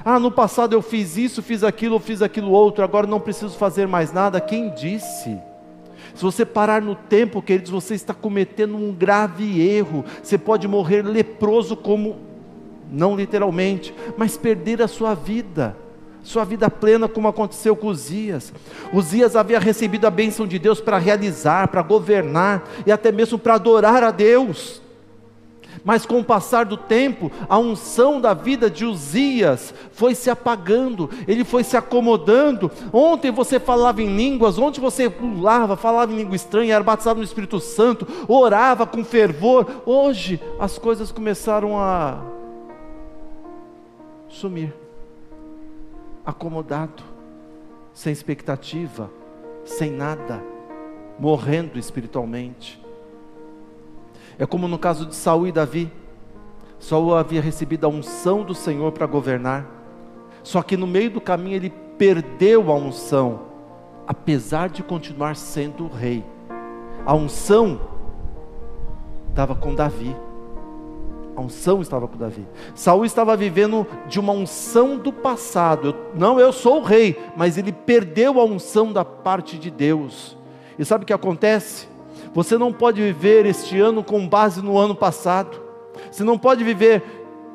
Ah, 0.03 0.20
no 0.20 0.32
passado 0.32 0.74
eu 0.74 0.82
fiz 0.82 1.18
isso, 1.18 1.43
fiz 1.43 1.63
aquilo, 1.63 1.99
fiz 1.99 2.22
aquilo 2.22 2.51
outro, 2.51 2.84
agora 2.84 3.05
não 3.05 3.20
preciso 3.20 3.57
fazer 3.57 3.88
mais 3.88 4.11
nada. 4.11 4.41
Quem 4.41 4.70
disse? 4.74 5.38
Se 6.13 6.24
você 6.24 6.45
parar 6.45 6.82
no 6.82 6.95
tempo, 6.95 7.41
queridos, 7.41 7.72
você 7.72 7.93
está 7.93 8.13
cometendo 8.13 8.76
um 8.76 8.93
grave 8.93 9.61
erro. 9.61 10.05
Você 10.24 10.38
pode 10.38 10.68
morrer 10.68 11.01
leproso, 11.01 11.76
como, 11.76 12.18
não 12.92 13.16
literalmente, 13.16 13.94
mas 14.18 14.38
perder 14.38 14.82
a 14.82 14.88
sua 14.88 15.14
vida 15.14 15.76
sua 16.26 16.44
vida 16.44 16.70
plena, 16.70 17.08
como 17.08 17.28
aconteceu 17.28 17.76
com 17.76 17.88
Uzias. 17.88 18.52
Uzias 18.92 19.36
havia 19.36 19.60
recebido 19.60 20.06
a 20.06 20.10
bênção 20.10 20.48
de 20.48 20.58
Deus 20.58 20.82
para 20.82 20.98
realizar, 20.98 21.68
para 21.68 21.84
governar 21.84 22.68
e 22.86 22.92
até 22.92 23.12
mesmo 23.12 23.38
para 23.38 23.54
adorar 23.54 24.04
a 24.04 24.10
Deus. 24.10 24.82
Mas 25.84 26.04
com 26.04 26.20
o 26.20 26.24
passar 26.24 26.66
do 26.66 26.78
tempo, 26.78 27.32
a 27.48 27.60
unção 27.60 28.20
da 28.20 28.34
vida 28.34 28.72
de 28.72 28.86
Uzias 28.86 29.72
foi 29.92 30.16
se 30.16 30.32
apagando, 30.32 31.12
ele 31.28 31.44
foi 31.44 31.64
se 31.64 31.78
acomodando. 31.78 32.72
Ontem 32.92 33.30
você 33.30 33.60
falava 33.60 34.02
em 34.02 34.16
línguas, 34.16 34.58
ontem 34.58 34.82
você 34.82 35.12
pulava, 35.12 35.76
falava 35.76 36.12
em 36.12 36.18
língua 36.18 36.36
estranha, 36.36 36.74
era 36.74 36.84
batizado 36.84 37.20
no 37.20 37.26
Espírito 37.26 37.60
Santo, 37.60 38.08
orava 38.28 38.88
com 38.88 39.06
fervor. 39.06 39.84
Hoje 39.86 40.42
as 40.60 40.80
coisas 40.80 41.12
começaram 41.12 41.78
a 41.78 42.35
sumir 44.36 44.74
acomodado, 46.26 47.04
sem 47.94 48.12
expectativa, 48.12 49.10
sem 49.64 49.92
nada, 49.92 50.44
morrendo 51.18 51.80
espiritualmente. 51.80 52.84
É 54.38 54.46
como 54.46 54.68
no 54.68 54.78
caso 54.78 55.06
de 55.06 55.16
Saul 55.16 55.48
e 55.48 55.52
Davi. 55.52 55.90
Saul 56.80 57.16
havia 57.16 57.42
recebido 57.42 57.86
a 57.86 57.90
unção 57.90 58.44
do 58.44 58.54
Senhor 58.54 58.92
para 58.92 59.06
governar, 59.06 59.66
só 60.44 60.62
que 60.62 60.76
no 60.76 60.86
meio 60.86 61.12
do 61.12 61.22
caminho 61.22 61.56
ele 61.56 61.70
perdeu 61.98 62.70
a 62.70 62.76
unção, 62.76 63.44
apesar 64.06 64.68
de 64.68 64.84
continuar 64.84 65.38
sendo 65.38 65.88
rei. 65.88 66.26
A 67.06 67.16
unção 67.16 67.80
estava 69.30 69.56
com 69.56 69.74
Davi. 69.74 70.14
A 71.36 71.42
unção 71.42 71.82
estava 71.82 72.08
com 72.08 72.18
Davi. 72.18 72.48
Saul 72.74 73.04
estava 73.04 73.36
vivendo 73.36 73.86
de 74.08 74.20
uma 74.20 74.32
unção 74.32 74.98
do 74.98 75.12
passado. 75.12 75.90
Eu, 75.90 76.20
não, 76.20 76.40
eu 76.40 76.54
sou 76.54 76.80
o 76.80 76.84
rei, 76.84 77.20
mas 77.36 77.58
ele 77.58 77.72
perdeu 77.72 78.40
a 78.40 78.46
unção 78.46 78.94
da 78.94 79.04
parte 79.04 79.58
de 79.58 79.70
Deus. 79.70 80.38
E 80.80 80.86
sabe 80.86 81.04
o 81.04 81.08
que 81.08 81.14
acontece? 81.14 81.88
Você 82.34 82.58
não 82.58 82.72
pode 82.72 83.02
viver 83.02 83.46
este 83.46 83.80
ano 83.80 84.04
com 84.04 84.28
base 84.28 84.62
no 84.62 84.78
ano 84.78 84.96
passado. 84.96 85.62
Você 86.10 86.24
não 86.24 86.38
pode 86.38 86.64
viver 86.64 87.04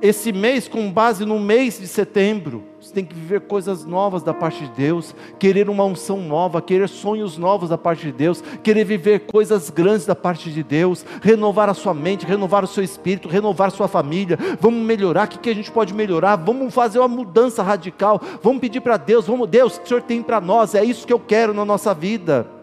esse 0.02 0.32
mês 0.32 0.68
com 0.68 0.90
base 0.90 1.24
no 1.24 1.38
mês 1.38 1.78
de 1.78 1.86
setembro. 1.86 2.69
Você 2.80 2.94
tem 2.94 3.04
que 3.04 3.14
viver 3.14 3.42
coisas 3.42 3.84
novas 3.84 4.22
da 4.22 4.32
parte 4.32 4.64
de 4.64 4.70
Deus, 4.70 5.14
querer 5.38 5.68
uma 5.68 5.84
unção 5.84 6.22
nova, 6.22 6.62
querer 6.62 6.88
sonhos 6.88 7.36
novos 7.36 7.68
da 7.68 7.76
parte 7.76 8.06
de 8.06 8.12
Deus, 8.12 8.42
querer 8.62 8.84
viver 8.84 9.20
coisas 9.26 9.68
grandes 9.68 10.06
da 10.06 10.14
parte 10.14 10.50
de 10.50 10.62
Deus, 10.62 11.04
renovar 11.20 11.68
a 11.68 11.74
sua 11.74 11.92
mente, 11.92 12.24
renovar 12.24 12.64
o 12.64 12.66
seu 12.66 12.82
espírito, 12.82 13.28
renovar 13.28 13.68
a 13.68 13.70
sua 13.70 13.86
família. 13.86 14.38
Vamos 14.58 14.80
melhorar, 14.80 15.26
o 15.26 15.30
que, 15.30 15.38
que 15.38 15.50
a 15.50 15.54
gente 15.54 15.70
pode 15.70 15.92
melhorar? 15.92 16.36
Vamos 16.36 16.72
fazer 16.72 16.98
uma 16.98 17.08
mudança 17.08 17.62
radical. 17.62 18.18
Vamos 18.42 18.60
pedir 18.60 18.80
para 18.80 18.96
Deus, 18.96 19.26
vamos, 19.26 19.46
Deus, 19.46 19.76
o 19.76 19.80
que 19.80 19.84
o 19.84 19.88
Senhor 19.88 20.02
tem 20.02 20.22
para 20.22 20.40
nós? 20.40 20.74
É 20.74 20.82
isso 20.82 21.06
que 21.06 21.12
eu 21.12 21.20
quero 21.20 21.52
na 21.52 21.66
nossa 21.66 21.92
vida. 21.92 22.59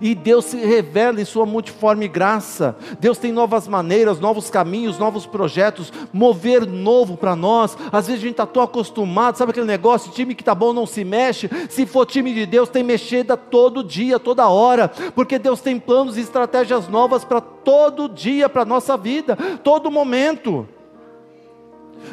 E 0.00 0.14
Deus 0.14 0.46
se 0.46 0.56
revela 0.56 1.20
em 1.20 1.24
sua 1.24 1.46
multiforme 1.46 2.08
graça. 2.08 2.76
Deus 3.00 3.18
tem 3.18 3.32
novas 3.32 3.68
maneiras, 3.68 4.20
novos 4.20 4.50
caminhos, 4.50 4.98
novos 4.98 5.26
projetos, 5.26 5.92
mover 6.12 6.66
novo 6.66 7.16
para 7.16 7.36
nós. 7.36 7.76
Às 7.92 8.06
vezes 8.06 8.22
a 8.22 8.24
gente 8.24 8.32
está 8.32 8.46
tão 8.46 8.62
acostumado, 8.62 9.36
sabe 9.36 9.50
aquele 9.50 9.66
negócio, 9.66 10.12
time 10.12 10.34
que 10.34 10.42
está 10.42 10.54
bom 10.54 10.72
não 10.72 10.86
se 10.86 11.04
mexe. 11.04 11.50
Se 11.68 11.86
for 11.86 12.06
time 12.06 12.32
de 12.34 12.46
Deus, 12.46 12.68
tem 12.68 12.82
mexida 12.82 13.36
todo 13.36 13.84
dia, 13.84 14.18
toda 14.18 14.48
hora, 14.48 14.88
porque 15.14 15.38
Deus 15.38 15.60
tem 15.60 15.78
planos 15.78 16.16
e 16.16 16.20
estratégias 16.20 16.88
novas 16.88 17.24
para 17.24 17.40
todo 17.40 18.08
dia, 18.08 18.48
para 18.48 18.64
nossa 18.64 18.96
vida, 18.96 19.36
todo 19.62 19.90
momento. 19.90 20.68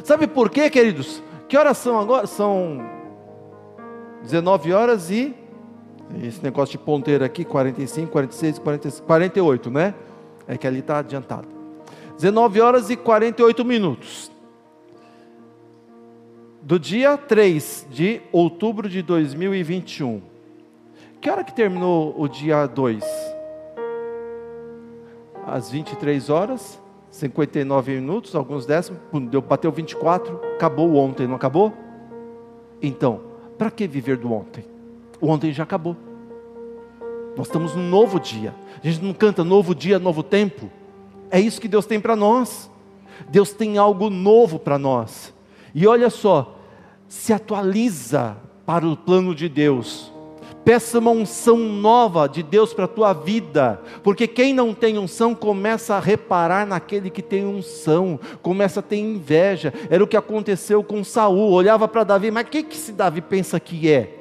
Sabe 0.03 0.27
por 0.27 0.49
quê, 0.49 0.69
queridos? 0.69 1.21
Que 1.47 1.57
horas 1.57 1.77
são 1.77 1.99
agora? 1.99 2.27
São 2.27 2.83
19 4.23 4.73
horas 4.73 5.11
e 5.11 5.35
esse 6.21 6.43
negócio 6.43 6.77
de 6.77 6.83
ponteiro 6.83 7.23
aqui, 7.23 7.43
45, 7.43 8.11
46, 8.11 8.59
46 8.59 8.99
48, 9.01 9.69
né? 9.69 9.93
É 10.47 10.57
que 10.57 10.67
ali 10.67 10.79
está 10.79 10.99
adiantado. 10.99 11.47
19 12.15 12.61
horas 12.61 12.89
e 12.89 12.95
48 12.95 13.65
minutos. 13.65 14.31
Do 16.61 16.79
dia 16.79 17.17
3 17.17 17.87
de 17.91 18.21
outubro 18.31 18.89
de 18.89 19.01
2021. 19.01 20.21
Que 21.21 21.29
hora 21.29 21.43
que 21.43 21.53
terminou 21.53 22.15
o 22.17 22.27
dia 22.27 22.65
2? 22.65 23.03
Às 25.45 25.69
23 25.69 26.29
horas, 26.29 26.81
59 27.11 27.95
minutos, 27.95 28.35
alguns 28.35 28.65
décimos, 28.65 28.99
deu, 29.29 29.41
bateu 29.41 29.71
24, 29.71 30.39
acabou 30.55 30.95
ontem, 30.95 31.27
não 31.27 31.35
acabou? 31.35 31.71
Então, 32.81 33.21
para 33.57 33.71
que 33.71 33.87
viver 33.87 34.17
do 34.17 34.33
ontem? 34.33 34.74
O 35.25 35.29
ontem 35.29 35.51
já 35.51 35.63
acabou. 35.63 35.97
Nós 37.35 37.47
estamos 37.47 37.73
num 37.73 37.89
novo 37.89 38.19
dia. 38.19 38.53
A 38.83 38.87
gente 38.87 39.03
não 39.03 39.11
canta 39.11 39.43
novo 39.43 39.73
dia, 39.73 39.97
novo 39.97 40.21
tempo. 40.21 40.69
É 41.31 41.39
isso 41.39 41.59
que 41.59 41.67
Deus 41.67 41.87
tem 41.87 41.99
para 41.99 42.15
nós. 42.15 42.69
Deus 43.27 43.51
tem 43.51 43.79
algo 43.79 44.11
novo 44.11 44.59
para 44.59 44.77
nós. 44.77 45.33
E 45.73 45.87
olha 45.87 46.11
só, 46.11 46.59
se 47.07 47.33
atualiza 47.33 48.37
para 48.67 48.87
o 48.87 48.95
plano 48.95 49.33
de 49.33 49.49
Deus. 49.49 50.13
Peça 50.63 50.99
uma 50.99 51.09
unção 51.09 51.57
nova 51.57 52.27
de 52.27 52.43
Deus 52.43 52.71
para 52.71 52.85
a 52.85 52.87
tua 52.87 53.11
vida, 53.11 53.81
porque 54.03 54.27
quem 54.27 54.53
não 54.53 54.75
tem 54.75 54.99
unção 54.99 55.33
começa 55.33 55.95
a 55.95 55.99
reparar 55.99 56.67
naquele 56.67 57.09
que 57.09 57.23
tem 57.23 57.47
unção, 57.47 58.19
começa 58.43 58.79
a 58.79 58.83
ter 58.83 58.97
inveja. 58.97 59.73
Era 59.89 60.03
o 60.03 60.07
que 60.07 60.17
aconteceu 60.17 60.83
com 60.83 61.03
Saul. 61.03 61.51
Olhava 61.51 61.87
para 61.87 62.03
Davi, 62.03 62.29
mas 62.29 62.45
o 62.45 62.49
que, 62.51 62.61
que 62.61 62.75
esse 62.75 62.91
Davi 62.91 63.21
pensa 63.21 63.59
que 63.59 63.91
é? 63.91 64.14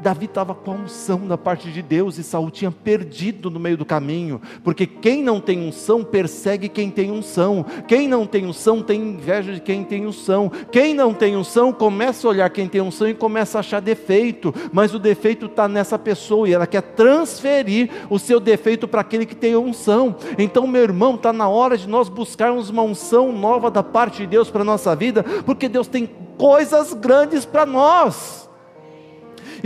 Davi 0.00 0.26
estava 0.26 0.54
com 0.54 0.72
a 0.72 0.74
unção 0.74 1.26
da 1.26 1.38
parte 1.38 1.70
de 1.70 1.82
Deus 1.82 2.18
e 2.18 2.22
Saul 2.22 2.50
tinha 2.50 2.70
perdido 2.70 3.50
no 3.50 3.58
meio 3.58 3.76
do 3.76 3.84
caminho, 3.84 4.40
porque 4.62 4.86
quem 4.86 5.22
não 5.22 5.40
tem 5.40 5.66
unção 5.66 6.04
persegue 6.04 6.68
quem 6.68 6.90
tem 6.90 7.10
unção, 7.10 7.64
quem 7.88 8.06
não 8.06 8.26
tem 8.26 8.46
unção 8.46 8.82
tem 8.82 9.00
inveja 9.00 9.52
de 9.52 9.60
quem 9.60 9.82
tem 9.84 10.06
unção, 10.06 10.50
quem 10.70 10.94
não 10.94 11.14
tem 11.14 11.36
unção 11.36 11.72
começa 11.72 12.26
a 12.26 12.30
olhar 12.30 12.50
quem 12.50 12.68
tem 12.68 12.80
unção 12.80 13.08
e 13.08 13.14
começa 13.14 13.58
a 13.58 13.60
achar 13.60 13.80
defeito, 13.80 14.54
mas 14.72 14.94
o 14.94 14.98
defeito 14.98 15.46
está 15.46 15.66
nessa 15.68 15.98
pessoa 15.98 16.48
e 16.48 16.52
ela 16.52 16.66
quer 16.66 16.82
transferir 16.82 17.90
o 18.10 18.18
seu 18.18 18.38
defeito 18.38 18.86
para 18.86 19.00
aquele 19.00 19.26
que 19.26 19.34
tem 19.34 19.56
unção. 19.56 20.16
Então, 20.38 20.66
meu 20.66 20.82
irmão, 20.82 21.14
está 21.14 21.32
na 21.32 21.48
hora 21.48 21.76
de 21.76 21.88
nós 21.88 22.08
buscarmos 22.08 22.70
uma 22.70 22.82
unção 22.82 23.32
nova 23.32 23.70
da 23.70 23.82
parte 23.82 24.18
de 24.18 24.26
Deus 24.26 24.50
para 24.50 24.62
a 24.62 24.64
nossa 24.64 24.94
vida, 24.94 25.22
porque 25.44 25.68
Deus 25.68 25.88
tem 25.88 26.08
coisas 26.36 26.92
grandes 26.92 27.44
para 27.44 27.64
nós. 27.64 28.45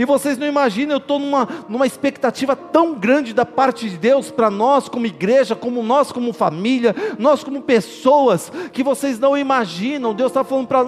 E 0.01 0.05
vocês 0.05 0.35
não 0.35 0.47
imaginam, 0.47 0.93
eu 0.93 0.97
estou 0.97 1.19
numa, 1.19 1.47
numa 1.69 1.85
expectativa 1.85 2.55
tão 2.55 2.95
grande 2.95 3.35
da 3.35 3.45
parte 3.45 3.87
de 3.87 3.99
Deus 3.99 4.31
para 4.31 4.49
nós, 4.49 4.89
como 4.89 5.05
igreja, 5.05 5.55
como 5.55 5.83
nós, 5.83 6.11
como 6.11 6.33
família, 6.33 6.95
nós, 7.19 7.43
como 7.43 7.61
pessoas, 7.61 8.51
que 8.73 8.81
vocês 8.81 9.19
não 9.19 9.37
imaginam. 9.37 10.15
Deus 10.15 10.31
está 10.31 10.43
falando 10.43 10.65
para 10.65 10.87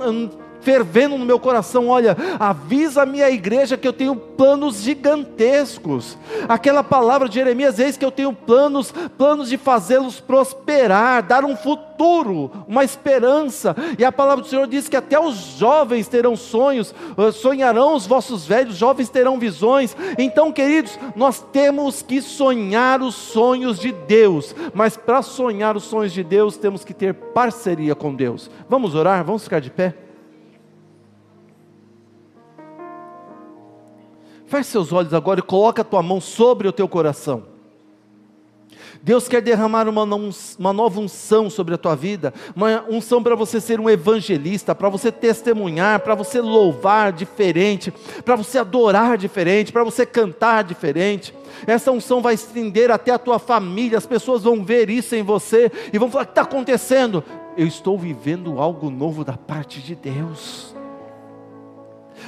fervendo 0.64 1.18
no 1.18 1.26
meu 1.26 1.39
coração: 1.39 1.89
olha, 1.89 2.18
avisa 2.39 3.03
a 3.03 3.05
minha 3.05 3.30
igreja 3.30 3.78
que 3.78 3.88
eu 3.88 3.93
tenho 3.93 4.16
planos 4.16 4.82
gigantescos. 4.82 6.18
Aquela 6.47 6.84
palavra 6.84 7.28
de 7.30 7.36
Jeremias, 7.36 7.80
eis 7.80 7.97
que 7.97 8.05
eu 8.05 8.11
tenho 8.11 8.34
planos, 8.34 8.93
planos 9.18 9.49
de 9.49 9.57
fazê-los 9.57 10.20
prosperar, 10.20 11.24
dar 11.24 11.45
um 11.45 11.55
futuro, 11.55 12.51
uma 12.68 12.84
esperança. 12.84 13.76
E 13.97 14.03
a 14.03 14.11
palavra 14.11 14.43
do 14.43 14.49
Senhor 14.49 14.68
diz 14.68 14.88
que 14.88 14.97
até 14.97 15.20
os 15.20 15.36
jovens 15.57 16.07
terão 16.07 16.36
sonhos, 16.36 16.93
eh, 17.18 17.32
sonharão 17.32 17.95
os 17.95 18.07
vossos 18.07 18.45
velhos, 18.45 18.76
jovens 18.76 19.09
terão 19.09 19.38
visões. 19.38 19.95
Então, 20.18 20.51
queridos, 20.51 20.97
nós 21.16 21.43
temos 21.51 22.01
que 22.01 22.22
sonhar 22.22 23.01
os 23.01 23.16
sonhos 23.16 23.80
de 23.80 23.91
Deus, 23.91 24.55
mas 24.74 24.97
para 24.97 25.22
sonhar 25.22 25.76
os 25.76 25.84
sonhos 25.84 26.14
de 26.14 26.24
Deus, 26.24 26.57
temos 26.57 26.84
que 26.84 26.93
ter 26.93 27.14
parceria 27.14 27.95
com 27.95 28.14
Deus. 28.14 28.49
Vamos 28.70 28.95
orar? 28.95 29.24
Vamos 29.24 29.43
ficar 29.43 29.59
de 29.59 29.70
pé? 29.70 29.93
Feche 34.45 34.69
seus 34.69 34.91
olhos 34.91 35.13
agora 35.13 35.39
e 35.39 35.43
coloca 35.43 35.81
a 35.81 35.85
tua 35.85 36.03
mão 36.03 36.19
sobre 36.19 36.67
o 36.67 36.71
teu 36.71 36.87
coração. 36.87 37.53
Deus 39.01 39.27
quer 39.27 39.41
derramar 39.41 39.89
uma, 39.89 40.03
uma 40.03 40.73
nova 40.73 40.99
unção 40.99 41.49
sobre 41.49 41.73
a 41.73 41.77
tua 41.77 41.93
vida, 41.93 42.33
uma 42.55 42.85
unção 42.89 43.21
para 43.21 43.35
você 43.35 43.59
ser 43.59 43.77
um 43.77 43.89
evangelista, 43.89 44.73
para 44.73 44.87
você 44.87 45.11
testemunhar, 45.11 45.99
para 45.99 46.15
você 46.15 46.39
louvar 46.39 47.11
diferente, 47.11 47.91
para 48.23 48.37
você 48.37 48.59
adorar 48.59 49.17
diferente, 49.17 49.73
para 49.73 49.83
você 49.83 50.05
cantar 50.05 50.63
diferente. 50.63 51.33
Essa 51.67 51.91
unção 51.91 52.21
vai 52.21 52.35
estender 52.35 52.91
até 52.91 53.11
a 53.11 53.19
tua 53.19 53.39
família, 53.39 53.97
as 53.97 54.05
pessoas 54.05 54.43
vão 54.43 54.63
ver 54.63 54.89
isso 54.89 55.15
em 55.15 55.23
você 55.23 55.69
e 55.91 55.99
vão 55.99 56.09
falar: 56.09 56.23
o 56.23 56.27
que 56.27 56.31
está 56.31 56.43
acontecendo? 56.43 57.23
Eu 57.57 57.67
estou 57.67 57.99
vivendo 57.99 58.59
algo 58.59 58.89
novo 58.89 59.25
da 59.25 59.33
parte 59.33 59.81
de 59.81 59.95
Deus 59.95 60.73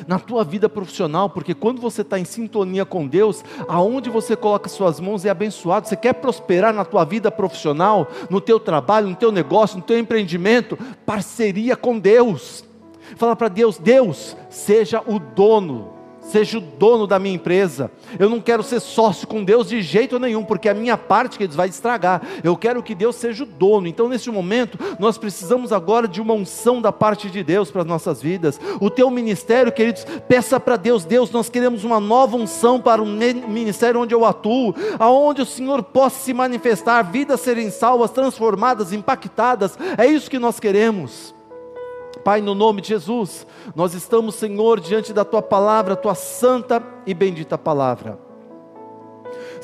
na 0.07 0.19
tua 0.19 0.43
vida 0.43 0.67
profissional, 0.69 1.29
porque 1.29 1.53
quando 1.53 1.81
você 1.81 2.01
está 2.01 2.19
em 2.19 2.25
sintonia 2.25 2.85
com 2.85 3.07
Deus, 3.07 3.43
aonde 3.67 4.09
você 4.09 4.35
coloca 4.35 4.69
suas 4.69 4.99
mãos 4.99 5.25
é 5.25 5.29
abençoado. 5.29 5.87
Você 5.87 5.95
quer 5.95 6.13
prosperar 6.13 6.73
na 6.73 6.85
tua 6.85 7.03
vida 7.03 7.31
profissional, 7.31 8.07
no 8.29 8.41
teu 8.41 8.59
trabalho, 8.59 9.07
no 9.07 9.15
teu 9.15 9.31
negócio, 9.31 9.77
no 9.77 9.83
teu 9.83 9.97
empreendimento, 9.97 10.77
parceria 11.05 11.75
com 11.75 11.97
Deus. 11.97 12.63
Fala 13.15 13.35
para 13.35 13.47
Deus, 13.47 13.77
Deus, 13.77 14.35
seja 14.49 15.01
o 15.05 15.19
dono 15.19 15.94
seja 16.25 16.57
o 16.57 16.61
dono 16.61 17.07
da 17.07 17.19
minha 17.19 17.35
empresa. 17.35 17.91
Eu 18.17 18.29
não 18.29 18.39
quero 18.39 18.63
ser 18.63 18.79
sócio 18.79 19.27
com 19.27 19.43
Deus 19.43 19.69
de 19.69 19.81
jeito 19.81 20.19
nenhum, 20.19 20.43
porque 20.43 20.67
a 20.67 20.73
minha 20.73 20.97
parte 20.97 21.37
que 21.37 21.43
eles 21.43 21.55
vai 21.55 21.69
estragar. 21.69 22.21
Eu 22.43 22.57
quero 22.57 22.83
que 22.83 22.95
Deus 22.95 23.15
seja 23.15 23.43
o 23.43 23.47
dono. 23.47 23.87
Então, 23.87 24.09
neste 24.09 24.29
momento, 24.31 24.77
nós 24.99 25.17
precisamos 25.17 25.71
agora 25.71 26.07
de 26.07 26.21
uma 26.21 26.33
unção 26.33 26.81
da 26.81 26.91
parte 26.91 27.29
de 27.29 27.43
Deus 27.43 27.71
para 27.71 27.81
as 27.81 27.87
nossas 27.87 28.21
vidas. 28.21 28.59
O 28.79 28.89
teu 28.89 29.09
ministério, 29.09 29.71
queridos, 29.71 30.05
peça 30.27 30.59
para 30.59 30.75
Deus, 30.75 31.05
Deus, 31.05 31.31
nós 31.31 31.49
queremos 31.49 31.83
uma 31.83 31.99
nova 31.99 32.35
unção 32.35 32.79
para 32.79 33.01
o 33.01 33.05
ministério 33.05 34.01
onde 34.01 34.13
eu 34.13 34.25
atuo, 34.25 34.75
aonde 34.99 35.41
o 35.41 35.45
Senhor 35.45 35.83
possa 35.83 36.19
se 36.19 36.33
manifestar, 36.33 37.03
vidas 37.03 37.41
serem 37.41 37.69
salvas, 37.69 38.11
transformadas, 38.11 38.91
impactadas. 38.91 39.77
É 39.97 40.05
isso 40.05 40.29
que 40.29 40.39
nós 40.39 40.59
queremos. 40.59 41.35
Pai, 42.25 42.41
no 42.41 42.55
nome 42.55 42.81
de 42.81 42.87
Jesus, 42.87 43.45
nós 43.75 43.93
estamos, 43.93 44.33
Senhor, 44.33 44.79
diante 44.79 45.13
da 45.13 45.23
tua 45.23 45.43
palavra, 45.43 45.95
tua 45.95 46.15
santa 46.15 46.81
e 47.05 47.13
bendita 47.13 47.55
palavra. 47.55 48.24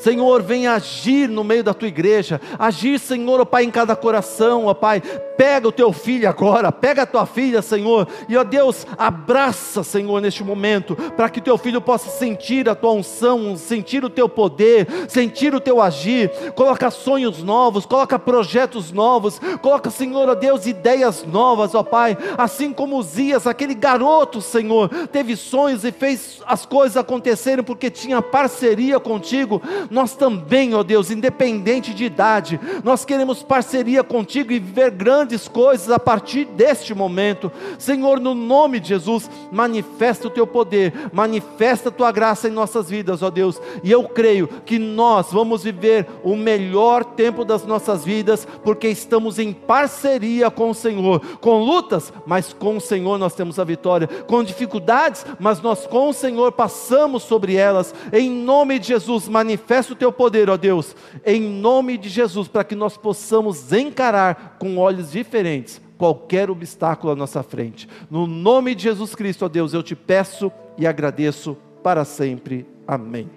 Senhor, 0.02 0.42
vem 0.42 0.66
agir 0.66 1.28
no 1.28 1.44
meio 1.44 1.62
da 1.62 1.72
tua 1.72 1.86
igreja, 1.86 2.40
agir, 2.58 2.98
Senhor, 2.98 3.40
ó 3.40 3.44
Pai, 3.44 3.62
em 3.62 3.70
cada 3.70 3.94
coração, 3.94 4.66
ó 4.66 4.74
Pai. 4.74 5.00
Pega 5.36 5.68
o 5.68 5.72
teu 5.72 5.92
filho 5.92 6.28
agora, 6.28 6.72
pega 6.72 7.02
a 7.02 7.06
tua 7.06 7.24
filha, 7.24 7.62
Senhor, 7.62 8.08
e 8.28 8.36
ó 8.36 8.42
Deus, 8.42 8.84
abraça, 8.98 9.84
Senhor, 9.84 10.20
neste 10.20 10.42
momento, 10.42 10.96
para 11.16 11.28
que 11.28 11.40
teu 11.40 11.56
filho 11.56 11.80
possa 11.80 12.10
sentir 12.10 12.68
a 12.68 12.74
tua 12.74 12.92
unção, 12.92 13.56
sentir 13.56 14.04
o 14.04 14.10
teu 14.10 14.28
poder, 14.28 14.88
sentir 15.08 15.54
o 15.54 15.60
teu 15.60 15.80
agir. 15.80 16.30
Coloca 16.56 16.90
sonhos 16.90 17.40
novos, 17.40 17.86
coloca 17.86 18.18
projetos 18.18 18.90
novos, 18.90 19.40
coloca, 19.60 19.88
Senhor, 19.88 20.28
ó 20.28 20.34
Deus, 20.34 20.66
ideias 20.66 21.24
novas, 21.24 21.76
ó 21.76 21.84
Pai. 21.84 22.18
Assim 22.36 22.72
como 22.72 22.98
Uzias, 22.98 23.46
aquele 23.46 23.74
garoto, 23.74 24.40
Senhor, 24.40 24.88
teve 25.12 25.36
sonhos 25.36 25.84
e 25.84 25.92
fez 25.92 26.42
as 26.44 26.66
coisas 26.66 26.96
acontecerem 26.96 27.64
porque 27.64 27.88
tinha 27.88 28.20
parceria 28.20 28.98
contigo 28.98 29.62
nós 29.92 30.14
também, 30.14 30.74
ó 30.74 30.82
Deus, 30.82 31.10
independente 31.10 31.92
de 31.92 32.04
idade, 32.04 32.58
nós 32.82 33.04
queremos 33.04 33.42
parceria 33.42 34.02
contigo 34.02 34.50
e 34.50 34.58
viver 34.58 34.90
grandes 34.90 35.46
coisas 35.46 35.90
a 35.90 35.98
partir 35.98 36.46
deste 36.46 36.94
momento. 36.94 37.52
Senhor, 37.78 38.18
no 38.18 38.34
nome 38.34 38.80
de 38.80 38.88
Jesus, 38.88 39.28
manifesta 39.50 40.28
o 40.28 40.30
teu 40.30 40.46
poder, 40.46 41.10
manifesta 41.12 41.90
a 41.90 41.92
tua 41.92 42.10
graça 42.10 42.48
em 42.48 42.52
nossas 42.52 42.88
vidas, 42.88 43.22
ó 43.22 43.28
Deus. 43.28 43.60
E 43.84 43.92
eu 43.92 44.04
creio 44.04 44.48
que 44.64 44.78
nós 44.78 45.30
vamos 45.30 45.62
viver 45.62 46.08
o 46.24 46.34
melhor 46.36 47.04
tempo 47.04 47.44
das 47.44 47.66
nossas 47.66 48.02
vidas, 48.02 48.48
porque 48.64 48.88
estamos 48.88 49.38
em 49.38 49.52
parceria 49.52 50.50
com 50.50 50.70
o 50.70 50.74
Senhor, 50.74 51.20
com 51.38 51.62
lutas, 51.62 52.10
mas 52.24 52.54
com 52.54 52.78
o 52.78 52.80
Senhor 52.80 53.18
nós 53.18 53.34
temos 53.34 53.58
a 53.58 53.64
vitória, 53.64 54.08
com 54.26 54.42
dificuldades, 54.42 55.26
mas 55.38 55.60
nós 55.60 55.86
com 55.86 56.08
o 56.08 56.14
Senhor 56.14 56.50
passamos 56.52 57.24
sobre 57.24 57.56
elas. 57.56 57.94
Em 58.10 58.30
nome 58.30 58.78
de 58.78 58.88
Jesus, 58.88 59.28
manifesta 59.28 59.71
manifesta 59.72 59.94
o 59.94 59.96
teu 59.96 60.12
poder, 60.12 60.50
ó 60.50 60.56
Deus, 60.56 60.94
em 61.24 61.40
nome 61.40 61.96
de 61.96 62.10
Jesus, 62.10 62.46
para 62.46 62.62
que 62.62 62.74
nós 62.74 62.96
possamos 62.98 63.72
encarar 63.72 64.56
com 64.58 64.76
olhos 64.76 65.12
diferentes 65.12 65.80
qualquer 65.96 66.50
obstáculo 66.50 67.12
à 67.12 67.16
nossa 67.16 67.42
frente. 67.42 67.88
No 68.10 68.26
nome 68.26 68.74
de 68.74 68.82
Jesus 68.82 69.14
Cristo, 69.14 69.46
ó 69.46 69.48
Deus, 69.48 69.72
eu 69.72 69.82
te 69.82 69.96
peço 69.96 70.52
e 70.76 70.86
agradeço 70.86 71.56
para 71.82 72.04
sempre. 72.04 72.66
Amém. 72.86 73.30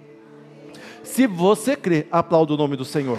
Se 1.02 1.26
você 1.26 1.74
crê, 1.74 2.06
aplauda 2.10 2.52
o 2.52 2.56
nome 2.56 2.76
do 2.76 2.84
Senhor. 2.84 3.18